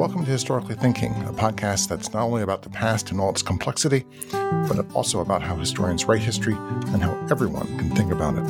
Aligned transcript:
Welcome 0.00 0.24
to 0.24 0.30
Historically 0.30 0.76
Thinking, 0.76 1.12
a 1.24 1.32
podcast 1.34 1.88
that's 1.88 2.14
not 2.14 2.22
only 2.22 2.40
about 2.40 2.62
the 2.62 2.70
past 2.70 3.10
and 3.10 3.20
all 3.20 3.28
its 3.28 3.42
complexity, 3.42 4.06
but 4.30 4.90
also 4.94 5.20
about 5.20 5.42
how 5.42 5.56
historians 5.56 6.06
write 6.06 6.22
history 6.22 6.54
and 6.54 7.02
how 7.02 7.12
everyone 7.30 7.66
can 7.76 7.90
think 7.90 8.10
about 8.10 8.38
it. 8.38 8.46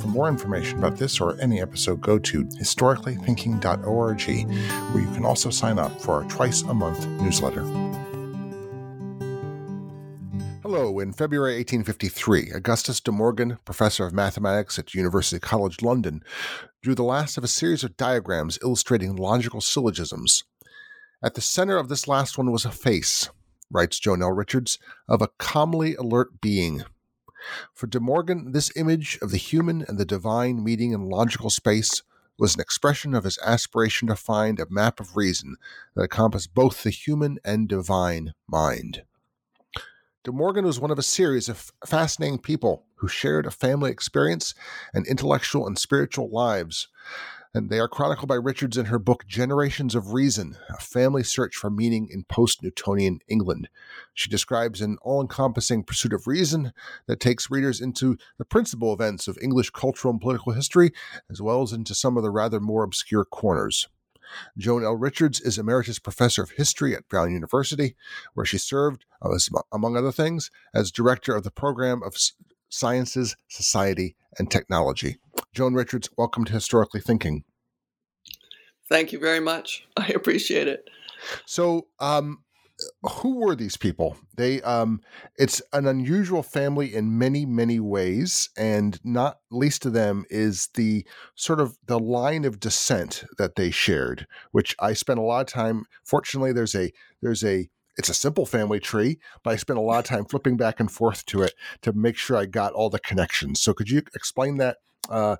For 0.00 0.06
more 0.06 0.28
information 0.28 0.78
about 0.78 0.96
this 0.96 1.20
or 1.20 1.36
any 1.40 1.60
episode, 1.60 2.00
go 2.00 2.20
to 2.20 2.44
historicallythinking.org, 2.44 4.22
where 4.94 5.02
you 5.02 5.10
can 5.12 5.24
also 5.24 5.50
sign 5.50 5.80
up 5.80 6.00
for 6.00 6.22
our 6.22 6.30
twice 6.30 6.62
a 6.62 6.72
month 6.72 7.04
newsletter. 7.20 7.62
Hello, 10.62 11.00
in 11.00 11.12
February 11.12 11.56
1853, 11.56 12.52
Augustus 12.54 13.00
de 13.00 13.10
Morgan, 13.10 13.58
professor 13.64 14.06
of 14.06 14.12
mathematics 14.12 14.78
at 14.78 14.94
University 14.94 15.40
College 15.40 15.82
London, 15.82 16.22
drew 16.84 16.94
the 16.94 17.02
last 17.02 17.36
of 17.36 17.42
a 17.42 17.48
series 17.48 17.82
of 17.82 17.96
diagrams 17.96 18.60
illustrating 18.62 19.16
logical 19.16 19.60
syllogisms. 19.60 20.44
At 21.24 21.32
the 21.32 21.40
center 21.40 21.78
of 21.78 21.88
this 21.88 22.06
last 22.06 22.36
one 22.36 22.52
was 22.52 22.66
a 22.66 22.70
face, 22.70 23.30
writes 23.70 23.98
Joan 23.98 24.20
L. 24.20 24.32
Richards, 24.32 24.78
of 25.08 25.22
a 25.22 25.28
calmly 25.38 25.94
alert 25.94 26.42
being. 26.42 26.84
For 27.72 27.86
De 27.86 27.98
Morgan, 27.98 28.52
this 28.52 28.70
image 28.76 29.18
of 29.22 29.30
the 29.30 29.38
human 29.38 29.86
and 29.88 29.96
the 29.96 30.04
divine 30.04 30.62
meeting 30.62 30.92
in 30.92 31.08
logical 31.08 31.48
space 31.48 32.02
was 32.38 32.54
an 32.54 32.60
expression 32.60 33.14
of 33.14 33.24
his 33.24 33.38
aspiration 33.38 34.06
to 34.08 34.16
find 34.16 34.60
a 34.60 34.66
map 34.68 35.00
of 35.00 35.16
reason 35.16 35.56
that 35.94 36.02
encompassed 36.02 36.52
both 36.52 36.82
the 36.82 36.90
human 36.90 37.38
and 37.42 37.68
divine 37.68 38.34
mind. 38.46 39.04
De 40.24 40.32
Morgan 40.32 40.66
was 40.66 40.78
one 40.78 40.90
of 40.90 40.98
a 40.98 41.02
series 41.02 41.48
of 41.48 41.72
fascinating 41.86 42.38
people 42.38 42.84
who 42.96 43.08
shared 43.08 43.46
a 43.46 43.50
family 43.50 43.90
experience 43.90 44.54
and 44.92 45.06
intellectual 45.06 45.66
and 45.66 45.78
spiritual 45.78 46.28
lives 46.28 46.88
and 47.54 47.70
they 47.70 47.78
are 47.78 47.86
chronicled 47.86 48.28
by 48.28 48.34
Richards 48.34 48.76
in 48.76 48.86
her 48.86 48.98
book 48.98 49.26
Generations 49.28 49.94
of 49.94 50.12
Reason 50.12 50.56
A 50.68 50.78
Family 50.78 51.22
Search 51.22 51.54
for 51.54 51.70
Meaning 51.70 52.08
in 52.10 52.24
Post 52.24 52.62
Newtonian 52.62 53.20
England. 53.28 53.68
She 54.12 54.28
describes 54.28 54.80
an 54.80 54.98
all 55.02 55.20
encompassing 55.20 55.84
pursuit 55.84 56.12
of 56.12 56.26
reason 56.26 56.72
that 57.06 57.20
takes 57.20 57.52
readers 57.52 57.80
into 57.80 58.18
the 58.38 58.44
principal 58.44 58.92
events 58.92 59.28
of 59.28 59.38
English 59.40 59.70
cultural 59.70 60.12
and 60.12 60.20
political 60.20 60.52
history, 60.52 60.92
as 61.30 61.40
well 61.40 61.62
as 61.62 61.72
into 61.72 61.94
some 61.94 62.16
of 62.16 62.24
the 62.24 62.30
rather 62.30 62.58
more 62.58 62.82
obscure 62.82 63.24
corners. 63.24 63.88
Joan 64.58 64.82
L. 64.82 64.96
Richards 64.96 65.40
is 65.40 65.58
Emeritus 65.58 66.00
Professor 66.00 66.42
of 66.42 66.52
History 66.52 66.96
at 66.96 67.08
Brown 67.08 67.30
University, 67.30 67.94
where 68.32 68.46
she 68.46 68.58
served, 68.58 69.04
uh, 69.22 69.36
among 69.72 69.96
other 69.96 70.10
things, 70.10 70.50
as 70.74 70.90
Director 70.90 71.36
of 71.36 71.44
the 71.44 71.52
Program 71.52 72.02
of 72.02 72.16
Sciences, 72.74 73.36
Society, 73.48 74.16
and 74.36 74.50
Technology. 74.50 75.16
Joan 75.54 75.74
Richards, 75.74 76.08
welcome 76.18 76.44
to 76.44 76.52
Historically 76.52 77.00
Thinking. 77.00 77.44
Thank 78.88 79.12
you 79.12 79.18
very 79.20 79.40
much. 79.40 79.86
I 79.96 80.08
appreciate 80.08 80.66
it. 80.66 80.90
So, 81.46 81.86
um, 82.00 82.38
who 83.02 83.36
were 83.36 83.54
these 83.54 83.76
people? 83.76 84.16
They, 84.36 84.60
um, 84.62 85.00
it's 85.38 85.62
an 85.72 85.86
unusual 85.86 86.42
family 86.42 86.92
in 86.92 87.16
many, 87.16 87.46
many 87.46 87.78
ways, 87.78 88.50
and 88.56 88.98
not 89.04 89.38
least 89.52 89.86
of 89.86 89.92
them 89.92 90.24
is 90.28 90.68
the 90.74 91.06
sort 91.36 91.60
of 91.60 91.78
the 91.86 92.00
line 92.00 92.44
of 92.44 92.58
descent 92.58 93.24
that 93.38 93.54
they 93.54 93.70
shared, 93.70 94.26
which 94.50 94.74
I 94.80 94.92
spent 94.94 95.20
a 95.20 95.22
lot 95.22 95.42
of 95.42 95.46
time. 95.46 95.84
Fortunately, 96.04 96.52
there's 96.52 96.74
a 96.74 96.92
there's 97.22 97.44
a 97.44 97.70
it's 97.96 98.08
a 98.08 98.14
simple 98.14 98.46
family 98.46 98.80
tree, 98.80 99.18
but 99.42 99.50
I 99.50 99.56
spent 99.56 99.78
a 99.78 99.82
lot 99.82 99.98
of 99.98 100.04
time 100.04 100.24
flipping 100.24 100.56
back 100.56 100.80
and 100.80 100.90
forth 100.90 101.24
to 101.26 101.42
it 101.42 101.54
to 101.82 101.92
make 101.92 102.16
sure 102.16 102.36
I 102.36 102.46
got 102.46 102.72
all 102.72 102.90
the 102.90 102.98
connections. 102.98 103.60
So, 103.60 103.72
could 103.72 103.90
you 103.90 104.02
explain 104.14 104.56
that 104.58 104.78
uh, 105.08 105.36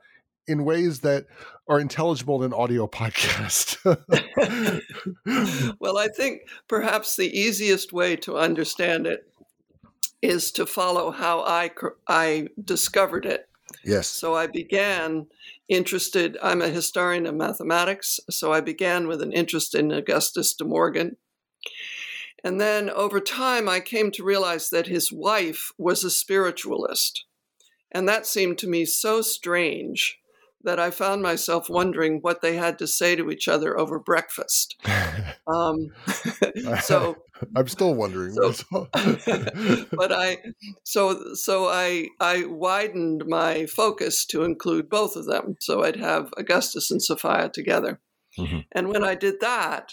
in 0.46 0.64
ways 0.64 1.00
that 1.00 1.26
are 1.68 1.80
intelligible 1.80 2.42
in 2.42 2.52
an 2.52 2.58
audio 2.58 2.86
podcast? 2.88 3.78
well, 5.80 5.98
I 5.98 6.08
think 6.08 6.42
perhaps 6.68 7.16
the 7.16 7.36
easiest 7.38 7.92
way 7.92 8.16
to 8.16 8.36
understand 8.36 9.06
it 9.06 9.28
is 10.22 10.52
to 10.52 10.66
follow 10.66 11.10
how 11.10 11.40
I 11.40 11.70
I 12.06 12.48
discovered 12.62 13.26
it. 13.26 13.48
Yes. 13.84 14.06
So 14.06 14.34
I 14.34 14.46
began 14.46 15.26
interested. 15.68 16.38
I'm 16.42 16.62
a 16.62 16.68
historian 16.68 17.26
of 17.26 17.34
mathematics, 17.34 18.20
so 18.30 18.52
I 18.52 18.60
began 18.60 19.08
with 19.08 19.20
an 19.20 19.32
interest 19.32 19.74
in 19.74 19.90
Augustus 19.90 20.54
de 20.54 20.64
Morgan 20.64 21.16
and 22.44 22.60
then 22.60 22.90
over 22.90 23.20
time, 23.20 23.70
I 23.70 23.80
came 23.80 24.10
to 24.12 24.22
realize 24.22 24.68
that 24.68 24.86
his 24.86 25.10
wife 25.10 25.72
was 25.78 26.04
a 26.04 26.10
spiritualist. 26.10 27.24
And 27.90 28.06
that 28.06 28.26
seemed 28.26 28.58
to 28.58 28.68
me 28.68 28.84
so 28.84 29.22
strange 29.22 30.18
that 30.62 30.78
I 30.78 30.90
found 30.90 31.22
myself 31.22 31.70
wondering 31.70 32.18
what 32.20 32.42
they 32.42 32.56
had 32.56 32.78
to 32.78 32.86
say 32.86 33.16
to 33.16 33.30
each 33.30 33.48
other 33.48 33.78
over 33.78 33.98
breakfast. 33.98 34.76
Um, 35.46 35.90
so 36.80 37.16
I'm 37.56 37.68
still 37.68 37.94
wondering. 37.94 38.32
So, 38.32 38.88
but 39.92 40.10
I, 40.10 40.38
so 40.82 41.34
so 41.34 41.68
I 41.68 42.08
I 42.18 42.46
widened 42.46 43.26
my 43.26 43.66
focus 43.66 44.24
to 44.26 44.42
include 44.44 44.88
both 44.88 45.16
of 45.16 45.26
them, 45.26 45.56
so 45.60 45.84
I'd 45.84 45.96
have 45.96 46.30
Augustus 46.38 46.90
and 46.90 47.02
Sophia 47.02 47.50
together. 47.52 48.00
Mm-hmm. 48.38 48.60
And 48.72 48.88
when 48.88 49.04
I 49.04 49.14
did 49.14 49.40
that, 49.40 49.92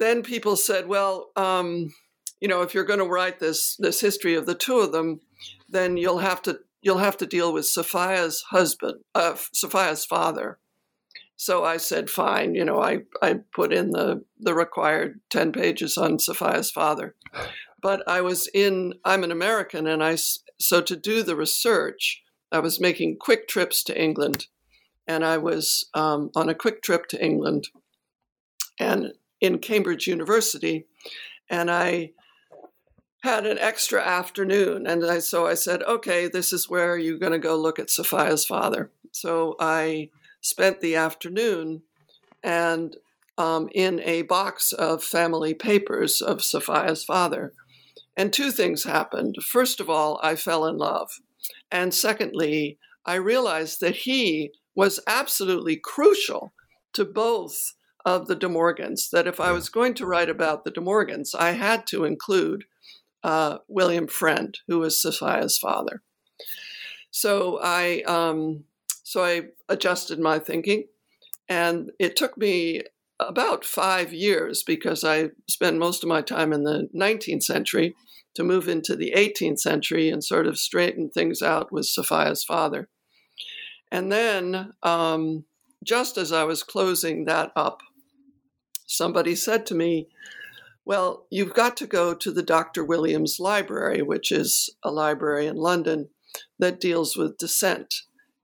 then 0.00 0.22
people 0.22 0.56
said, 0.56 0.88
well, 0.88 1.30
um, 1.36 1.92
you 2.40 2.48
know, 2.48 2.62
if 2.62 2.74
you're 2.74 2.84
going 2.84 2.98
to 2.98 3.04
write 3.04 3.38
this 3.38 3.76
this 3.78 4.00
history 4.00 4.34
of 4.34 4.46
the 4.46 4.54
two 4.54 4.78
of 4.78 4.92
them, 4.92 5.20
then 5.68 5.96
you'll 5.96 6.18
have 6.18 6.42
to 6.42 6.60
you'll 6.82 6.98
have 6.98 7.18
to 7.18 7.26
deal 7.26 7.52
with 7.52 7.66
Sophia's 7.66 8.42
husband, 8.50 9.00
uh, 9.14 9.36
Sophia's 9.52 10.04
father. 10.04 10.58
So 11.36 11.64
I 11.64 11.76
said, 11.76 12.10
fine. 12.10 12.54
You 12.54 12.64
know, 12.64 12.80
I 12.80 13.00
I 13.22 13.36
put 13.54 13.72
in 13.72 13.90
the 13.90 14.24
the 14.38 14.54
required 14.54 15.20
ten 15.30 15.52
pages 15.52 15.96
on 15.96 16.18
Sophia's 16.18 16.70
father, 16.70 17.14
but 17.80 18.02
I 18.08 18.22
was 18.22 18.48
in. 18.54 18.94
I'm 19.04 19.22
an 19.22 19.30
American, 19.30 19.86
and 19.86 20.02
I 20.02 20.16
so 20.58 20.80
to 20.80 20.96
do 20.96 21.22
the 21.22 21.36
research, 21.36 22.22
I 22.50 22.60
was 22.60 22.80
making 22.80 23.18
quick 23.20 23.48
trips 23.48 23.84
to 23.84 24.02
England, 24.02 24.46
and 25.06 25.26
I 25.26 25.36
was 25.36 25.88
um, 25.92 26.30
on 26.34 26.48
a 26.48 26.54
quick 26.54 26.82
trip 26.82 27.06
to 27.08 27.22
England, 27.22 27.68
and 28.78 29.12
in 29.40 29.58
Cambridge 29.58 30.06
University, 30.06 30.86
and 31.48 31.70
I 31.70 32.12
had 33.22 33.46
an 33.46 33.58
extra 33.58 34.02
afternoon, 34.02 34.86
and 34.86 35.04
I, 35.04 35.18
so 35.18 35.46
I 35.46 35.54
said, 35.54 35.82
"Okay, 35.82 36.28
this 36.28 36.52
is 36.52 36.68
where 36.68 36.96
you're 36.96 37.18
going 37.18 37.32
to 37.32 37.38
go 37.38 37.56
look 37.56 37.78
at 37.78 37.90
Sophia's 37.90 38.44
father." 38.44 38.90
So 39.12 39.56
I 39.60 40.10
spent 40.40 40.80
the 40.80 40.96
afternoon, 40.96 41.82
and 42.42 42.96
um, 43.36 43.68
in 43.74 44.00
a 44.00 44.22
box 44.22 44.72
of 44.72 45.02
family 45.02 45.54
papers 45.54 46.20
of 46.20 46.42
Sophia's 46.42 47.04
father, 47.04 47.52
and 48.16 48.32
two 48.32 48.50
things 48.50 48.84
happened. 48.84 49.36
First 49.42 49.80
of 49.80 49.90
all, 49.90 50.20
I 50.22 50.36
fell 50.36 50.66
in 50.66 50.78
love, 50.78 51.20
and 51.70 51.92
secondly, 51.92 52.78
I 53.04 53.14
realized 53.14 53.80
that 53.80 53.96
he 53.96 54.52
was 54.74 55.00
absolutely 55.06 55.76
crucial 55.76 56.52
to 56.92 57.04
both 57.04 57.74
of 58.04 58.26
the 58.26 58.34
De 58.34 58.48
Morgans, 58.48 59.10
that 59.10 59.26
if 59.26 59.40
I 59.40 59.52
was 59.52 59.68
going 59.68 59.94
to 59.94 60.06
write 60.06 60.28
about 60.28 60.64
the 60.64 60.70
De 60.70 60.80
Morgans, 60.80 61.34
I 61.34 61.52
had 61.52 61.86
to 61.88 62.04
include 62.04 62.64
uh, 63.22 63.58
William 63.68 64.06
Frend, 64.06 64.58
who 64.66 64.78
was 64.78 65.00
Sophia's 65.00 65.58
father. 65.58 66.02
So 67.10 67.58
I 67.62 68.02
um, 68.06 68.64
so 69.02 69.24
I 69.24 69.42
adjusted 69.68 70.18
my 70.20 70.38
thinking, 70.38 70.84
and 71.48 71.90
it 71.98 72.16
took 72.16 72.38
me 72.38 72.82
about 73.18 73.64
five 73.64 74.12
years 74.12 74.62
because 74.62 75.04
I 75.04 75.30
spent 75.48 75.78
most 75.78 76.02
of 76.02 76.08
my 76.08 76.22
time 76.22 76.52
in 76.52 76.64
the 76.64 76.88
19th 76.94 77.42
century 77.42 77.94
to 78.34 78.44
move 78.44 78.68
into 78.68 78.96
the 78.96 79.12
18th 79.16 79.58
century 79.58 80.08
and 80.08 80.24
sort 80.24 80.46
of 80.46 80.58
straighten 80.58 81.10
things 81.10 81.42
out 81.42 81.72
with 81.72 81.86
Sophia's 81.86 82.44
father. 82.44 82.88
And 83.90 84.10
then, 84.10 84.72
um, 84.82 85.44
just 85.84 86.16
as 86.16 86.32
I 86.32 86.44
was 86.44 86.62
closing 86.62 87.24
that 87.24 87.52
up, 87.56 87.80
somebody 88.90 89.34
said 89.36 89.64
to 89.66 89.74
me, 89.74 90.08
Well, 90.84 91.26
you've 91.30 91.54
got 91.54 91.76
to 91.78 91.86
go 91.86 92.14
to 92.14 92.30
the 92.32 92.42
Dr. 92.42 92.84
Williams 92.84 93.38
Library, 93.38 94.02
which 94.02 94.32
is 94.32 94.70
a 94.82 94.90
library 94.90 95.46
in 95.46 95.56
London 95.56 96.08
that 96.58 96.80
deals 96.80 97.16
with 97.16 97.38
dissent. 97.38 97.94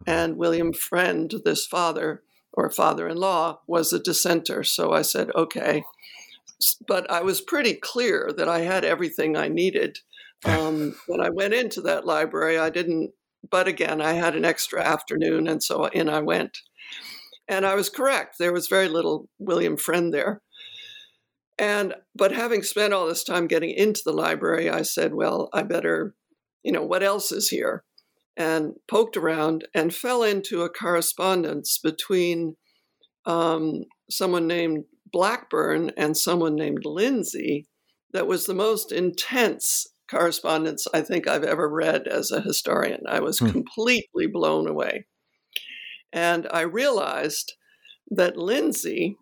and 0.07 0.37
William 0.37 0.73
Frend, 0.73 1.35
this 1.45 1.67
father 1.67 2.23
or 2.53 2.71
father 2.71 3.09
in 3.09 3.17
law, 3.17 3.61
was 3.67 3.93
a 3.93 3.99
dissenter. 3.99 4.63
So 4.63 4.93
I 4.93 5.03
said, 5.03 5.31
okay. 5.35 5.83
But 6.87 7.11
I 7.11 7.23
was 7.23 7.41
pretty 7.41 7.75
clear 7.75 8.31
that 8.37 8.49
I 8.49 8.61
had 8.61 8.85
everything 8.85 9.37
I 9.37 9.49
needed. 9.49 9.99
Um, 10.45 10.95
when 11.07 11.21
I 11.21 11.31
went 11.31 11.55
into 11.55 11.81
that 11.83 12.07
library, 12.07 12.59
I 12.59 12.71
didn't, 12.71 13.13
but 13.51 13.67
again, 13.67 14.01
I 14.01 14.13
had 14.13 14.37
an 14.37 14.45
extra 14.45 14.83
afternoon, 14.83 15.49
and 15.49 15.63
so 15.63 15.87
in 15.87 16.09
I 16.09 16.21
went. 16.21 16.59
And 17.49 17.65
I 17.65 17.75
was 17.75 17.89
correct. 17.89 18.37
There 18.39 18.53
was 18.53 18.69
very 18.69 18.89
little 18.89 19.29
William 19.39 19.77
Frend 19.77 20.13
there. 20.13 20.43
And 21.59 21.95
but 22.15 22.33
having 22.33 22.63
spent 22.63 22.93
all 22.93 23.07
this 23.07 23.25
time 23.25 23.47
getting 23.47 23.71
into 23.71 24.03
the 24.05 24.13
library, 24.13 24.69
I 24.69 24.83
said, 24.83 25.15
well, 25.15 25.49
I 25.53 25.63
better, 25.63 26.15
you 26.63 26.73
know, 26.73 26.83
what 26.83 27.03
else 27.03 27.33
is 27.33 27.49
here? 27.49 27.85
And 28.37 28.75
poked 28.89 29.17
around 29.17 29.67
and 29.75 29.95
fell 29.95 30.23
into 30.23 30.63
a 30.63 30.69
correspondence 30.69 31.79
between 31.83 32.57
um, 33.25 33.85
someone 34.11 34.47
named 34.47 34.85
Blackburne 35.11 35.93
and 35.97 36.17
someone 36.17 36.55
named 36.55 36.85
Lindsey 36.85 37.67
that 38.13 38.27
was 38.27 38.47
the 38.47 38.55
most 38.55 38.93
intense 38.93 39.87
correspondence 40.11 40.87
I 40.93 41.01
think 41.01 41.27
I've 41.27 41.45
ever 41.45 41.69
read 41.69 42.07
as 42.07 42.31
a 42.31 42.41
historian. 42.41 43.01
I 43.09 43.21
was 43.21 43.39
hmm. 43.39 43.51
completely 43.51 44.27
blown 44.27 44.69
away. 44.69 45.07
And 46.17 46.49
I 46.51 46.63
realized 46.63 47.53
that 48.11 48.39
Lindsey 48.39 49.19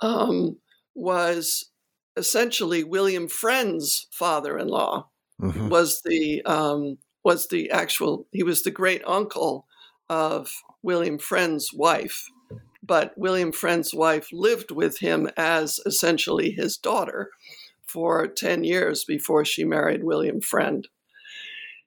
um, 0.00 0.56
was 0.94 1.70
essentially 2.16 2.82
William 2.82 3.28
Frend's 3.28 4.06
father-in-law. 4.10 5.06
Mm-hmm. 5.42 5.68
Was 5.68 6.00
the 6.02 6.42
um, 6.46 6.96
was 7.22 7.48
the 7.48 7.70
actual 7.70 8.26
he 8.30 8.42
was 8.42 8.62
the 8.62 8.70
great 8.70 9.02
uncle 9.06 9.66
of 10.08 10.50
William 10.82 11.18
Frend's 11.18 11.70
wife, 11.74 12.30
but 12.82 13.12
William 13.18 13.52
Frend's 13.52 13.92
wife 13.92 14.28
lived 14.32 14.70
with 14.70 15.00
him 15.00 15.28
as 15.36 15.80
essentially 15.84 16.50
his 16.50 16.78
daughter 16.78 17.30
for 17.86 18.26
10 18.26 18.64
years 18.64 19.04
before 19.04 19.44
she 19.44 19.64
married 19.64 20.02
William 20.02 20.40
Frend. 20.40 20.88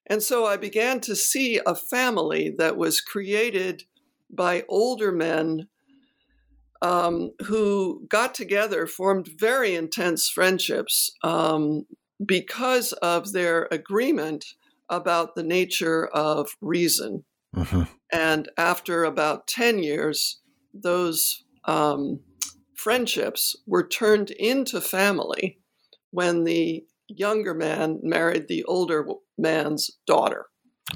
And 0.08 0.24
so 0.24 0.46
I 0.46 0.58
began 0.58 1.00
to 1.02 1.16
see 1.16 1.60
a 1.66 1.76
family 1.76 2.54
that 2.58 2.78
was 2.78 3.02
created 3.02 3.84
by 4.30 4.64
older 4.68 5.12
men 5.12 5.68
um, 6.82 7.32
who 7.46 8.06
got 8.08 8.34
together, 8.34 8.88
formed 8.88 9.30
very 9.38 9.76
intense 9.76 10.30
friendships 10.30 11.12
um, 11.24 11.86
because 12.24 12.94
of 12.94 13.34
their 13.34 13.68
agreement 13.72 14.46
about 14.90 15.36
the 15.36 15.44
nature 15.44 16.08
of 16.08 16.56
reason. 16.62 17.26
Mm-hmm. 17.56 17.84
And 18.12 18.50
after 18.58 19.04
about 19.04 19.48
10 19.48 19.80
years, 19.80 20.40
those 20.74 21.44
um, 21.66 22.22
friendships 22.76 23.56
were 23.66 23.86
turned 23.86 24.32
into 24.32 24.80
family 24.80 25.60
when 26.12 26.46
the 26.46 26.86
younger 27.08 27.54
man 27.54 28.00
married 28.04 28.48
the 28.48 28.64
older 28.66 29.06
man's 29.38 29.92
daughter 30.06 30.48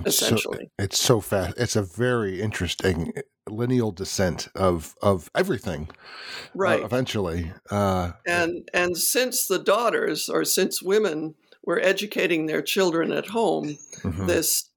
essentially. 0.06 0.72
So, 0.80 0.84
it's 0.84 1.00
so 1.00 1.20
fast. 1.20 1.58
It's 1.58 1.76
a 1.76 1.82
very 1.82 2.42
interesting 2.42 3.14
lineal 3.50 3.92
descent 3.92 4.48
of 4.56 4.96
of 5.02 5.30
everything. 5.36 5.90
Uh, 5.90 5.96
right. 6.56 6.82
Uh, 6.82 6.86
eventually. 6.86 7.52
Uh, 7.70 8.12
and 8.26 8.68
and 8.74 8.98
since 8.98 9.48
the 9.48 9.60
daughters 9.60 10.30
or 10.30 10.46
since 10.46 10.82
women 10.82 11.36
were 11.64 11.80
educating 11.80 12.46
their 12.46 12.62
children 12.62 13.12
at 13.12 13.28
home, 13.28 13.78
mm-hmm. 14.02 14.28
this 14.28 14.70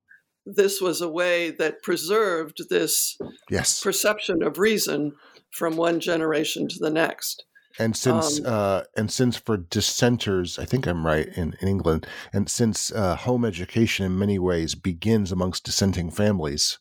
this 0.46 0.80
was 0.80 1.00
a 1.00 1.08
way 1.08 1.50
that 1.50 1.82
preserved 1.82 2.68
this 2.68 3.16
yes. 3.50 3.82
perception 3.82 4.42
of 4.42 4.58
reason 4.58 5.12
from 5.50 5.76
one 5.76 6.00
generation 6.00 6.68
to 6.68 6.78
the 6.78 6.90
next. 6.90 7.44
And 7.78 7.96
since 7.96 8.38
um, 8.40 8.46
uh, 8.46 8.82
and 8.96 9.10
since 9.10 9.36
for 9.36 9.56
dissenters, 9.56 10.58
I 10.58 10.64
think 10.64 10.86
I'm 10.86 11.04
right 11.04 11.26
in, 11.36 11.56
in 11.60 11.68
England, 11.68 12.06
and 12.32 12.48
since 12.48 12.92
uh, 12.92 13.16
home 13.16 13.44
education 13.44 14.06
in 14.06 14.18
many 14.18 14.38
ways 14.38 14.74
begins 14.76 15.32
amongst 15.32 15.64
dissenting 15.64 16.10
families 16.10 16.78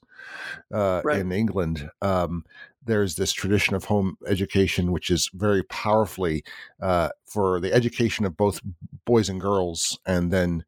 uh, 0.72 1.01
right. 1.04 1.19
in 1.19 1.31
England, 1.31 1.90
um, 2.01 2.45
there's 2.86 3.16
this 3.16 3.34
tradition 3.34 3.75
of 3.75 3.86
home 3.86 4.18
education, 4.28 4.92
which 4.92 5.10
is 5.10 5.30
very 5.34 5.63
powerfully 5.63 6.44
uh, 6.81 7.10
for 7.25 7.60
the 7.60 7.74
education 7.74 8.25
of 8.25 8.38
both 8.38 8.62
boys 9.06 9.30
and 9.30 9.42
girls, 9.42 9.98
and 10.06 10.31
then 10.31 10.63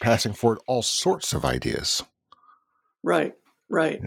passing 0.00 0.32
forward 0.34 0.58
all 0.66 0.82
sorts 0.82 1.32
of 1.32 1.44
ideas. 1.44 2.02
Right, 3.02 3.34
right. 3.68 4.02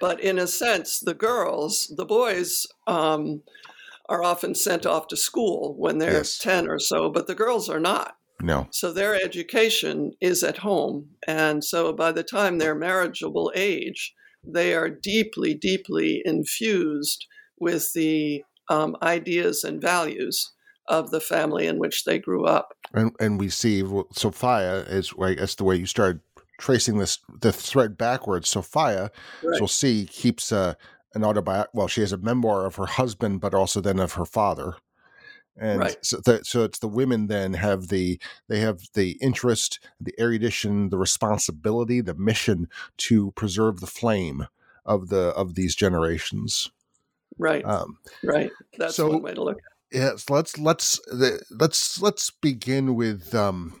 But 0.00 0.20
in 0.20 0.38
a 0.38 0.46
sense, 0.46 1.00
the 1.00 1.14
girls, 1.14 1.92
the 1.96 2.04
boys, 2.04 2.66
um, 2.86 3.42
are 4.08 4.22
often 4.22 4.54
sent 4.54 4.86
off 4.86 5.08
to 5.08 5.16
school 5.16 5.74
when 5.78 5.98
they're 5.98 6.12
yes. 6.18 6.38
10 6.38 6.68
or 6.68 6.78
so, 6.78 7.10
but 7.10 7.26
the 7.26 7.34
girls 7.34 7.68
are 7.68 7.80
not. 7.80 8.16
No. 8.40 8.66
So 8.70 8.92
their 8.92 9.14
education 9.14 10.12
is 10.20 10.42
at 10.42 10.58
home. 10.58 11.10
And 11.26 11.64
so 11.64 11.92
by 11.92 12.12
the 12.12 12.22
time 12.22 12.58
they're 12.58 12.74
marriageable 12.74 13.52
age, 13.54 14.14
they 14.46 14.74
are 14.74 14.90
deeply, 14.90 15.54
deeply 15.54 16.20
infused 16.24 17.26
with 17.58 17.92
the 17.94 18.44
um, 18.68 18.96
ideas 19.02 19.64
and 19.64 19.80
values 19.80 20.52
of 20.86 21.10
the 21.10 21.20
family 21.20 21.66
in 21.66 21.78
which 21.78 22.04
they 22.04 22.18
grew 22.18 22.44
up. 22.44 22.76
And, 22.92 23.12
and 23.18 23.40
we 23.40 23.48
see 23.48 23.82
Sophia 24.12 24.80
is, 24.80 25.14
I 25.20 25.34
guess, 25.34 25.54
the 25.54 25.64
way 25.64 25.76
you 25.76 25.86
started 25.86 26.20
tracing 26.58 26.98
this 26.98 27.18
the 27.40 27.52
thread 27.52 27.96
backwards. 27.96 28.50
Sophia, 28.50 29.10
right. 29.42 29.60
we'll 29.60 29.68
see, 29.68 30.06
keeps 30.06 30.52
a 30.52 30.76
an 31.14 31.24
autobiography. 31.24 31.70
Well, 31.74 31.88
she 31.88 32.00
has 32.00 32.12
a 32.12 32.18
memoir 32.18 32.66
of 32.66 32.76
her 32.76 32.86
husband, 32.86 33.40
but 33.40 33.54
also 33.54 33.80
then 33.80 33.98
of 33.98 34.14
her 34.14 34.24
father. 34.24 34.76
And 35.56 35.80
right. 35.80 35.96
so, 36.02 36.18
the, 36.18 36.40
so 36.44 36.64
it's 36.64 36.80
the 36.80 36.88
women 36.88 37.28
then 37.28 37.54
have 37.54 37.88
the 37.88 38.20
they 38.48 38.58
have 38.58 38.80
the 38.94 39.12
interest, 39.20 39.78
the 40.00 40.12
erudition, 40.20 40.90
the 40.90 40.98
responsibility, 40.98 42.00
the 42.00 42.14
mission 42.14 42.68
to 42.98 43.30
preserve 43.32 43.80
the 43.80 43.86
flame 43.86 44.48
of 44.84 45.08
the 45.08 45.28
of 45.28 45.54
these 45.54 45.76
generations. 45.76 46.72
Right. 47.38 47.64
Um, 47.64 47.98
right. 48.24 48.50
That's 48.78 48.96
so, 48.96 49.10
one 49.10 49.22
way 49.22 49.34
to 49.34 49.44
look 49.44 49.58
at 49.58 49.96
it. 49.96 50.00
Yes. 50.00 50.28
Let's 50.28 50.58
let's 50.58 51.00
let's 51.50 52.00
let's 52.00 52.30
begin 52.30 52.96
with 52.96 53.32
um, 53.32 53.80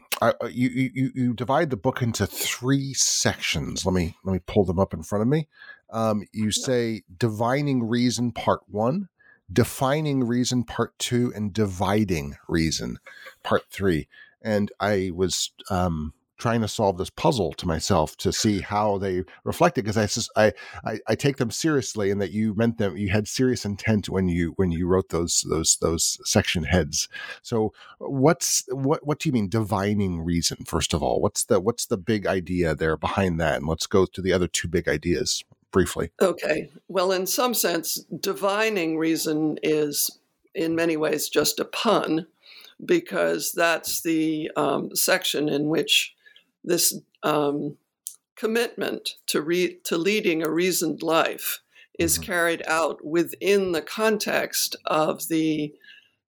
you, 0.50 0.68
you 0.94 1.12
you 1.14 1.34
divide 1.34 1.70
the 1.70 1.76
book 1.76 2.02
into 2.02 2.26
three 2.26 2.94
sections. 2.94 3.84
Let 3.84 3.94
me 3.94 4.16
let 4.24 4.32
me 4.32 4.40
pull 4.46 4.64
them 4.64 4.78
up 4.78 4.94
in 4.94 5.02
front 5.02 5.22
of 5.22 5.28
me. 5.28 5.48
Um, 5.90 6.24
you 6.32 6.50
say 6.50 7.02
divining 7.16 7.84
reason 7.84 8.32
part 8.32 8.62
one, 8.68 9.08
defining 9.52 10.24
reason 10.24 10.64
part 10.64 10.98
two, 10.98 11.32
and 11.34 11.52
dividing 11.52 12.36
reason 12.48 12.98
part 13.42 13.64
three. 13.70 14.08
And 14.42 14.70
I 14.80 15.10
was 15.14 15.52
um, 15.70 16.12
trying 16.38 16.60
to 16.60 16.68
solve 16.68 16.98
this 16.98 17.10
puzzle 17.10 17.52
to 17.54 17.66
myself 17.66 18.16
to 18.16 18.32
see 18.32 18.60
how 18.60 18.98
they 18.98 19.22
reflected 19.44 19.84
because 19.84 20.28
I, 20.36 20.52
I 20.84 20.98
I 21.06 21.14
take 21.14 21.36
them 21.36 21.50
seriously 21.50 22.10
and 22.10 22.20
that 22.20 22.32
you 22.32 22.54
meant 22.54 22.78
them 22.78 22.96
you 22.96 23.10
had 23.10 23.28
serious 23.28 23.64
intent 23.64 24.08
when 24.08 24.28
you 24.28 24.52
when 24.56 24.70
you 24.70 24.86
wrote 24.86 25.10
those 25.10 25.44
those 25.48 25.76
those 25.80 26.18
section 26.24 26.64
heads. 26.64 27.08
So 27.42 27.72
what's 27.98 28.64
what 28.70 29.06
what 29.06 29.18
do 29.18 29.28
you 29.28 29.32
mean 29.32 29.48
divining 29.48 30.20
reason 30.20 30.64
first 30.66 30.94
of 30.94 31.02
all? 31.02 31.20
What's 31.20 31.44
the 31.44 31.60
what's 31.60 31.86
the 31.86 31.98
big 31.98 32.26
idea 32.26 32.74
there 32.74 32.96
behind 32.96 33.40
that? 33.40 33.56
And 33.56 33.66
let's 33.66 33.86
go 33.86 34.06
to 34.06 34.22
the 34.22 34.32
other 34.32 34.48
two 34.48 34.68
big 34.68 34.88
ideas 34.88 35.44
briefly. 35.70 36.10
Okay. 36.22 36.70
Well, 36.88 37.10
in 37.10 37.26
some 37.26 37.52
sense, 37.52 37.96
divining 38.20 38.96
reason 38.96 39.58
is 39.62 40.18
in 40.54 40.74
many 40.74 40.96
ways 40.96 41.28
just 41.28 41.58
a 41.58 41.64
pun 41.64 42.26
because 42.84 43.52
that's 43.52 44.00
the 44.02 44.50
um, 44.56 44.94
section 44.94 45.48
in 45.48 45.68
which 45.68 46.14
this 46.64 46.98
um, 47.22 47.76
commitment 48.36 49.10
to 49.26 49.40
re- 49.40 49.78
to 49.84 49.96
leading 49.96 50.42
a 50.42 50.50
reasoned 50.50 51.02
life 51.02 51.60
is 51.98 52.14
mm-hmm. 52.14 52.24
carried 52.24 52.62
out 52.66 53.04
within 53.04 53.72
the 53.72 53.82
context 53.82 54.76
of 54.86 55.28
the 55.28 55.72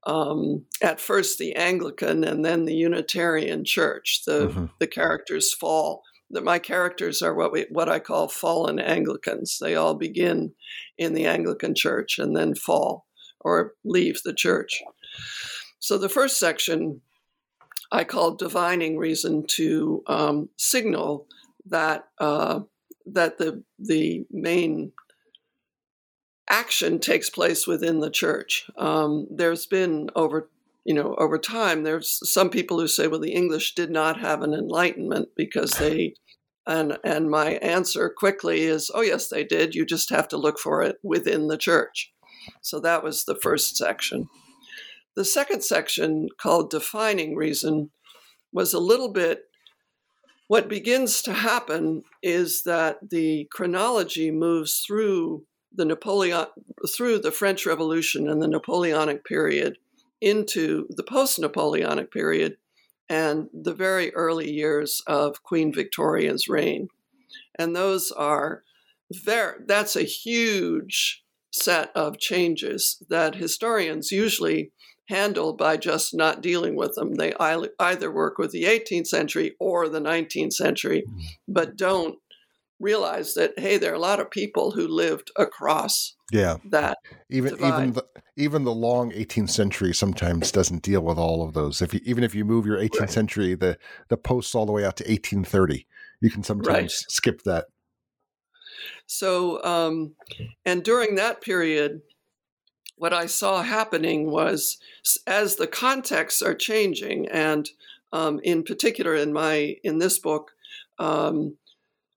um, 0.04 0.64
at 0.80 1.00
first 1.00 1.38
the 1.38 1.56
Anglican 1.56 2.22
and 2.22 2.44
then 2.44 2.64
the 2.64 2.74
Unitarian 2.74 3.64
Church. 3.64 4.22
The 4.24 4.48
mm-hmm. 4.48 4.66
the 4.78 4.86
characters 4.86 5.52
fall 5.52 6.02
that 6.30 6.44
my 6.44 6.58
characters 6.58 7.22
are 7.22 7.34
what 7.34 7.52
we 7.52 7.66
what 7.70 7.88
I 7.88 7.98
call 7.98 8.28
fallen 8.28 8.78
Anglicans. 8.78 9.58
They 9.60 9.74
all 9.74 9.94
begin 9.94 10.52
in 10.98 11.14
the 11.14 11.26
Anglican 11.26 11.74
Church 11.74 12.18
and 12.18 12.36
then 12.36 12.54
fall 12.54 13.06
or 13.40 13.74
leave 13.84 14.20
the 14.24 14.34
church. 14.34 14.82
So 15.78 15.98
the 15.98 16.08
first 16.08 16.38
section 16.38 17.00
I 17.92 18.04
call 18.04 18.34
divining 18.34 18.98
reason 18.98 19.46
to 19.48 20.02
um, 20.06 20.48
signal 20.56 21.26
that 21.66 22.08
uh, 22.18 22.60
that 23.06 23.38
the 23.38 23.62
the 23.78 24.26
main 24.30 24.92
action 26.48 26.98
takes 26.98 27.30
place 27.30 27.66
within 27.66 28.00
the 28.00 28.10
church. 28.10 28.70
Um, 28.76 29.26
there's 29.30 29.66
been 29.66 30.10
over 30.14 30.48
you 30.84 30.94
know, 30.94 31.16
over 31.18 31.36
time, 31.36 31.82
there's 31.82 32.20
some 32.30 32.48
people 32.48 32.78
who 32.78 32.86
say, 32.86 33.08
well, 33.08 33.18
the 33.18 33.32
English 33.32 33.74
did 33.74 33.90
not 33.90 34.20
have 34.20 34.42
an 34.42 34.54
enlightenment 34.54 35.30
because 35.36 35.72
they 35.72 36.14
And, 36.68 36.98
and 37.04 37.30
my 37.30 37.52
answer 37.62 38.08
quickly 38.08 38.62
is, 38.62 38.90
oh, 38.94 39.02
yes, 39.02 39.28
they 39.28 39.44
did. 39.44 39.74
You 39.74 39.86
just 39.86 40.10
have 40.10 40.28
to 40.28 40.36
look 40.36 40.58
for 40.58 40.82
it 40.82 40.96
within 41.02 41.46
the 41.48 41.56
church. 41.56 42.12
So 42.60 42.80
that 42.80 43.02
was 43.04 43.24
the 43.24 43.36
first 43.36 43.76
section. 43.76 44.28
The 45.16 45.24
second 45.24 45.64
section, 45.64 46.28
called 46.38 46.70
Defining 46.70 47.34
Reason, 47.34 47.90
was 48.52 48.74
a 48.74 48.78
little 48.78 49.10
bit 49.10 49.44
what 50.48 50.68
begins 50.68 51.22
to 51.22 51.32
happen 51.32 52.04
is 52.22 52.62
that 52.62 53.10
the 53.10 53.48
chronology 53.50 54.30
moves 54.30 54.84
through 54.86 55.44
the 55.74 55.84
Napoleon 55.84 56.46
through 56.94 57.18
the 57.18 57.32
French 57.32 57.66
Revolution 57.66 58.28
and 58.28 58.40
the 58.40 58.48
Napoleonic 58.48 59.24
period 59.24 59.78
into 60.20 60.86
the 60.90 61.02
post-Napoleonic 61.02 62.12
period 62.12 62.56
and 63.08 63.48
the 63.52 63.74
very 63.74 64.14
early 64.14 64.50
years 64.50 65.02
of 65.06 65.42
Queen 65.42 65.72
Victoria's 65.72 66.48
reign. 66.48 66.88
And 67.58 67.74
those 67.74 68.12
are 68.12 68.62
very 69.10 69.58
that's 69.66 69.96
a 69.96 70.02
huge 70.02 71.24
set 71.52 71.90
of 71.96 72.18
changes 72.18 73.02
that 73.08 73.34
historians 73.34 74.12
usually 74.12 74.70
handle 75.08 75.52
by 75.52 75.76
just 75.76 76.14
not 76.14 76.42
dealing 76.42 76.76
with 76.76 76.94
them. 76.94 77.14
They 77.14 77.32
either 77.34 78.10
work 78.10 78.38
with 78.38 78.52
the 78.52 78.64
18th 78.64 79.06
century 79.06 79.54
or 79.60 79.88
the 79.88 80.00
19th 80.00 80.52
century, 80.52 81.04
mm-hmm. 81.06 81.20
but 81.48 81.76
don't 81.76 82.18
realize 82.78 83.34
that 83.34 83.58
hey, 83.58 83.78
there 83.78 83.92
are 83.92 83.96
a 83.96 84.00
lot 84.00 84.20
of 84.20 84.30
people 84.30 84.72
who 84.72 84.86
lived 84.86 85.30
across 85.36 86.14
yeah 86.32 86.56
that 86.70 86.98
even 87.30 87.52
divide. 87.52 87.68
even 87.68 87.92
the 87.92 88.04
even 88.36 88.64
the 88.64 88.74
long 88.74 89.12
18th 89.12 89.50
century 89.50 89.94
sometimes 89.94 90.52
doesn't 90.52 90.82
deal 90.82 91.00
with 91.00 91.18
all 91.18 91.42
of 91.42 91.54
those. 91.54 91.80
If 91.80 91.94
you, 91.94 92.00
even 92.04 92.22
if 92.22 92.34
you 92.34 92.44
move 92.44 92.66
your 92.66 92.76
18th 92.78 93.00
right. 93.00 93.10
century, 93.10 93.54
the 93.54 93.78
the 94.08 94.16
posts 94.16 94.54
all 94.54 94.66
the 94.66 94.72
way 94.72 94.84
out 94.84 94.96
to 94.98 95.04
1830, 95.04 95.86
you 96.20 96.30
can 96.30 96.42
sometimes 96.42 96.68
right. 96.68 96.90
skip 96.90 97.42
that. 97.44 97.66
So, 99.06 99.62
um, 99.64 100.14
and 100.64 100.82
during 100.82 101.14
that 101.14 101.40
period, 101.40 102.02
what 102.96 103.12
I 103.12 103.26
saw 103.26 103.62
happening 103.62 104.30
was 104.30 104.78
as 105.26 105.56
the 105.56 105.66
contexts 105.66 106.42
are 106.42 106.54
changing, 106.54 107.28
and 107.28 107.70
um, 108.12 108.40
in 108.42 108.62
particular 108.62 109.14
in 109.14 109.32
my 109.32 109.76
in 109.84 109.98
this 109.98 110.18
book, 110.18 110.52
um, 110.98 111.56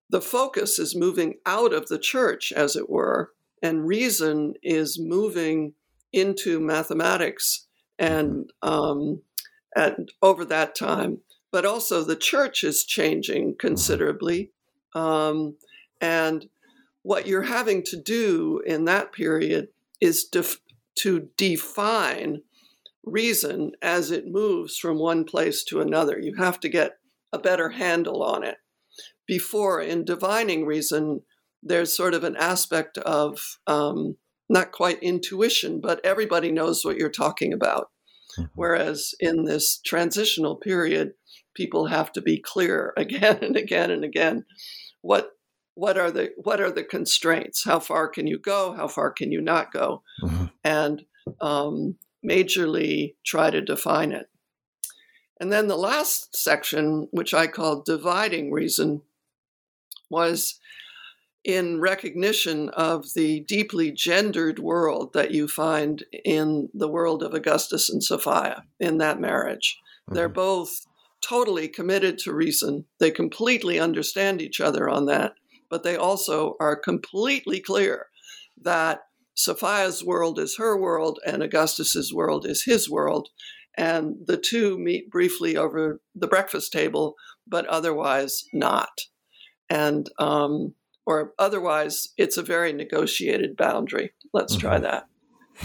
the 0.09 0.21
focus 0.21 0.79
is 0.79 0.95
moving 0.95 1.36
out 1.45 1.74
of 1.74 1.88
the 1.88 2.00
church, 2.00 2.51
as 2.51 2.75
it 2.75 2.89
were, 2.89 3.33
and 3.62 3.88
reason 3.88 4.55
is 4.63 4.98
moving 4.98 5.74
into 6.12 6.59
mathematics 6.59 7.67
and 8.00 8.51
um, 8.62 9.21
at, 9.75 9.98
over 10.21 10.45
that 10.45 10.75
time. 10.75 11.19
But 11.51 11.65
also, 11.65 12.03
the 12.03 12.15
church 12.15 12.63
is 12.63 12.86
changing 12.86 13.55
considerably, 13.59 14.51
um, 14.93 15.55
and 16.00 16.48
what 17.01 17.27
you're 17.27 17.43
having 17.43 17.83
to 17.83 17.98
do 17.98 18.62
in 18.65 18.86
that 18.86 19.12
period 19.12 19.69
is 20.00 20.24
def- 20.24 20.62
to 21.01 21.29
define 21.37 22.41
reason 23.05 23.71
as 23.81 24.11
it 24.11 24.27
moves 24.27 24.77
from 24.77 24.97
one 24.97 25.23
place 25.23 25.63
to 25.65 25.81
another. 25.81 26.19
You 26.19 26.35
have 26.37 26.59
to 26.61 26.69
get 26.69 26.97
a 27.31 27.39
better 27.39 27.69
handle 27.69 28.23
on 28.23 28.43
it. 28.43 28.57
Before, 29.27 29.81
in 29.81 30.05
divining 30.05 30.65
reason, 30.65 31.21
there's 31.61 31.95
sort 31.95 32.13
of 32.13 32.23
an 32.23 32.35
aspect 32.35 32.97
of 32.99 33.39
um, 33.67 34.17
not 34.49 34.71
quite 34.71 35.01
intuition, 35.03 35.79
but 35.81 36.01
everybody 36.03 36.51
knows 36.51 36.83
what 36.83 36.97
you're 36.97 37.09
talking 37.09 37.53
about. 37.53 37.89
Mm-hmm. 38.37 38.49
Whereas 38.55 39.13
in 39.19 39.45
this 39.45 39.79
transitional 39.85 40.55
period, 40.55 41.11
people 41.55 41.87
have 41.87 42.11
to 42.13 42.21
be 42.21 42.39
clear 42.39 42.93
again 42.97 43.39
and 43.41 43.55
again 43.55 43.91
and 43.91 44.03
again 44.03 44.45
what 45.01 45.31
what 45.79 45.98
are 45.98 46.12
the 46.12 46.31
what 46.36 46.59
are 46.59 46.71
the 46.71 46.83
constraints? 46.83 47.63
How 47.63 47.79
far 47.79 48.09
can 48.09 48.27
you 48.27 48.38
go? 48.38 48.74
How 48.74 48.89
far 48.89 49.12
can 49.12 49.31
you 49.31 49.39
not 49.39 49.71
go? 49.71 50.03
Mm-hmm. 50.21 50.45
And 50.63 51.05
um, 51.39 51.95
majorly 52.27 53.15
try 53.25 53.50
to 53.50 53.62
define 53.62 54.12
it. 54.12 54.27
And 55.39 55.53
then 55.53 55.67
the 55.67 55.77
last 55.77 56.36
section, 56.36 57.07
which 57.12 57.33
I 57.33 57.48
call 57.48 57.81
dividing 57.81 58.51
reason, 58.51 59.03
was 60.09 60.59
in 61.45 61.79
recognition 61.79 62.67
of 62.69 63.13
the 63.13 63.39
deeply 63.41 63.89
gendered 63.89 64.59
world 64.59 65.13
that 65.13 65.31
you 65.31 65.48
find 65.48 66.03
in 66.25 66.67
the 66.74 66.89
world 66.89 67.24
of 67.24 67.33
Augustus 67.33 67.89
and 67.89 68.03
Sophia 68.03 68.65
in 68.81 68.98
that 68.98 69.21
marriage. 69.21 69.79
Mm-hmm. 69.79 70.15
They're 70.15 70.27
both 70.27 70.86
totally 71.21 71.69
committed 71.69 72.17
to 72.17 72.33
reason. 72.33 72.83
They 73.00 73.12
completely 73.12 73.79
understand 73.79 74.41
each 74.41 74.59
other 74.59 74.89
on 74.89 75.05
that 75.05 75.36
but 75.69 75.83
they 75.83 75.95
also 75.95 76.55
are 76.59 76.75
completely 76.75 77.59
clear 77.59 78.07
that 78.61 79.01
Sophia's 79.35 80.03
world 80.03 80.38
is 80.38 80.57
her 80.57 80.77
world 80.77 81.19
and 81.25 81.41
Augustus's 81.41 82.13
world 82.13 82.45
is 82.45 82.63
his 82.63 82.89
world. 82.89 83.29
And 83.77 84.15
the 84.25 84.38
two 84.38 84.77
meet 84.77 85.09
briefly 85.09 85.55
over 85.55 86.01
the 86.13 86.27
breakfast 86.27 86.73
table, 86.73 87.15
but 87.47 87.65
otherwise 87.67 88.43
not. 88.51 88.89
And, 89.69 90.09
um, 90.19 90.73
or 91.05 91.33
otherwise, 91.39 92.09
it's 92.17 92.38
a 92.38 92.43
very 92.43 92.73
negotiated 92.73 93.55
boundary. 93.55 94.11
Let's 94.33 94.55
mm-hmm. 94.55 94.67
try 94.67 94.79
that. 94.79 95.05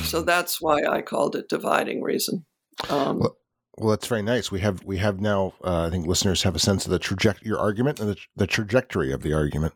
So 0.04 0.22
that's 0.22 0.60
why 0.60 0.82
I 0.88 1.02
called 1.02 1.36
it 1.36 1.48
dividing 1.48 2.02
reason. 2.02 2.44
Um, 2.88 3.20
well, 3.20 3.36
well, 3.78 3.90
that's 3.90 4.06
very 4.06 4.22
nice. 4.22 4.50
We 4.50 4.60
have 4.60 4.84
we 4.84 4.98
have 4.98 5.20
now. 5.20 5.54
Uh, 5.62 5.86
I 5.86 5.90
think 5.90 6.06
listeners 6.06 6.42
have 6.42 6.54
a 6.54 6.60
sense 6.60 6.84
of 6.84 6.92
the 6.92 6.98
trajectory, 6.98 7.48
your 7.48 7.58
argument, 7.58 8.00
and 8.00 8.10
the, 8.10 8.16
the 8.36 8.46
trajectory 8.46 9.12
of 9.12 9.22
the 9.22 9.32
argument. 9.32 9.74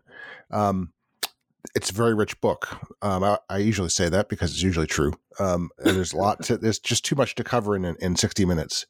Um, 0.50 0.92
it's 1.74 1.90
a 1.90 1.94
very 1.94 2.14
rich 2.14 2.40
book. 2.40 2.68
Um, 3.02 3.24
I, 3.24 3.38
I, 3.50 3.58
usually 3.58 3.88
say 3.88 4.08
that 4.08 4.28
because 4.28 4.52
it's 4.52 4.62
usually 4.62 4.86
true. 4.86 5.12
Um, 5.38 5.70
there's 5.78 6.12
a 6.12 6.16
lot 6.16 6.42
to, 6.44 6.56
there's 6.58 6.78
just 6.78 7.04
too 7.04 7.16
much 7.16 7.34
to 7.34 7.44
cover 7.44 7.76
in, 7.76 7.84
in 7.84 8.16
60 8.16 8.44
minutes. 8.44 8.86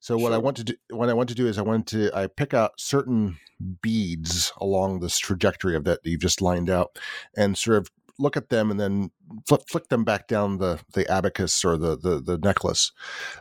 So 0.00 0.16
what 0.16 0.32
I 0.32 0.38
want 0.38 0.56
to 0.58 0.64
do, 0.64 0.74
what 0.90 1.08
I 1.08 1.14
want 1.14 1.28
to 1.30 1.34
do 1.34 1.46
is 1.46 1.58
I 1.58 1.62
want 1.62 1.86
to, 1.88 2.10
I 2.16 2.28
pick 2.28 2.54
out 2.54 2.72
certain 2.78 3.38
beads 3.82 4.52
along 4.58 5.00
this 5.00 5.18
trajectory 5.18 5.76
of 5.76 5.84
that 5.84 6.00
you've 6.04 6.20
just 6.20 6.40
lined 6.40 6.70
out 6.70 6.98
and 7.36 7.58
sort 7.58 7.78
of 7.78 7.90
look 8.18 8.36
at 8.36 8.48
them 8.48 8.70
and 8.70 8.78
then 8.78 9.10
flip, 9.46 9.62
flick 9.68 9.88
them 9.88 10.04
back 10.04 10.28
down 10.28 10.58
the, 10.58 10.80
the 10.94 11.08
abacus 11.10 11.64
or 11.64 11.76
the, 11.76 11.96
the, 11.96 12.20
the 12.20 12.38
necklace. 12.38 12.92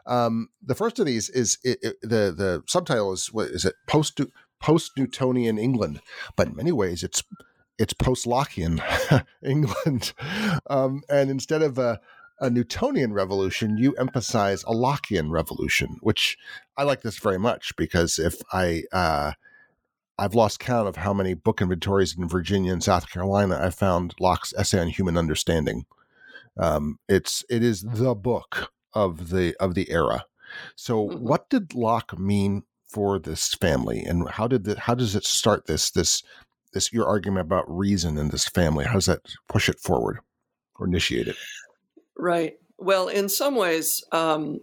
Um, 0.06 0.50
the 0.62 0.75
first 0.75 1.00
of 1.00 1.06
these 1.06 1.30
is 1.30 1.58
it, 1.63 1.80
it, 1.82 1.96
the, 2.01 2.34
the 2.36 2.63
subtitle 2.68 3.13
is, 3.13 3.28
what 3.28 3.48
is 3.48 3.66
it? 3.66 3.75
Post, 3.88 4.22
post 4.60 4.92
Newtonian 4.98 5.58
England, 5.58 6.01
but 6.36 6.48
in 6.48 6.56
many 6.56 6.72
ways 6.72 7.04
it's 7.04 7.24
it's 7.80 7.94
post 7.94 8.28
Lockean 8.28 8.80
England. 9.44 10.13
Um, 10.70 11.01
and 11.10 11.32
instead 11.32 11.63
of 11.63 11.80
a, 11.80 12.00
a 12.40 12.50
Newtonian 12.50 13.12
revolution, 13.12 13.78
you 13.78 13.94
emphasize 13.94 14.63
a 14.63 14.74
Lockean 14.74 15.32
revolution, 15.32 15.98
which 16.01 16.38
I 16.78 16.84
like 16.84 17.01
this 17.01 17.18
very 17.18 17.40
much 17.40 17.75
because 17.75 18.20
if 18.20 18.36
I 18.54 18.84
uh, 18.92 19.32
I've 20.18 20.36
lost 20.36 20.60
count 20.60 20.88
of 20.88 20.98
how 20.98 21.13
many 21.13 21.34
book 21.34 21.62
inventories 21.62 22.15
in 22.18 22.27
Virginia 22.27 22.74
and 22.74 22.84
South 22.84 23.10
Carolina 23.10 23.60
I 23.62 23.70
found 23.70 24.13
Locke's 24.20 24.53
essay 24.58 24.80
on 24.80 24.88
human 24.88 25.18
understanding. 25.18 25.86
Um, 26.58 27.00
it's 27.08 27.44
it 27.50 27.63
is 27.63 27.82
the 27.82 28.13
book 28.13 28.72
of 28.94 29.30
the 29.30 29.56
of 29.60 29.74
the 29.74 29.89
era. 29.89 30.25
So, 30.75 31.08
mm-hmm. 31.08 31.20
what 31.20 31.50
did 31.50 31.74
Locke 31.74 32.18
mean 32.20 32.63
for 32.88 33.20
this 33.20 33.53
family, 33.53 34.01
and 34.01 34.30
how 34.30 34.48
did 34.48 34.65
the, 34.65 34.80
how 34.80 34.96
does 34.96 35.15
it 35.15 35.25
start 35.25 35.65
this 35.65 35.91
this 35.91 36.24
this 36.74 36.91
your 36.91 37.08
argument 37.08 37.46
about 37.46 37.65
reason 37.68 38.18
in 38.18 38.30
this 38.30 38.48
family? 38.48 38.86
How 38.86 38.94
does 38.94 39.06
that 39.06 39.22
push 39.48 39.70
it 39.70 39.80
forward 39.80 40.20
or 40.80 40.88
initiate 40.88 41.27
it? 41.27 41.36
Right. 42.18 42.56
Well, 42.77 43.08
in 43.08 43.30
some 43.30 43.56
ways, 43.56 44.03
um, 44.12 44.60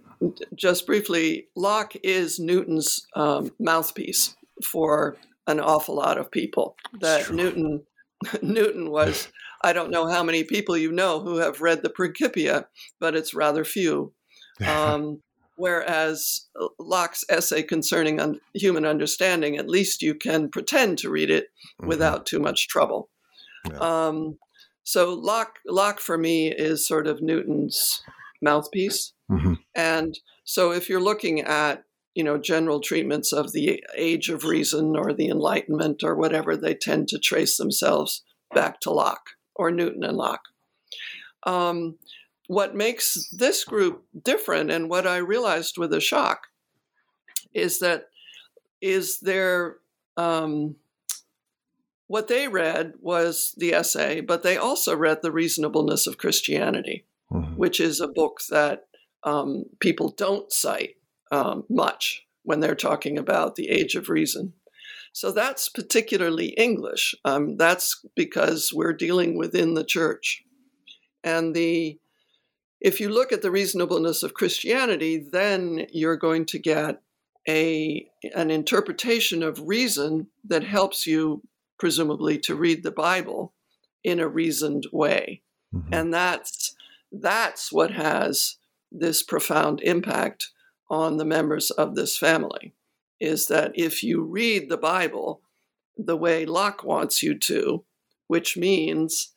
just 0.55 0.87
briefly, 0.87 1.47
Locke 1.55 1.95
is 2.03 2.41
Newton's 2.41 3.07
um, 3.15 3.53
mouthpiece 3.61 4.35
for 4.65 5.17
an 5.49 5.59
awful 5.59 5.97
lot 5.97 6.19
of 6.19 6.31
people. 6.31 6.77
That 7.01 7.33
Newton 7.33 7.83
Newton 8.43 8.91
was. 8.91 9.29
I 9.61 9.73
don't 9.73 9.91
know 9.91 10.07
how 10.07 10.23
many 10.23 10.45
people 10.45 10.77
you 10.77 10.93
know 10.93 11.19
who 11.21 11.39
have 11.39 11.61
read 11.61 11.83
the 11.83 11.91
Principia, 11.91 12.69
but 13.01 13.17
it's 13.17 13.35
rather 13.35 13.65
few. 13.65 14.13
Um, 14.67 15.23
Whereas 15.59 16.47
Locke's 16.79 17.25
essay 17.29 17.65
concerning 17.65 18.21
un- 18.21 18.41
human 18.55 18.87
understanding, 18.87 19.57
at 19.57 19.69
least 19.69 20.03
you 20.03 20.15
can 20.15 20.51
pretend 20.51 20.99
to 20.99 21.11
read 21.11 21.31
it 21.31 21.47
mm-hmm. 21.81 21.89
without 21.89 22.27
too 22.27 22.39
much 22.39 22.69
trouble. 22.69 23.09
Yeah. 23.69 23.79
Um, 23.79 24.39
so 24.85 25.13
Locke, 25.15 25.59
Locke 25.67 25.99
for 25.99 26.17
me 26.17 26.53
is 26.53 26.87
sort 26.87 27.09
of 27.09 27.21
Newton's 27.21 28.05
mouthpiece, 28.41 29.15
mm-hmm. 29.29 29.55
and 29.75 30.17
so 30.45 30.71
if 30.71 30.89
you're 30.89 31.01
looking 31.01 31.41
at 31.41 31.83
you 32.19 32.25
know 32.25 32.37
general 32.37 32.81
treatments 32.81 33.33
of 33.33 33.53
the 33.53 33.81
age 33.97 34.29
of 34.29 34.43
reason 34.43 34.97
or 34.97 35.13
the 35.13 35.29
Enlightenment 35.29 36.03
or 36.03 36.17
whatever, 36.17 36.57
they 36.57 36.75
tend 36.75 37.07
to 37.07 37.17
trace 37.17 37.57
themselves 37.57 38.25
back 38.53 38.81
to 38.81 38.91
Locke 38.91 39.31
or 39.55 39.71
Newton 39.71 40.03
and 40.03 40.17
Locke. 40.17 40.43
Um, 41.45 41.97
what 42.49 42.75
makes 42.75 43.29
this 43.31 43.63
group 43.63 44.03
different 44.21 44.73
and 44.73 44.91
what 44.91 45.07
I 45.07 45.19
realized 45.19 45.79
with 45.79 45.93
a 45.93 46.01
shock 46.01 46.49
is 47.55 47.79
that 47.79 48.07
is 48.81 49.21
their 49.21 49.77
um, 50.17 50.75
what 52.09 52.27
they 52.27 52.49
read 52.49 52.95
was 53.01 53.55
the 53.57 53.75
essay, 53.75 54.23
but 54.23 54.43
they 54.43 54.57
also 54.57 54.97
read 54.97 55.21
The 55.23 55.31
Reasonableness 55.31 56.09
of 56.09 56.19
Christianity, 56.19 57.05
mm-hmm. 57.33 57.55
which 57.55 57.79
is 57.79 58.01
a 58.01 58.09
book 58.09 58.41
that 58.51 58.87
um, 59.23 59.67
people 59.79 60.13
don't 60.17 60.53
cite 60.53 60.97
um, 61.31 61.65
much 61.69 62.27
when 62.43 62.61
they're 62.61 62.75
talking 62.75 63.19
about 63.19 63.57
the 63.57 63.69
age 63.69 63.95
of 63.95 64.09
reason. 64.09 64.55
So 65.13 65.33
that's 65.33 65.69
particularly 65.69 66.49
English. 66.51 67.15
Um, 67.25 67.57
that's 67.57 68.05
because 68.15 68.73
we're 68.73 68.93
dealing 68.93 69.37
within 69.37 69.75
the 69.75 69.85
church. 69.85 70.45
And 71.25 71.55
the 71.55 71.99
if 72.81 73.01
you 73.01 73.09
look 73.09 73.33
at 73.33 73.43
the 73.43 73.51
reasonableness 73.51 74.23
of 74.23 74.35
Christianity, 74.35 75.19
then 75.33 75.87
you're 75.93 76.17
going 76.17 76.45
to 76.47 76.59
get 76.59 77.03
a 77.49 78.09
an 78.35 78.51
interpretation 78.51 79.43
of 79.43 79.67
reason 79.67 80.29
that 80.45 80.65
helps 80.65 81.07
you 81.07 81.43
presumably 81.79 82.39
to 82.39 82.55
read 82.55 82.83
the 82.83 82.91
Bible 82.91 83.55
in 84.05 84.21
a 84.21 84.29
reasoned 84.29 84.87
way. 84.93 85.43
Mm-hmm. 85.75 85.95
And 85.95 86.15
that's 86.15 86.77
that's 87.11 87.73
what 87.73 87.91
has 87.91 88.57
this 88.93 89.23
profound 89.23 89.81
impact 89.83 90.51
on 90.91 91.17
the 91.17 91.25
members 91.25 91.71
of 91.71 91.95
this 91.95 92.17
family 92.17 92.75
is 93.21 93.47
that 93.47 93.73
if 93.75 94.03
you 94.03 94.23
read 94.23 94.69
the 94.69 94.77
Bible 94.77 95.43
the 95.97 96.17
way 96.17 96.47
Locke 96.47 96.85
wants 96.85 97.23
you 97.23 97.37
to, 97.37 97.85
which 98.29 98.57
means 98.57 99.33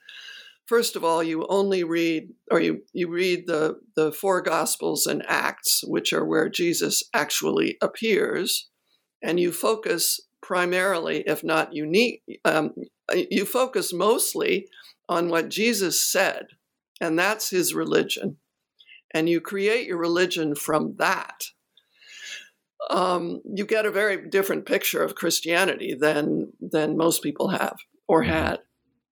first 0.72 0.96
of 0.96 1.04
all, 1.04 1.22
you 1.22 1.46
only 1.50 1.84
read 1.84 2.30
or 2.50 2.62
you, 2.62 2.82
you 2.94 3.10
read 3.10 3.48
the, 3.48 3.78
the 3.96 4.12
four 4.12 4.42
gospels 4.42 5.06
and 5.06 5.24
acts, 5.28 5.84
which 5.86 6.14
are 6.14 6.24
where 6.24 6.48
Jesus 6.48 7.04
actually 7.14 7.78
appears, 7.82 8.70
and 9.22 9.40
you 9.40 9.52
focus 9.52 10.22
primarily, 10.42 11.24
if 11.28 11.44
not 11.44 11.74
unique, 11.74 12.22
um, 12.46 12.72
you 13.30 13.46
focus 13.46 13.92
mostly 13.92 14.68
on 15.10 15.30
what 15.30 15.50
Jesus 15.50 16.02
said, 16.10 16.46
and 17.02 17.20
that's 17.20 17.50
his 17.50 17.74
religion. 17.74 18.38
And 19.14 19.28
you 19.28 19.42
create 19.42 19.88
your 19.88 19.98
religion 19.98 20.56
from 20.56 20.96
that. 20.98 21.46
Um, 22.90 23.42
you 23.46 23.66
get 23.66 23.86
a 23.86 23.92
very 23.92 24.30
different 24.30 24.66
picture 24.66 25.04
of 25.04 25.16
Christianity 25.16 25.94
than 25.94 26.54
than 26.60 26.98
most 26.98 27.22
people 27.22 27.50
have 27.50 27.78
or 28.08 28.22
mm-hmm. 28.22 28.32
had. 28.32 28.60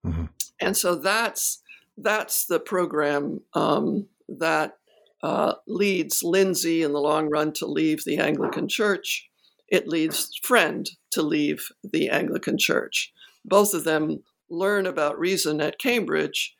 Mm-hmm. 0.04 0.24
And 0.60 0.76
so 0.76 0.96
that's 0.96 1.62
that's 1.96 2.46
the 2.46 2.60
program 2.60 3.40
um, 3.54 4.06
that 4.28 4.78
uh, 5.22 5.54
leads 5.66 6.22
Lindsey 6.22 6.82
in 6.82 6.92
the 6.92 7.00
long 7.00 7.28
run 7.28 7.52
to 7.54 7.66
leave 7.66 8.04
the 8.04 8.18
Anglican 8.18 8.68
Church 8.68 9.30
it 9.70 9.86
leads 9.86 10.36
Frend 10.42 10.90
to 11.12 11.22
leave 11.22 11.68
the 11.82 12.10
Anglican 12.10 12.58
Church. 12.58 13.12
Both 13.44 13.72
of 13.72 13.84
them 13.84 14.22
learn 14.50 14.86
about 14.86 15.18
reason 15.18 15.60
at 15.60 15.78
Cambridge, 15.78 16.54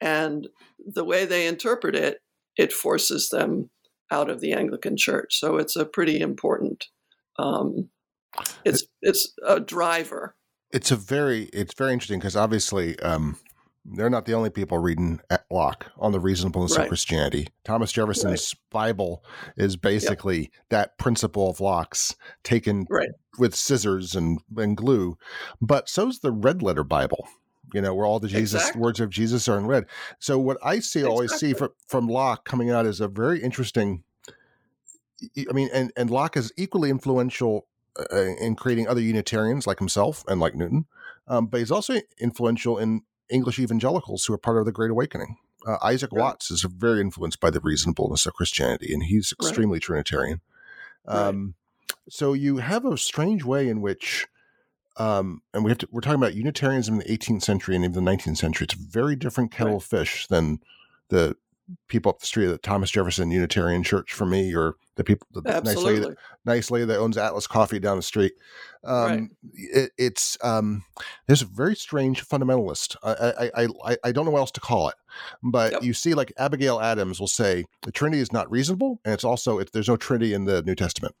and 0.00 0.48
the 0.78 1.04
way 1.04 1.24
they 1.24 1.46
interpret 1.46 1.96
it, 1.96 2.22
it 2.56 2.72
forces 2.72 3.28
them 3.30 3.70
out 4.10 4.30
of 4.30 4.40
the 4.40 4.52
Anglican 4.52 4.96
Church. 4.96 5.38
So 5.38 5.56
it's 5.56 5.76
a 5.76 5.86
pretty 5.86 6.20
important. 6.20 6.86
Um, 7.38 7.88
it's 8.64 8.84
it's 9.00 9.32
a 9.46 9.60
driver. 9.60 10.36
It's 10.70 10.90
a 10.90 10.96
very 10.96 11.44
it's 11.52 11.74
very 11.74 11.92
interesting 11.92 12.18
because 12.18 12.36
obviously 12.36 12.98
um, 13.00 13.36
they're 13.84 14.10
not 14.10 14.26
the 14.26 14.34
only 14.34 14.50
people 14.50 14.78
reading 14.78 15.20
Locke 15.50 15.86
on 15.98 16.12
the 16.12 16.20
reasonableness 16.20 16.76
right. 16.76 16.84
of 16.84 16.88
Christianity. 16.88 17.48
Thomas 17.64 17.92
Jefferson's 17.92 18.54
right. 18.54 18.70
Bible 18.70 19.24
is 19.56 19.76
basically 19.76 20.40
yep. 20.40 20.50
that 20.70 20.98
principle 20.98 21.50
of 21.50 21.60
Locke's 21.60 22.14
taken 22.44 22.86
right. 22.88 23.08
with 23.38 23.54
scissors 23.54 24.14
and, 24.14 24.40
and 24.56 24.76
glue. 24.76 25.18
But 25.60 25.88
so's 25.88 26.20
the 26.20 26.32
red 26.32 26.62
letter 26.62 26.84
Bible, 26.84 27.28
you 27.72 27.80
know, 27.80 27.94
where 27.94 28.06
all 28.06 28.20
the 28.20 28.28
Jesus 28.28 28.60
exactly. 28.60 28.80
words 28.80 29.00
of 29.00 29.10
Jesus 29.10 29.48
are 29.48 29.58
in 29.58 29.66
red. 29.66 29.86
So 30.18 30.38
what 30.38 30.58
I 30.62 30.74
see, 30.74 31.00
exactly. 31.00 31.10
always 31.10 31.32
see 31.34 31.52
from, 31.54 31.70
from 31.86 32.08
Locke 32.08 32.44
coming 32.44 32.70
out 32.70 32.86
is 32.86 33.00
a 33.00 33.08
very 33.08 33.42
interesting. 33.42 34.04
I 35.36 35.52
mean, 35.52 35.70
and, 35.72 35.92
and 35.96 36.10
Locke 36.10 36.36
is 36.36 36.52
equally 36.56 36.90
influential 36.90 37.66
uh, 37.98 38.16
in 38.40 38.56
creating 38.56 38.88
other 38.88 39.00
Unitarians 39.00 39.66
like 39.66 39.78
himself 39.78 40.24
and 40.26 40.40
like 40.40 40.54
Newton. 40.54 40.86
Um, 41.28 41.46
but 41.46 41.60
he's 41.60 41.70
also 41.70 42.00
influential 42.18 42.78
in 42.78 43.02
English 43.30 43.58
evangelicals 43.58 44.24
who 44.24 44.34
are 44.34 44.38
part 44.38 44.58
of 44.58 44.64
the 44.64 44.72
Great 44.72 44.90
Awakening. 44.90 45.36
Uh, 45.66 45.76
Isaac 45.82 46.10
right. 46.12 46.22
Watts 46.22 46.50
is 46.50 46.62
very 46.62 47.00
influenced 47.00 47.40
by 47.40 47.50
the 47.50 47.60
reasonableness 47.60 48.26
of 48.26 48.34
Christianity, 48.34 48.92
and 48.92 49.04
he's 49.04 49.32
extremely 49.32 49.76
right. 49.76 49.82
Trinitarian. 49.82 50.40
Um, 51.06 51.54
right. 51.90 51.98
So 52.08 52.32
you 52.32 52.56
have 52.56 52.84
a 52.84 52.98
strange 52.98 53.44
way 53.44 53.68
in 53.68 53.80
which, 53.80 54.26
um, 54.96 55.42
and 55.54 55.64
we 55.64 55.70
have 55.70 55.78
to, 55.78 55.88
we're 55.90 56.00
talking 56.00 56.20
about 56.20 56.34
Unitarianism 56.34 56.94
in 56.94 56.98
the 57.00 57.18
18th 57.18 57.42
century 57.42 57.76
and 57.76 57.84
even 57.84 58.04
the 58.04 58.10
19th 58.10 58.36
century. 58.36 58.66
It's 58.66 58.74
a 58.74 58.78
very 58.78 59.16
different 59.16 59.50
kettle 59.50 59.76
of 59.76 59.84
fish 59.84 60.26
than 60.26 60.60
the 61.08 61.36
people 61.88 62.10
up 62.10 62.18
the 62.18 62.26
street 62.26 62.46
at 62.46 62.52
the 62.52 62.58
Thomas 62.58 62.90
Jefferson 62.90 63.30
Unitarian 63.30 63.82
Church 63.82 64.12
for 64.12 64.26
me, 64.26 64.54
or 64.54 64.76
the 64.96 65.04
people, 65.04 65.26
the 65.32 65.42
nice 65.42 65.76
lady, 65.76 66.00
that, 66.00 66.16
nice 66.44 66.70
lady 66.70 66.84
that 66.86 66.98
owns 66.98 67.16
Atlas 67.16 67.46
Coffee 67.46 67.78
down 67.78 67.96
the 67.96 68.02
street. 68.02 68.32
Um, 68.84 69.10
right. 69.10 69.22
it, 69.54 69.92
it's 69.96 70.36
um, 70.42 70.84
there's 71.26 71.42
a 71.42 71.46
very 71.46 71.76
strange 71.76 72.26
fundamentalist. 72.26 72.96
I, 73.02 73.50
I 73.56 73.68
I 73.86 73.96
I 74.04 74.12
don't 74.12 74.24
know 74.24 74.32
what 74.32 74.40
else 74.40 74.50
to 74.52 74.60
call 74.60 74.88
it, 74.88 74.96
but 75.42 75.72
yep. 75.72 75.82
you 75.82 75.94
see, 75.94 76.14
like 76.14 76.32
Abigail 76.36 76.80
Adams 76.80 77.20
will 77.20 77.28
say 77.28 77.64
the 77.82 77.92
Trinity 77.92 78.20
is 78.20 78.32
not 78.32 78.50
reasonable, 78.50 79.00
and 79.04 79.14
it's 79.14 79.24
also 79.24 79.58
it, 79.58 79.72
there's 79.72 79.88
no 79.88 79.96
Trinity 79.96 80.34
in 80.34 80.44
the 80.44 80.62
New 80.62 80.74
Testament. 80.74 81.14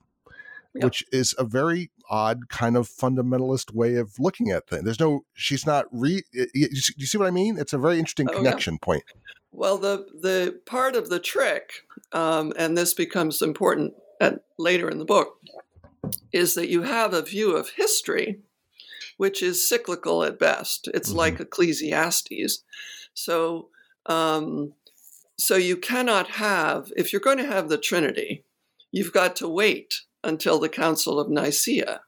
Yep. 0.74 0.84
Which 0.84 1.04
is 1.12 1.34
a 1.38 1.44
very 1.44 1.90
odd 2.08 2.48
kind 2.48 2.78
of 2.78 2.88
fundamentalist 2.88 3.74
way 3.74 3.96
of 3.96 4.18
looking 4.18 4.50
at 4.50 4.66
things. 4.66 4.84
There's 4.84 5.00
no, 5.00 5.26
she's 5.34 5.66
not 5.66 5.84
re. 5.92 6.22
You, 6.32 6.68
you 6.96 7.06
see 7.06 7.18
what 7.18 7.26
I 7.26 7.30
mean? 7.30 7.58
It's 7.58 7.74
a 7.74 7.78
very 7.78 7.98
interesting 7.98 8.28
oh, 8.30 8.36
connection 8.36 8.74
yeah. 8.74 8.84
point. 8.86 9.04
Well, 9.50 9.76
the 9.76 10.06
the 10.18 10.60
part 10.64 10.96
of 10.96 11.10
the 11.10 11.20
trick, 11.20 11.84
um, 12.12 12.54
and 12.56 12.76
this 12.76 12.94
becomes 12.94 13.42
important 13.42 13.92
at, 14.18 14.44
later 14.58 14.88
in 14.88 14.98
the 14.98 15.04
book, 15.04 15.40
is 16.32 16.54
that 16.54 16.70
you 16.70 16.82
have 16.82 17.12
a 17.12 17.20
view 17.20 17.54
of 17.54 17.70
history, 17.70 18.40
which 19.18 19.42
is 19.42 19.68
cyclical 19.68 20.24
at 20.24 20.38
best. 20.38 20.88
It's 20.94 21.10
mm-hmm. 21.10 21.18
like 21.18 21.40
Ecclesiastes. 21.40 22.64
So, 23.12 23.68
um, 24.06 24.72
so 25.38 25.56
you 25.56 25.76
cannot 25.76 26.28
have 26.28 26.90
if 26.96 27.12
you're 27.12 27.20
going 27.20 27.38
to 27.38 27.46
have 27.46 27.68
the 27.68 27.76
Trinity, 27.76 28.44
you've 28.90 29.12
got 29.12 29.36
to 29.36 29.48
wait 29.48 30.00
until 30.24 30.58
the 30.58 30.68
Council 30.68 31.18
of 31.18 31.28
Nicaea, 31.28 32.00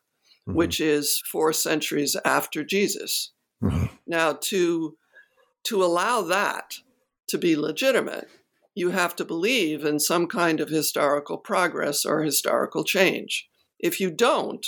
mm-hmm. 0.48 0.54
which 0.54 0.80
is 0.80 1.22
four 1.30 1.52
centuries 1.52 2.16
after 2.24 2.64
Jesus. 2.64 3.32
Mm-hmm. 3.62 3.86
Now, 4.06 4.34
to 4.42 4.96
to 5.64 5.82
allow 5.82 6.20
that 6.20 6.74
to 7.28 7.38
be 7.38 7.56
legitimate, 7.56 8.28
you 8.74 8.90
have 8.90 9.16
to 9.16 9.24
believe 9.24 9.84
in 9.84 9.98
some 9.98 10.26
kind 10.26 10.60
of 10.60 10.68
historical 10.68 11.38
progress 11.38 12.04
or 12.04 12.22
historical 12.22 12.84
change. 12.84 13.48
If 13.78 14.00
you 14.00 14.10
don't, 14.10 14.66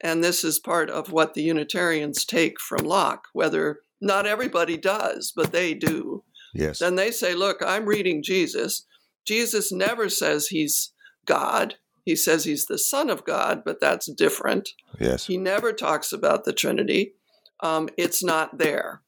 and 0.00 0.22
this 0.22 0.44
is 0.44 0.58
part 0.58 0.90
of 0.90 1.10
what 1.10 1.34
the 1.34 1.42
Unitarians 1.42 2.24
take 2.24 2.60
from 2.60 2.84
Locke, 2.84 3.28
whether 3.32 3.80
not 4.00 4.26
everybody 4.26 4.76
does, 4.76 5.32
but 5.34 5.52
they 5.52 5.74
do. 5.74 6.22
Yes. 6.54 6.78
Then 6.78 6.94
they 6.96 7.10
say, 7.10 7.34
look, 7.34 7.62
I'm 7.64 7.86
reading 7.86 8.22
Jesus. 8.22 8.86
Jesus 9.26 9.72
never 9.72 10.08
says 10.08 10.48
he's 10.48 10.92
God. 11.26 11.76
He 12.06 12.16
says 12.16 12.44
he's 12.44 12.64
the 12.66 12.78
Son 12.78 13.10
of 13.10 13.24
God, 13.24 13.62
but 13.64 13.80
that's 13.80 14.06
different. 14.06 14.70
Yes. 14.98 15.26
He 15.26 15.36
never 15.36 15.72
talks 15.72 16.12
about 16.12 16.44
the 16.44 16.52
Trinity. 16.52 17.14
Um, 17.60 17.88
it's 17.98 18.24
not 18.24 18.56
there. 18.56 19.02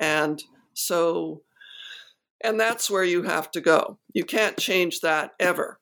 And 0.00 0.42
so 0.72 1.42
and 2.42 2.58
that's 2.58 2.88
where 2.90 3.04
you 3.04 3.24
have 3.24 3.50
to 3.50 3.60
go. 3.60 3.98
You 4.14 4.24
can't 4.24 4.56
change 4.56 5.00
that 5.00 5.32
ever. 5.38 5.78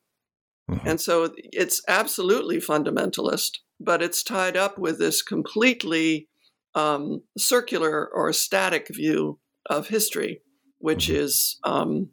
Mm-hmm. 0.71 0.89
And 0.89 1.01
so 1.01 1.33
it's 1.37 1.83
absolutely 1.87 2.57
fundamentalist, 2.57 3.59
but 3.79 4.03
it's 4.03 4.23
tied 4.23 4.57
up 4.57 4.79
with 4.79 4.99
this 4.99 5.23
completely 5.23 6.29
um, 6.75 7.23
circular 7.37 8.09
or 8.13 8.33
static 8.33 8.89
view 8.91 9.39
of 9.71 9.89
history, 9.89 10.43
which 10.79 11.07
mm-hmm. 11.07 11.23
is, 11.23 11.61
um, 11.63 12.09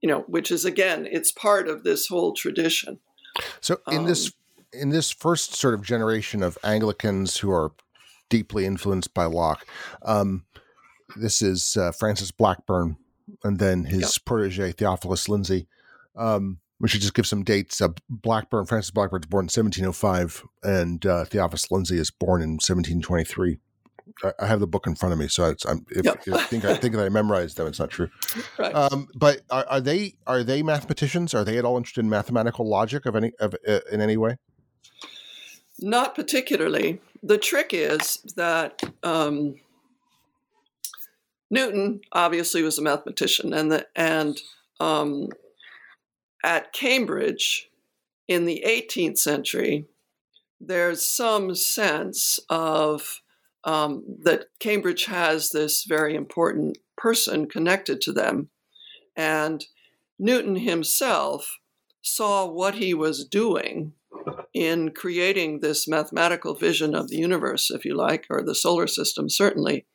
you 0.00 0.08
know, 0.08 0.20
which 0.28 0.50
is 0.50 0.64
again, 0.64 1.06
it's 1.10 1.32
part 1.32 1.68
of 1.68 1.84
this 1.84 2.06
whole 2.06 2.32
tradition. 2.32 3.00
So 3.60 3.78
in 3.90 3.98
um, 3.98 4.06
this 4.06 4.32
in 4.72 4.90
this 4.90 5.10
first 5.10 5.54
sort 5.54 5.74
of 5.74 5.82
generation 5.82 6.42
of 6.42 6.58
Anglicans 6.62 7.38
who 7.38 7.50
are 7.50 7.72
deeply 8.28 8.66
influenced 8.66 9.14
by 9.14 9.24
Locke, 9.24 9.66
um, 10.02 10.44
this 11.16 11.40
is 11.40 11.76
uh, 11.76 11.92
Francis 11.92 12.30
Blackburne 12.30 12.96
and 13.44 13.58
then 13.58 13.84
his 13.84 14.18
protege 14.18 14.72
Theophilus 14.72 15.28
Lindsey. 15.28 15.66
Um, 16.16 16.58
we 16.80 16.88
should 16.88 17.00
just 17.00 17.14
give 17.14 17.26
some 17.26 17.42
dates. 17.42 17.80
Uh, 17.80 17.88
Blackburne, 18.08 18.66
Francis 18.66 18.90
Blackburne, 18.90 19.22
is 19.22 19.26
born 19.26 19.44
in 19.44 19.46
1705, 19.46 20.44
and 20.62 21.04
uh, 21.04 21.24
Theophilus 21.24 21.70
Lindsey 21.70 21.98
is 21.98 22.10
born 22.10 22.40
in 22.40 22.52
1723. 22.52 23.58
I, 24.38 24.46
have 24.46 24.60
the 24.60 24.66
book 24.66 24.86
in 24.86 24.94
front 24.94 25.12
of 25.12 25.18
me, 25.18 25.28
so 25.28 25.50
if, 25.50 26.04
yep. 26.04 26.22
if 26.26 26.34
I 26.34 26.42
think 26.44 26.64
I 26.64 26.76
think 26.76 26.94
that 26.94 27.04
I 27.04 27.08
memorized 27.08 27.56
them, 27.56 27.66
it's 27.66 27.78
not 27.78 27.90
true. 27.90 28.10
Right. 28.58 28.74
Um, 28.74 29.08
but 29.14 29.42
are, 29.50 29.64
are, 29.68 29.80
they 29.80 30.14
are 30.26 30.42
they 30.42 30.62
mathematicians? 30.62 31.32
Are 31.32 31.44
they 31.44 31.58
at 31.58 31.64
all 31.64 31.76
interested 31.76 32.00
in 32.00 32.10
mathematical 32.10 32.68
logic 32.68 33.06
of 33.06 33.14
any 33.14 33.32
of 33.38 33.54
uh, 33.66 33.80
in 33.92 34.00
any 34.00 34.16
way? 34.16 34.36
Not 35.78 36.14
particularly. 36.14 37.00
the 37.22 37.38
trick 37.38 37.70
is 37.72 38.18
that 38.36 38.82
um, 39.04 39.56
Newton 41.50 42.00
obviously 42.12 42.62
was 42.62 42.78
a 42.78 42.82
mathematician, 42.82 43.52
and 43.52 43.70
the, 43.70 43.86
and 43.94 44.40
um, 44.80 45.28
at 46.44 46.72
Cambridge 46.72 47.70
in 48.26 48.44
the 48.44 48.62
18th 48.66 49.18
century, 49.18 49.86
there's 50.60 51.04
some 51.04 51.54
sense 51.54 52.40
of 52.48 53.20
um, 53.64 54.04
that 54.22 54.46
Cambridge 54.60 55.06
has 55.06 55.50
this 55.50 55.84
very 55.84 56.14
important 56.14 56.78
person 56.96 57.48
connected 57.48 58.00
to 58.02 58.12
them. 58.12 58.50
And 59.16 59.64
Newton 60.18 60.56
himself 60.56 61.58
saw 62.02 62.46
what 62.46 62.76
he 62.76 62.94
was 62.94 63.24
doing 63.24 63.92
in 64.54 64.90
creating 64.90 65.60
this 65.60 65.86
mathematical 65.86 66.54
vision 66.54 66.94
of 66.94 67.08
the 67.08 67.16
universe, 67.16 67.70
if 67.70 67.84
you 67.84 67.94
like, 67.94 68.26
or 68.30 68.42
the 68.42 68.54
solar 68.54 68.86
system, 68.86 69.28
certainly, 69.28 69.86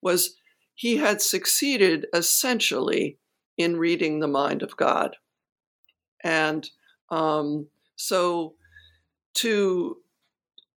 was 0.00 0.36
he 0.74 0.96
had 0.96 1.20
succeeded 1.20 2.06
essentially 2.14 3.18
in 3.56 3.76
reading 3.76 4.20
the 4.20 4.28
mind 4.28 4.62
of 4.62 4.76
God. 4.76 5.16
And 6.22 6.68
um, 7.10 7.68
so 7.96 8.54
to 9.34 9.98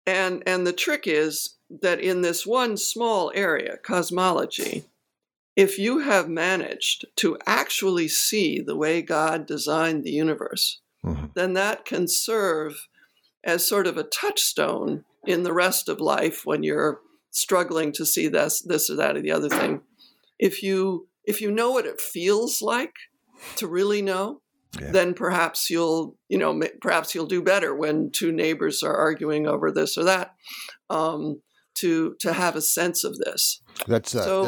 and 0.07 0.43
and 0.47 0.67
the 0.67 0.73
trick 0.73 1.05
is 1.07 1.58
that 1.71 2.01
in 2.01 2.23
this 2.23 2.47
one 2.47 2.77
small 2.77 3.31
area, 3.35 3.77
cosmology, 3.83 4.85
if 5.57 5.79
you 5.79 5.99
have 5.99 6.29
managed 6.29 7.05
to 7.17 7.37
actually 7.47 8.09
see 8.09 8.61
the 8.61 8.77
way 8.77 9.03
God 9.03 9.47
designed 9.47 10.05
the 10.05 10.13
universe, 10.13 10.81
mm-hmm. 11.05 11.27
then 11.35 11.55
that 11.55 11.85
can 11.85 12.07
serve 12.07 12.89
as 13.45 13.67
sort 13.67 13.87
of 13.87 13.97
a 13.97 14.05
touchstone 14.05 15.05
in 15.27 15.43
the 15.43 15.53
rest 15.53 15.89
of 15.89 16.01
life 16.01 16.47
when 16.47 16.63
you're 16.63 17.01
struggling 17.31 17.93
to 17.93 18.07
see 18.07 18.29
this 18.29 18.63
this 18.63 18.89
or 18.89 18.97
that 18.97 19.17
or 19.17 19.21
the 19.21 19.33
other 19.33 19.49
thing. 19.49 19.83
If 20.39 20.63
you 20.63 21.09
if 21.25 21.41
you 21.41 21.51
know 21.51 21.73
what 21.73 21.87
it 21.87 22.01
feels 22.01 22.63
like 22.63 22.95
to 23.57 23.67
really 23.67 24.01
know, 24.01 24.41
yeah. 24.81 24.91
then 24.93 25.13
perhaps 25.15 25.71
you'll 25.71 26.17
you 26.29 26.39
know 26.39 26.61
perhaps 26.81 27.15
you'll 27.15 27.27
do 27.27 27.43
better 27.43 27.75
when 27.75 28.11
two 28.11 28.33
neighbors 28.33 28.83
are 28.83 28.97
arguing 28.97 29.47
over 29.47 29.71
this 29.71 29.99
or 29.99 30.05
that 30.05 30.35
um, 30.91 31.43
to 31.79 32.15
to 32.21 32.33
have 32.33 32.57
a 32.57 32.63
sense 32.63 33.05
of 33.05 33.19
this 33.19 33.61
that's 33.87 34.15
uh, 34.15 34.25
so 34.25 34.45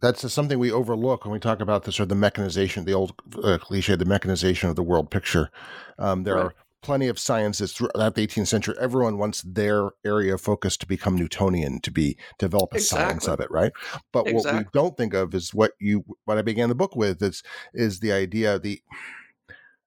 that, 0.00 0.16
that's 0.16 0.32
something 0.32 0.58
we 0.58 0.72
overlook 0.72 1.24
when 1.24 1.32
we 1.32 1.38
talk 1.38 1.60
about 1.60 1.84
the 1.84 1.92
sort 1.92 2.04
of 2.04 2.08
the 2.08 2.14
mechanization 2.14 2.84
the 2.84 2.92
old 2.92 3.14
uh, 3.42 3.58
cliche 3.58 3.94
the 3.96 4.04
mechanization 4.04 4.68
of 4.68 4.76
the 4.76 4.82
world 4.82 5.10
picture 5.10 5.50
um, 5.98 6.24
there 6.24 6.34
right. 6.34 6.46
are 6.46 6.54
plenty 6.82 7.06
of 7.06 7.18
sciences 7.18 7.72
throughout 7.72 8.14
the 8.14 8.26
18th 8.26 8.48
century 8.48 8.74
everyone 8.80 9.16
wants 9.16 9.42
their 9.42 9.90
area 10.04 10.34
of 10.34 10.40
focus 10.40 10.76
to 10.76 10.86
become 10.86 11.16
newtonian 11.16 11.80
to 11.80 11.90
be 11.90 12.16
develop 12.38 12.72
a 12.72 12.76
exactly. 12.76 13.04
science 13.04 13.28
of 13.28 13.40
it 13.40 13.50
right 13.50 13.72
but 14.12 14.26
exactly. 14.26 14.52
what 14.52 14.58
we 14.58 14.70
don't 14.72 14.96
think 14.96 15.14
of 15.14 15.34
is 15.34 15.54
what 15.54 15.72
you 15.80 16.04
what 16.24 16.38
i 16.38 16.42
began 16.42 16.68
the 16.68 16.74
book 16.74 16.96
with 16.96 17.22
is 17.22 17.42
is 17.72 18.00
the 18.00 18.12
idea 18.12 18.58
the 18.58 18.82